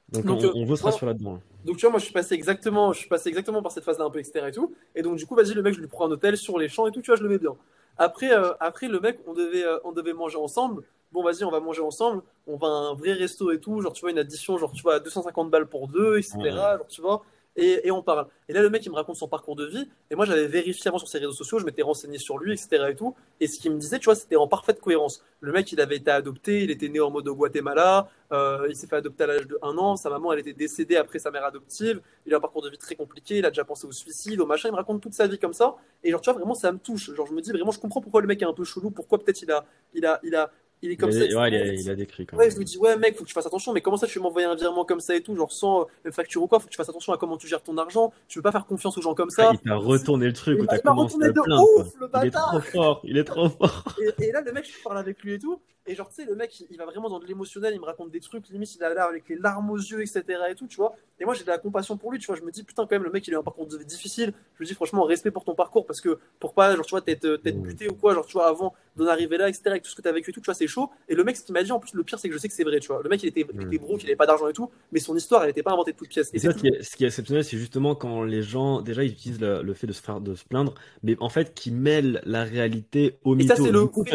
[0.09, 1.37] Donc, on, on, veut se rassurer là-dedans.
[1.37, 1.41] Hein.
[1.65, 4.05] Donc tu vois, moi je suis passé exactement, je suis passé exactement par cette phase-là
[4.05, 4.75] un peu externe et tout.
[4.95, 6.87] Et donc du coup, vas-y, le mec, je lui prends un hôtel sur les champs
[6.87, 7.57] et tout, tu vois, je le mets bien.
[7.97, 10.83] Après, euh, après le mec, on devait, euh, on devait manger ensemble.
[11.15, 12.23] Bon, vas-y, on va manger ensemble.
[12.49, 13.81] On va à un vrai resto et tout.
[13.81, 16.39] Genre, tu vois, une addition, genre, tu vois, 250 balles pour deux, etc.
[16.51, 17.23] Genre, tu vois
[17.57, 18.27] et, on parle.
[18.49, 19.89] Et là, le mec, il me raconte son parcours de vie.
[20.11, 22.87] Et moi, j'avais vérifié avant sur ses réseaux sociaux, je m'étais renseigné sur lui, etc.
[22.91, 23.15] Et, tout.
[23.41, 25.23] et ce qu'il me disait, tu vois, c'était en parfaite cohérence.
[25.41, 28.75] Le mec, il avait été adopté, il était né en mode au Guatemala, euh, il
[28.75, 31.31] s'est fait adopter à l'âge de 1 an, sa maman, elle était décédée après sa
[31.31, 33.93] mère adoptive, il a un parcours de vie très compliqué, il a déjà pensé au
[33.93, 35.77] suicide, au machin, il me raconte toute sa vie comme ça.
[36.03, 37.15] Et genre, tu vois, vraiment, ça me touche.
[37.15, 39.19] Genre, je me dis vraiment, je comprends pourquoi le mec est un peu chelou, pourquoi
[39.19, 40.51] peut-être il a, il a, il a,
[40.85, 41.19] il est comme ça.
[41.19, 42.47] Ouais, il, a, décrit quand même.
[42.47, 44.19] Ouais, je lui dis, ouais, mec, faut que tu fasses attention, mais comment ça, tu
[44.19, 46.61] veux m'envoyer un virement comme ça et tout, genre sans euh, une facture ou quoi,
[46.61, 48.67] faut que tu fasses attention à comment tu gères ton argent, tu veux pas faire
[48.67, 49.53] confiance aux gens comme ça.
[49.55, 51.65] il t'a retourné le truc, ou t'as commencé à plaindre.
[51.79, 53.97] Ouf, le il est trop fort, il est trop fort.
[54.21, 56.35] Et, là, le mec, je parle avec lui et tout, et genre, tu sais, le
[56.35, 58.93] mec, il, va vraiment dans de l'émotionnel, il me raconte des trucs, limite, il a
[58.93, 60.23] l'air avec les larmes aux yeux, etc.
[60.51, 60.95] et tout, tu vois.
[61.21, 62.37] Et moi, j'ai de la compassion pour lui, tu vois.
[62.37, 64.33] Je me dis, putain, quand même, le mec, il a un parcours difficile.
[64.57, 67.03] Je me dis, franchement, respect pour ton parcours, parce que pour pas, genre, tu vois,
[67.03, 67.63] t'être mmh.
[67.63, 70.03] buté ou quoi, genre, tu vois, avant d'en arriver là, etc., avec tout ce que
[70.03, 70.91] t'as vécu et tout, tu vois, c'est chaud.
[71.09, 72.49] Et le mec, ce qu'il m'a dit, en plus, le pire, c'est que je sais
[72.49, 73.01] que c'est vrai, tu vois.
[73.03, 75.17] Le mec, il était, il était broke, il avait pas d'argent et tout, mais son
[75.17, 76.31] histoire, elle était pas inventée de toutes pièces.
[76.33, 76.57] Et, ça, ce
[76.97, 80.03] qui, est, exceptionnel, c'est justement quand les gens, déjà, ils utilisent le, fait de se
[80.03, 83.53] faire, de se plaindre, mais en fait, qui mêlent la réalité au mytho.
[83.53, 84.15] Et ça, c'est le coup, tu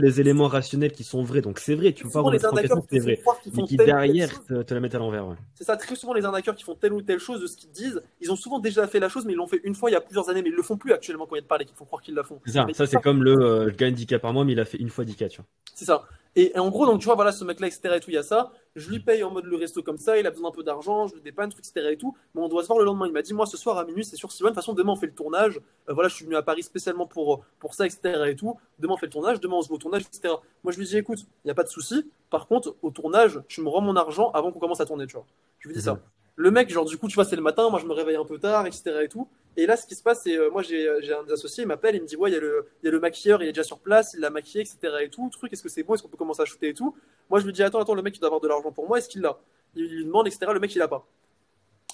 [0.00, 1.40] les éléments rationnels qui sont vrais.
[1.40, 3.20] Donc, c'est vrai, tu peux pas les arnaqueurs qui vrai.
[3.54, 5.36] Mais qui derrière te, la mettent à l'envers.
[5.54, 7.70] C'est ça, très souvent les arnaqueurs qui font telle ou telle chose de ce qu'ils
[7.70, 9.92] disent, ils ont souvent déjà fait la chose, mais ils l'ont fait une fois il
[9.92, 11.46] y a plusieurs années, mais ils le font plus actuellement quand il y a de
[11.46, 12.40] parler, qu'ils font croire qu'ils la font.
[12.46, 14.78] C'est ça, ça c'est comme le euh, gagne 10K par mois, mais il a fait
[14.78, 15.46] une fois 10K, tu vois.
[15.74, 16.04] C'est ça.
[16.36, 17.94] Et, en gros, donc tu vois, voilà, ce mec-là, etc.
[17.94, 18.50] et tout, il y a ça.
[18.74, 21.06] Je lui paye en mode le resto comme ça, il a besoin d'un peu d'argent,
[21.06, 21.90] je lui dépanne, truc, etc.
[21.92, 22.16] et tout.
[22.34, 23.06] Mais on doit se voir le lendemain.
[23.06, 24.50] Il m'a dit, moi, ce soir à minuit, c'est sur Sylvain.
[24.50, 25.60] De toute façon, demain, on fait le tournage.
[25.88, 28.24] Euh, voilà, je suis venu à Paris spécialement pour, pour ça, etc.
[28.26, 28.56] et tout.
[28.80, 30.34] Demain, on fait le tournage, demain, on se voit au tournage, etc.
[30.64, 32.10] Moi, je lui dis, écoute, il n'y a pas de souci.
[32.30, 35.14] Par contre, au tournage, tu me rends mon argent avant qu'on commence à tourner, tu
[35.14, 35.26] vois.
[35.60, 36.00] Je lui dis ça.
[36.36, 38.24] Le mec, genre, du coup, tu vois, c'est le matin, moi, je me réveille un
[38.24, 38.82] peu tard, etc.
[39.02, 39.28] et tout.
[39.56, 41.94] Et là, ce qui se passe, c'est, euh, moi, j'ai un des associés, il m'appelle,
[41.94, 43.62] il me dit, ouais, il y, a le, y a le maquilleur, il est déjà
[43.62, 44.78] sur place, il l'a maquillé, etc.
[45.02, 45.28] et tout.
[45.30, 46.96] Truc, est-ce que c'est bon, est-ce qu'on peut commencer à shooter et tout?
[47.30, 48.98] Moi, je lui dis, attends, attends, le mec, il doit avoir de l'argent pour moi,
[48.98, 49.38] est-ce qu'il l'a?
[49.76, 50.46] Il lui demande, etc.
[50.52, 51.06] Le mec, il a pas.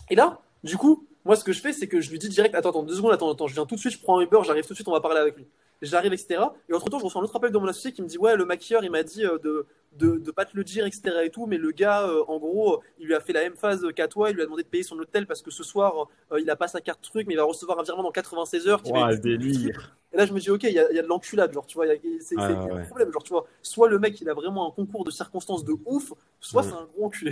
[0.08, 2.54] Et là, du coup, moi, ce que je fais, c'est que je lui dis direct,
[2.54, 4.40] attends, attends, deux secondes, attends, attends, je viens tout de suite, je prends un Uber,
[4.44, 5.46] j'arrive tout de suite, on va parler avec lui.
[5.82, 6.42] J'arrive, etc.
[6.68, 8.36] Et entre temps, je reçois un autre appel de mon associé qui me dit, ouais,
[8.36, 9.66] le maquilleur, il m'a dit euh, de,
[9.98, 11.02] de, de pas te le dire, etc.
[11.24, 13.86] et tout, mais le gars, euh, en gros, il lui a fait la même phase
[13.96, 16.40] qu'à toi, il lui a demandé de payer son hôtel parce que ce soir, euh,
[16.40, 18.82] il a pas sa carte truc, mais il va recevoir un virement dans 96 heures.
[18.82, 19.96] Qui délire.
[20.12, 21.86] Et là, je me dis, ok, il y, a, de l'enculade, genre, tu vois,
[22.18, 23.46] c'est un problème, genre, tu vois.
[23.62, 26.88] Soit le mec, il a vraiment un concours de circonstances de ouf, soit c'est un
[26.92, 27.30] gros enculé.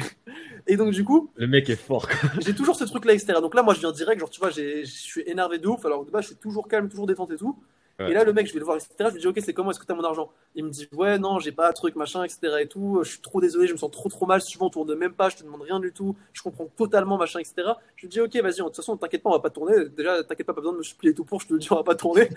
[0.69, 1.29] Et donc, du coup.
[1.35, 3.35] Le mec est fort, J'ai toujours ce truc-là, etc.
[3.43, 6.05] Donc là, moi, je viens direct, genre, tu vois, je suis énervé de ouf, alors
[6.05, 7.59] de base, je suis toujours calme, toujours détente et tout.
[8.01, 8.95] Et là, le mec, je vais le voir, etc.
[9.01, 10.31] Je lui dis, ok, c'est comment Est-ce que t'as mon argent?
[10.55, 12.59] Il me dit, ouais, non, j'ai pas de truc, machin, etc.
[12.61, 13.01] et tout.
[13.03, 14.41] Je suis trop désolé, je me sens trop trop mal.
[14.41, 16.15] Si tu on tourne même pas, je te demande rien du tout.
[16.33, 17.73] Je comprends totalement, machin, etc.
[17.97, 19.89] Je lui dis, ok, vas-y, de toute façon, t'inquiète pas, on va pas tourner.
[19.89, 21.77] Déjà, t'inquiète pas, pas besoin de me supplier tout pour, je te le dis, on
[21.77, 22.29] va pas tourner.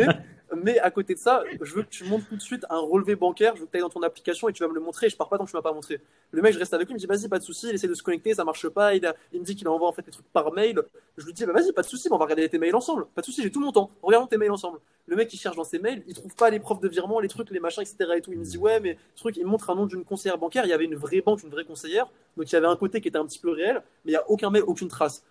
[0.62, 3.14] mais, à côté de ça, je veux que tu montes tout de suite un relevé
[3.14, 3.56] bancaire.
[3.56, 5.06] Je veux que tu ailles dans ton application et tu vas me le montrer.
[5.06, 6.00] Et je pars pas tant que tu m'as pas montré.
[6.30, 7.68] Le mec, je reste avec lui, il me dit, vas-y, pas de souci.
[7.68, 8.94] Il essaie de se connecter, ça marche pas.
[8.94, 10.80] Il, il me dit qu'il envoie en fait des trucs par mail.
[11.18, 13.06] Je lui dis, bah, vas-y, pas de souci, on va regarder tes mails ensemble.
[13.14, 13.90] Pas de souci, j'ai tout mon temps.
[14.02, 14.78] Regardons tes mails ensemble.
[15.10, 17.26] Le mec, il cherche dans ses mails il trouve pas les preuves de virement, les
[17.26, 18.12] trucs, les machins, etc.
[18.16, 18.30] Et tout.
[18.32, 20.64] Il me dit ouais, mais truc, il montre un nom d'une conseillère bancaire.
[20.66, 22.06] Il y avait une vraie banque, une vraie conseillère.
[22.36, 24.16] Donc il y avait un côté qui était un petit peu réel, mais il y
[24.16, 25.24] a aucun mail, aucune trace.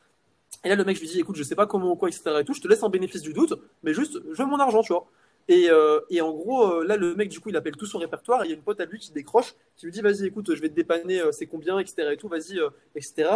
[0.65, 2.23] Et là, le mec, je lui dis écoute, je sais pas comment quoi, etc.
[2.41, 2.53] Et tout.
[2.53, 3.53] Je te laisse en bénéfice du doute,
[3.83, 5.07] mais juste, je veux mon argent, tu vois.
[5.47, 7.99] Et, euh, et, en gros, euh, là, le mec, du coup, il appelle tout son
[7.99, 8.43] répertoire.
[8.43, 10.61] Il y a une pote à lui qui décroche, qui lui dit Vas-y, écoute, je
[10.61, 12.09] vais te dépanner, c'est combien, etc.
[12.11, 12.59] Et tout, vas-y,
[12.95, 13.29] etc.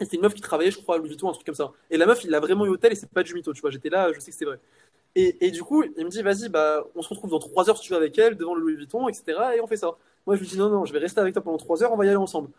[0.00, 1.72] Et c'était une meuf qui travaillait, je crois, à Louis un truc comme ça.
[1.90, 3.60] Et la meuf, il l'a vraiment eu au tel et c'est pas du mytho, tu
[3.60, 3.70] vois.
[3.70, 4.60] J'étais là, je sais que c'est vrai.
[5.14, 7.84] Et, du coup, il me dit Vas-y, bah, on se retrouve dans 3 heures si
[7.84, 9.36] tu veux avec elle, devant le Louis Vuitton, etc.
[9.56, 9.96] Et on fait ça.
[10.26, 11.96] Moi, je lui dis Non, non, je vais rester avec toi pendant 3 heures, on
[11.96, 12.50] va y aller ensemble.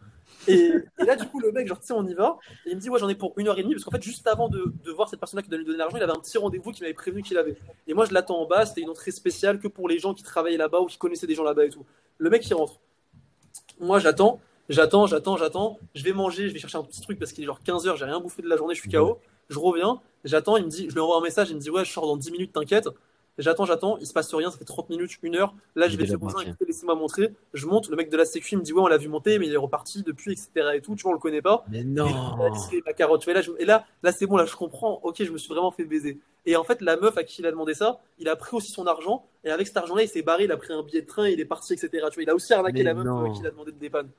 [0.48, 2.38] Et, là, du coup, le mec, genre, tu sais, on y va.
[2.66, 3.74] Et il me dit, ouais, j'en ai pour une heure et demie.
[3.74, 6.04] Parce qu'en fait, juste avant de, voir cette personne-là qui donne lui donner l'argent, il
[6.04, 7.58] avait un petit rendez-vous qui m'avait prévenu qu'il avait.
[7.88, 8.66] Et moi, je l'attends en bas.
[8.66, 11.36] C'était une entrée spéciale que pour les gens qui travaillaient là-bas ou qui connaissaient des
[11.36, 11.86] gens là-bas et tout.
[12.18, 12.80] Le mec, il rentre.
[13.80, 14.40] Moi, j'attends,
[14.70, 15.80] j'attends, j'attends, j'attends.
[15.94, 18.06] Je vais manger, je vais chercher un petit truc parce qu'il est genre 15h, j'ai
[18.06, 19.20] rien bouffé de la journée, je suis KO.
[19.50, 21.86] Je reviens, j'attends, il me dit, je lui envoie un message, il me dit, ouais,
[21.86, 22.90] je sors dans 10 minutes, t'inquiète.
[23.40, 25.56] J'attends, j'attends, il se passe rien, ça fait 30 minutes, une heure.
[25.74, 27.34] Là, je vais chez voisin, laissez-moi montrer.
[27.54, 29.48] Je monte, le mec de la sécu me dit ouais, on l'a vu monter, mais
[29.48, 30.50] il est reparti depuis, etc.
[30.76, 30.94] et tout.
[30.96, 31.64] Tu vois, on le connaît pas.
[31.72, 32.10] Mais non.
[32.74, 33.26] Et, la carotte.
[33.26, 35.00] là, et là, là, c'est bon, là, je comprends.
[35.04, 36.20] Ok, je me suis vraiment fait baiser.
[36.46, 38.72] Et en fait, la meuf à qui il a demandé ça, il a pris aussi
[38.74, 39.26] son argent.
[39.46, 41.40] Et avec cet argent-là, il s'est barré, il a pris un billet de train, il
[41.40, 41.90] est parti, etc.
[41.94, 44.10] Tu vois, il a aussi arnaqué la meuf à qui il a demandé de dépanne.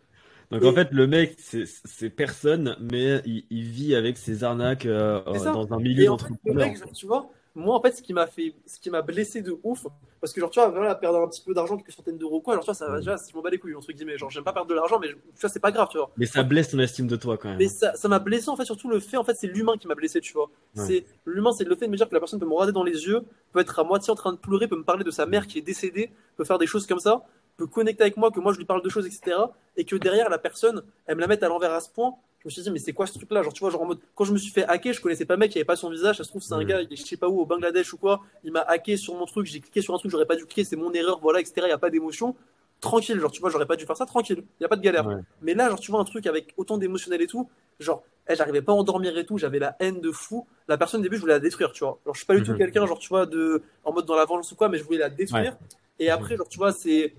[0.51, 5.73] Donc en fait, le mec, c'est personne, mais il, vit avec ses arnaques euh, dans
[5.73, 6.75] un milieu d'entrepreneurs.
[6.93, 9.87] Tu vois, moi en fait ce qui m'a fait ce qui m'a blessé de ouf
[10.21, 12.55] parce que genre tu vois voilà perdre un petit peu d'argent quelques centaines d'euros quoi
[12.55, 14.19] genre tu vois ça va déjà je m'en bats les couilles entre guillemets.
[14.19, 16.11] Genre j'aime pas perdre de l'argent mais tu vois c'est pas grave tu vois.
[16.17, 17.59] Mais ça blesse ton estime de toi quand même.
[17.59, 19.89] Mais ça ça m'a blessé en fait surtout le fait en fait c'est l'humain qui
[19.89, 20.51] m'a blessé tu vois.
[20.75, 22.85] C'est l'humain c'est le fait de me dire que la personne peut me regarder dans
[22.85, 23.23] les yeux
[23.53, 25.59] peut être à moitié en train de pleurer peut me parler de sa mère qui
[25.59, 27.25] est décédée peut faire des choses comme ça
[27.61, 29.37] peut connecter avec moi que moi je lui parle de choses etc
[29.77, 32.49] et que derrière la personne elle me la mette à l'envers à ce point je
[32.49, 33.99] me suis dit mais c'est quoi ce truc là genre tu vois genre en mode
[34.15, 35.91] quand je me suis fait hacker je connaissais pas le mec il avait pas son
[35.91, 38.23] visage ça se trouve c'est un gars je sais pas où au Bangladesh ou quoi
[38.45, 40.65] il m'a hacké sur mon truc j'ai cliqué sur un truc j'aurais pas dû cliquer
[40.65, 42.35] c'est mon erreur voilà etc il y a pas d'émotion.
[42.81, 44.81] Tranquille genre tu vois j'aurais pas dû faire ça tranquille il y a pas de
[44.81, 45.07] galère.
[45.43, 48.63] Mais là genre tu vois un truc avec autant d'émotionnel et tout genre eh, j'arrivais
[48.63, 50.47] pas à endormir et tout j'avais la haine de fou.
[50.67, 51.99] La personne au début je voulais la détruire tu vois.
[52.07, 52.59] Genre je suis pas du tout mhm.
[52.59, 54.99] quelqu'un genre tu vois de en mode dans la vengeance ou quoi mais je voulais
[54.99, 55.59] la détruire
[56.01, 57.15] et après genre tu vois c'est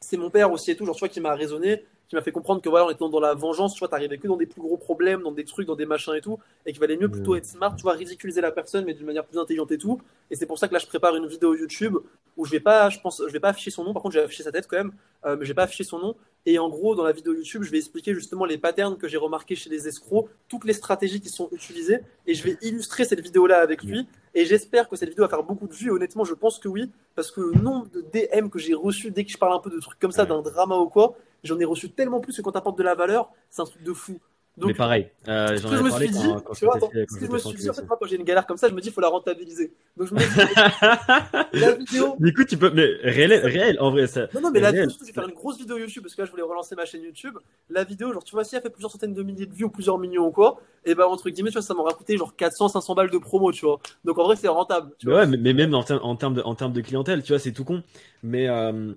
[0.00, 2.32] c'est mon père aussi et tout genre tu vois qui m'a raisonné qui m'a fait
[2.32, 4.62] comprendre que voilà, en étant dans la vengeance, tu vois, t'arrivais que dans des plus
[4.62, 7.36] gros problèmes, dans des trucs, dans des machins et tout, et qu'il valait mieux plutôt
[7.36, 10.00] être smart, tu vois, ridiculiser la personne, mais d'une manière plus intelligente et tout.
[10.30, 11.98] Et c'est pour ça que là, je prépare une vidéo YouTube
[12.36, 13.92] où je vais pas, je pense, je vais pas afficher son nom.
[13.92, 14.92] Par contre, je vais afficher sa tête quand même,
[15.26, 16.16] euh, mais je vais pas afficher son nom.
[16.46, 19.18] Et en gros, dans la vidéo YouTube, je vais expliquer justement les patterns que j'ai
[19.18, 23.20] remarqués chez les escrocs, toutes les stratégies qui sont utilisées, et je vais illustrer cette
[23.20, 24.06] vidéo-là avec lui.
[24.34, 25.90] Et j'espère que cette vidéo va faire beaucoup de vues.
[25.90, 29.24] Honnêtement, je pense que oui, parce que le nombre de DM que j'ai reçu dès
[29.24, 31.64] que je parle un peu de trucs comme ça, d'un drama ou quoi, j'en ai
[31.64, 34.18] reçu tellement plus que quand t'apportes de la valeur, c'est un truc de fou.
[34.58, 37.38] Donc, mais pareil, euh, j'en ai parlé dit, quand, tu vois, ce que je me
[37.38, 38.92] suis dit, en fait, moi, quand j'ai une galère comme ça, je me dis, il
[38.92, 39.72] faut la rentabiliser.
[39.96, 42.16] Donc, je me dis, la vidéo.
[42.18, 44.26] Du coup, tu peux, mais réel, réel en vrai, ça.
[44.34, 46.26] Non, non, mais la vidéo, je vais faire une grosse vidéo YouTube parce que là,
[46.26, 47.38] je voulais relancer ma chaîne YouTube.
[47.70, 49.70] La vidéo, genre, tu vois, si elle fait plusieurs centaines de milliers de vues ou
[49.70, 52.68] plusieurs millions ou quoi, et ben, entre guillemets, tu vois, ça m'aura coûté genre 400,
[52.68, 53.78] 500 balles de promo, tu vois.
[54.04, 54.90] Donc, en vrai, c'est rentable.
[54.98, 55.20] Tu vois.
[55.20, 57.64] Ouais, mais, même en, en termes de, en termes de clientèle, tu vois, c'est tout
[57.64, 57.82] con.
[58.24, 58.92] Mais, euh,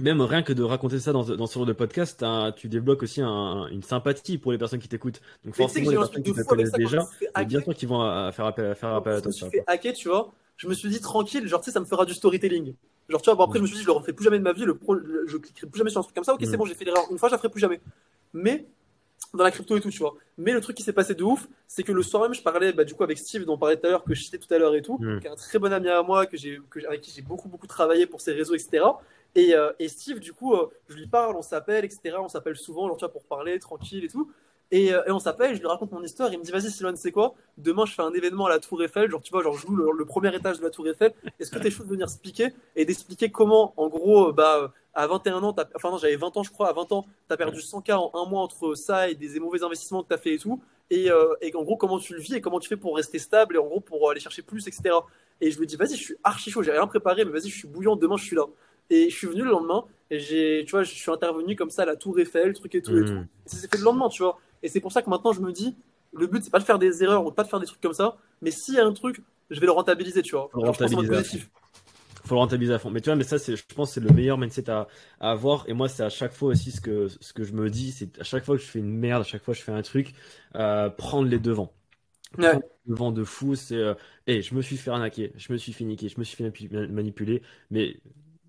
[0.00, 2.24] même rien que de raconter ça dans, dans ce genre de podcast,
[2.56, 5.20] tu débloques aussi une sympathie pour les personnes qui t'écoutent.
[5.44, 7.06] Donc forcément, les personnes qui te connaissent déjà,
[7.46, 9.30] bien sûr qu'ils vont euh, faire appel, faire appel à toi.
[9.30, 10.32] Je me suis fait hacker, tu vois.
[10.56, 12.74] Je me suis dit tranquille, genre tu sais, ça me fera du storytelling.
[13.08, 14.44] Genre tu vois, bon après je me suis dit je le refais plus jamais de
[14.44, 14.78] ma vie, le
[15.26, 16.34] je cliquerai plus jamais sur un truc comme ça.
[16.34, 16.56] Ok, c'est mm.
[16.56, 17.80] bon, j'ai fait l'erreur une fois, je la ferai plus jamais.
[18.32, 18.66] Mais
[19.34, 20.14] dans la crypto et tout, tu vois.
[20.38, 22.72] Mais le truc qui s'est passé de ouf, c'est que le soir même, je parlais
[22.72, 24.52] bah, du coup avec Steve, dont on parlait tout à l'heure, que je citais tout
[24.52, 25.20] à l'heure et tout, mm.
[25.20, 27.66] qui est un très bon ami à moi, que j'ai, avec qui j'ai beaucoup beaucoup
[27.66, 28.84] travaillé pour ses réseaux, etc.
[29.36, 32.16] Euh, et, Steve, du coup, euh, je lui parle, on s'appelle, etc.
[32.18, 34.30] On s'appelle souvent, genre, tu vois, pour parler, tranquille et tout.
[34.70, 36.32] Et, euh, on s'appelle, je lui raconte mon histoire.
[36.32, 37.34] Il me dit, vas-y, Sylvain, c'est quoi?
[37.58, 39.10] Demain, je fais un événement à la Tour Eiffel.
[39.10, 41.12] Genre, tu vois, genre, je joue le, premier étage de la Tour Eiffel.
[41.38, 45.06] Est-ce que tu es chaud de venir expliquer et d'expliquer comment, en gros, bah, à
[45.06, 47.60] 21 ans, enfin, non, j'avais 20 ans, je crois, à 20 ans, tu as perdu
[47.60, 50.38] 100K en un mois entre ça et des mauvais investissements que tu as fait et
[50.38, 50.60] tout.
[50.90, 51.08] Et,
[51.40, 53.58] et, en gros, comment tu le vis et comment tu fais pour rester stable et
[53.58, 54.94] en gros, pour aller chercher plus, etc.
[55.40, 57.58] Et je lui dis, vas-y, je suis archi chaud, j'ai rien préparé, mais vas-y, je
[57.58, 58.44] suis bouillant, demain, je suis là.
[58.90, 61.82] Et je suis venu le lendemain et j'ai, tu vois, je suis intervenu comme ça
[61.82, 63.12] à la Tour Eiffel, truc et tout et tout.
[63.12, 63.26] Hmm.
[63.46, 64.38] Et ça s'est fait le lendemain, tu vois.
[64.62, 65.76] Et c'est pour ça que maintenant je me dis,
[66.12, 67.94] le but c'est pas de faire des erreurs ou pas de faire des trucs comme
[67.94, 70.48] ça, mais s'il y a un truc, je vais le rentabiliser, tu vois.
[70.52, 71.42] Faut le rentabiliser.
[72.24, 72.90] Faut le rentabiliser à fond.
[72.90, 74.88] Mais tu vois, mais ça, c'est, je pense, c'est le meilleur mindset à,
[75.20, 75.68] à avoir.
[75.68, 78.18] Et moi, c'est à chaque fois aussi ce que, ce que je me dis, c'est
[78.18, 79.82] à chaque fois que je fais une merde, à chaque fois que je fais un
[79.82, 80.14] truc,
[80.54, 81.74] euh, prendre les devants.
[82.38, 82.58] Ouais.
[82.86, 83.94] Le vent de fou, c'est, euh,
[84.26, 87.42] je me suis fait arnaquer, je me suis fait niquer, je me suis fait manipuler,
[87.70, 88.00] mais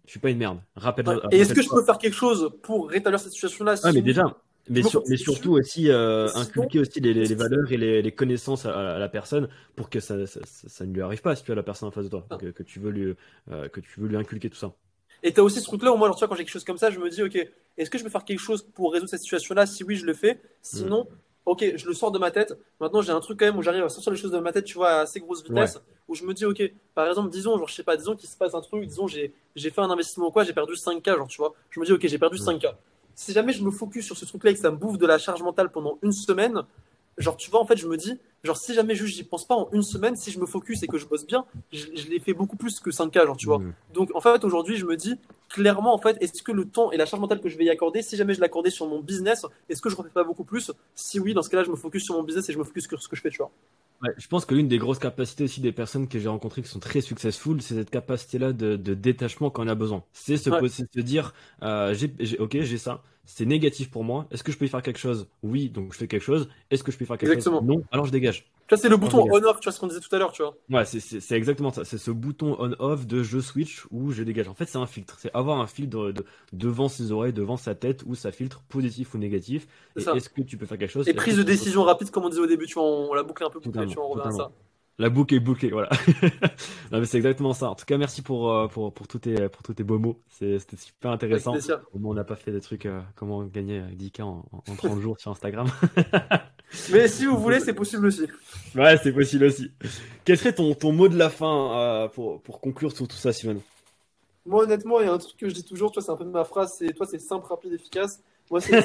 [0.06, 0.60] je suis pas une merde.
[0.76, 1.06] Rappelle.
[1.32, 4.24] Et est-ce que je peux faire quelque chose pour rétablir cette situation-là Ah, mais déjà.
[4.68, 8.98] Mais, mais surtout aussi euh, inculquer aussi les, les, valeurs et les, les connaissances à,
[8.98, 11.62] la personne pour que ça, ça, ça, ne lui arrive pas si tu as la
[11.62, 12.38] personne en face de toi, ah.
[12.38, 13.16] que, que, tu veux lui,
[13.52, 14.74] euh, que tu veux lui inculquer tout ça.
[15.22, 16.64] Et tu as aussi ce truc-là où moi, alors, tu vois, quand j'ai quelque chose
[16.64, 17.36] comme ça, je me dis, ok,
[17.78, 20.14] est-ce que je peux faire quelque chose pour résoudre cette situation-là Si oui, je le
[20.14, 20.42] fais?
[20.62, 21.08] Sinon,
[21.46, 22.58] ok, je le sors de ma tête.
[22.80, 24.66] Maintenant, j'ai un truc quand même où j'arrive à sortir les choses de ma tête,
[24.66, 26.62] tu vois, à assez grosse vitesse, où je me dis, ok,
[26.94, 29.34] par exemple, disons, genre, je sais pas, disons qu'il se passe un truc, disons, j'ai,
[29.56, 31.54] j'ai fait un investissement ou quoi, j'ai perdu 5K, genre, tu vois.
[31.72, 32.74] Je me dis, ok, j'ai perdu 5K.
[33.16, 35.18] Si jamais je me focus sur ce truc-là et que ça me bouffe de la
[35.18, 36.64] charge mentale pendant une semaine,
[37.18, 39.56] genre, tu vois, en fait, je me dis, genre, si jamais juste j'y pense pas
[39.56, 42.34] en une semaine, si je me focus et que je bosse bien, je, l'ai fait
[42.34, 43.62] beaucoup plus que 5K, genre, tu vois.
[43.94, 45.16] Donc, en fait, aujourd'hui, je me dis,
[45.50, 47.70] clairement, en fait, est-ce que le temps et la charge mentale que je vais y
[47.70, 50.72] accorder, si jamais je l'accordais sur mon business, est-ce que je refais pas beaucoup plus?
[50.94, 52.88] Si oui, dans ce cas-là, je me focus sur mon business et je me focus
[52.88, 53.52] sur ce que je fais, tu vois.
[54.02, 56.68] Ouais, je pense que l'une des grosses capacités aussi des personnes que j'ai rencontrées qui
[56.68, 60.04] sont très successful, c'est cette capacité-là de, détachement quand on a besoin.
[60.14, 61.34] C'est se, se dire,
[61.64, 61.96] euh,
[62.40, 64.28] ok, j'ai ça, c'est négatif pour moi.
[64.32, 65.28] Est-ce que je peux y faire quelque chose?
[65.44, 66.50] Oui, donc je fais quelque chose.
[66.72, 67.62] Est-ce que je peux y faire quelque chose?
[67.64, 68.46] Non, alors je dégage.
[68.68, 70.42] Tu vois, c'est le bouton on-off, tu vois ce qu'on disait tout à l'heure, tu
[70.42, 70.56] vois.
[70.72, 71.86] Ouais, c'est exactement ça.
[71.86, 74.48] C'est ce bouton on-off de je switch ou je dégage.
[74.48, 75.18] En fait, c'est un filtre.
[75.20, 79.14] C'est avoir un filtre de, devant ses oreilles, devant sa tête, où ça filtre positif
[79.14, 79.68] ou négatif.
[79.96, 81.08] Est-ce que tu peux faire quelque chose?
[81.08, 83.46] Et prise de décision rapide, comme on disait au début, tu vois, on, l'a bouclé
[83.46, 84.52] un peu, bouclé, tu vois, on revient à ça.
[84.98, 85.90] La boucle est bouclée, voilà.
[86.92, 87.70] non, mais c'est exactement ça.
[87.70, 90.22] En tout cas, merci pour, euh, pour, pour, tous, tes, pour tous tes beaux mots.
[90.30, 91.54] C'était super intéressant.
[91.94, 95.02] Au moins, on n'a pas fait des trucs, euh, comment gagner 10K en, en 30
[95.02, 95.68] jours sur Instagram.
[96.94, 98.26] mais si vous voulez, c'est possible aussi.
[98.74, 99.70] Ouais, c'est possible aussi.
[100.24, 103.34] Quel serait ton, ton mot de la fin euh, pour, pour conclure sur tout ça,
[103.34, 103.62] Simon
[104.46, 106.16] Moi, honnêtement, il y a un truc que je dis toujours, tu vois, c'est un
[106.16, 108.22] peu ma phrase, c'est toi, c'est simple, rapide, efficace.
[108.50, 108.82] Moi, c'est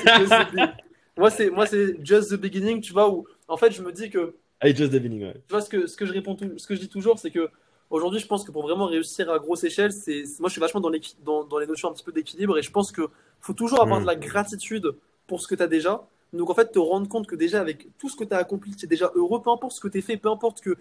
[1.16, 4.10] moi, c'est moi, c'est just the beginning, tu vois, où en fait, je me dis
[4.10, 5.34] que Hey, just beginning, ouais.
[5.48, 7.48] Tu vois, ce que, ce que je réponds, ce que je dis toujours, c'est que
[7.88, 10.80] aujourd'hui, je pense que pour vraiment réussir à grosse échelle, c'est, moi, je suis vachement
[10.80, 13.08] dans les, dans, dans les notions un petit peu d'équilibre et je pense que
[13.40, 14.02] faut toujours avoir mm.
[14.02, 14.92] de la gratitude
[15.26, 16.06] pour ce que tu as déjà.
[16.34, 18.76] Donc, en fait, te rendre compte que déjà, avec tout ce que tu as accompli,
[18.76, 20.76] tu es déjà heureux, peu importe ce que tu as fait, peu importe que,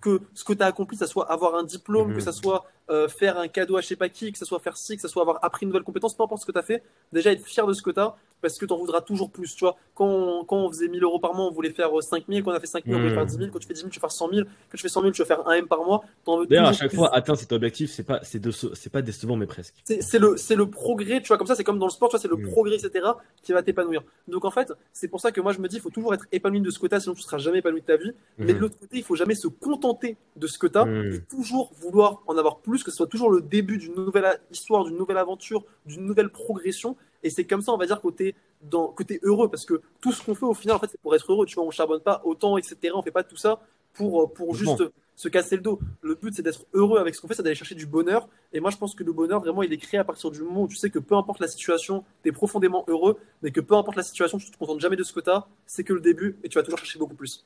[0.00, 2.40] que ce que tu as accompli, que ce soit avoir un diplôme, que ce mm-hmm.
[2.40, 4.96] soit euh, faire un cadeau à je sais pas qui, que ce soit faire ci,
[4.96, 6.82] que ce soit avoir appris une nouvelle compétence, peu importe ce que tu as fait,
[7.12, 9.54] déjà être fier de ce que tu as, parce que tu en voudras toujours plus.
[9.54, 12.38] Tu vois, quand on, quand on faisait 1000 euros par mois, on voulait faire 5000.
[12.40, 13.50] Euh, quand on a fait 5000, on voulait faire 10 000.
[13.52, 14.46] Quand tu fais 10 000, tu vas faire 100 000.
[14.46, 16.04] Quand tu fais 100 000, tu vas faire 1 M par mois.
[16.48, 19.46] D'ailleurs, à chaque fois, atteindre cet objectif, c'est pas, c'est, de, c'est pas décevant, mais
[19.46, 19.74] presque.
[19.84, 22.16] C'est, le, c'est le progrès, tu vois, comme ça, c'est comme dans le sport, tu
[22.16, 22.50] vois, c'est le mm.
[22.50, 23.06] progrès, etc.,
[23.42, 24.02] qui va t'épanouir.
[24.28, 26.26] Donc, en fait, c'est pour ça que moi, je me dis, il faut toujours être
[26.32, 28.12] épanoui de ce que tu as, sinon tu seras jamais épanoui de ta vie.
[28.38, 28.60] Mais de mm.
[28.60, 32.22] l'autre côté, il faut jamais se contenter de ce que tu as et toujours vouloir
[32.26, 35.64] en avoir plus, que ce soit toujours le début d'une nouvelle histoire, d'une nouvelle aventure,
[35.86, 36.96] d'une nouvelle progression.
[37.22, 40.12] Et c'est comme ça, on va dire, côté dans, que tu heureux parce que tout
[40.12, 41.46] ce qu'on fait au final, en fait, c'est pour être heureux.
[41.46, 42.92] Tu vois, on charbonne pas autant, etc.
[42.94, 43.60] On fait pas tout ça
[43.94, 44.82] pour, euh, pour juste
[45.18, 45.80] se casser le dos.
[46.00, 48.28] Le but, c'est d'être heureux avec ce qu'on fait, c'est d'aller chercher du bonheur.
[48.52, 50.62] Et moi, je pense que le bonheur, vraiment, il est créé à partir du moment
[50.62, 53.74] où tu sais que peu importe la situation, tu es profondément heureux, mais que peu
[53.74, 56.00] importe la situation, tu te contentes jamais de ce que tu as, c'est que le
[56.00, 57.44] début et tu vas toujours chercher beaucoup plus.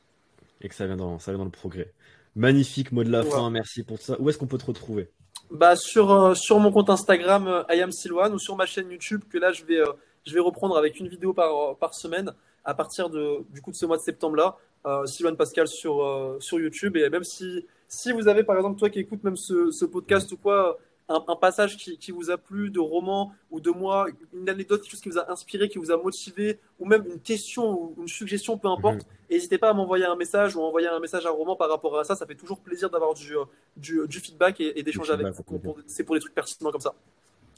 [0.61, 1.93] Et que ça vient dans, ça vient dans le progrès.
[2.37, 4.21] Magnifique mot de la fin, merci pour ça.
[4.21, 5.09] Où est-ce qu'on peut te retrouver?
[5.53, 7.91] Bah, sur, euh, sur mon compte Instagram, euh, I am
[8.33, 9.83] ou sur ma chaîne YouTube, que là, je vais
[10.25, 12.33] je vais reprendre avec une vidéo par, par semaine
[12.65, 14.57] à partir de, du coup de ce mois de septembre-là.
[14.85, 15.05] Euh,
[15.39, 16.97] Pascal sur, euh, sur YouTube.
[16.97, 20.31] Et même si, si vous avez, par exemple, toi qui écoutes même ce, ce podcast
[20.33, 20.79] ou quoi,
[21.15, 24.91] un, passage qui, qui, vous a plu de roman ou de moi, une anecdote, quelque
[24.91, 28.09] chose qui vous a inspiré, qui vous a motivé, ou même une question ou une
[28.09, 29.03] suggestion, peu importe, mhm.
[29.31, 31.99] n'hésitez pas à m'envoyer un message ou à envoyer un message à roman par rapport
[31.99, 32.17] à ça.
[32.17, 33.35] Ça fait toujours plaisir d'avoir du,
[33.77, 35.77] du, du, feedback et, d'échanger avec vous.
[35.87, 36.95] C'est pour des trucs pertinents comme ça.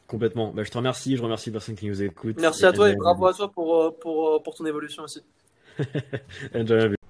[0.06, 0.52] Complètement.
[0.52, 1.16] Bah, je te remercie.
[1.16, 2.40] Je remercie les personnes qui nous écoutent.
[2.40, 5.22] Merci à toi et bravo à toi pour, euh, pour, euh, pour ton évolution aussi.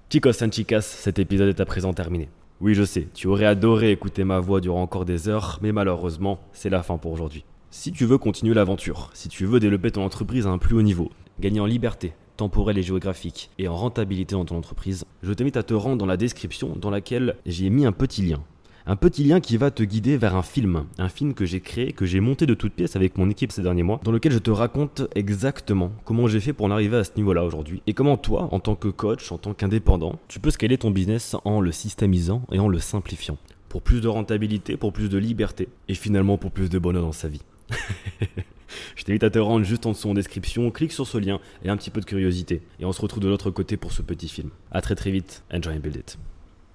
[0.09, 2.29] Chicos and chicas, cet épisode est à présent terminé.
[2.61, 6.39] Oui, je sais, tu aurais adoré écouter ma voix durant encore des heures, mais malheureusement,
[6.53, 7.43] c'est la fin pour aujourd'hui.
[7.69, 10.81] Si tu veux continuer l'aventure, si tu veux développer ton entreprise à un plus haut
[10.81, 15.57] niveau, gagner en liberté, temporelle et géographique, et en rentabilité dans ton entreprise, je t'invite
[15.57, 18.41] à te rendre dans la description dans laquelle j'ai mis un petit lien
[18.87, 21.91] un petit lien qui va te guider vers un film, un film que j'ai créé,
[21.91, 24.37] que j'ai monté de toutes pièces avec mon équipe ces derniers mois, dans lequel je
[24.37, 28.17] te raconte exactement comment j'ai fait pour en arriver à ce niveau-là aujourd'hui, et comment
[28.17, 31.71] toi, en tant que coach, en tant qu'indépendant, tu peux scaler ton business en le
[31.71, 33.37] systémisant et en le simplifiant,
[33.69, 37.11] pour plus de rentabilité, pour plus de liberté, et finalement pour plus de bonheur dans
[37.11, 37.41] sa vie.
[38.95, 41.69] Je t'invite à te rendre juste en dessous en description, clique sur ce lien et
[41.69, 42.61] un petit peu de curiosité.
[42.79, 44.49] Et on se retrouve de l'autre côté pour ce petit film.
[44.71, 46.17] A très très vite, enjoy and build it.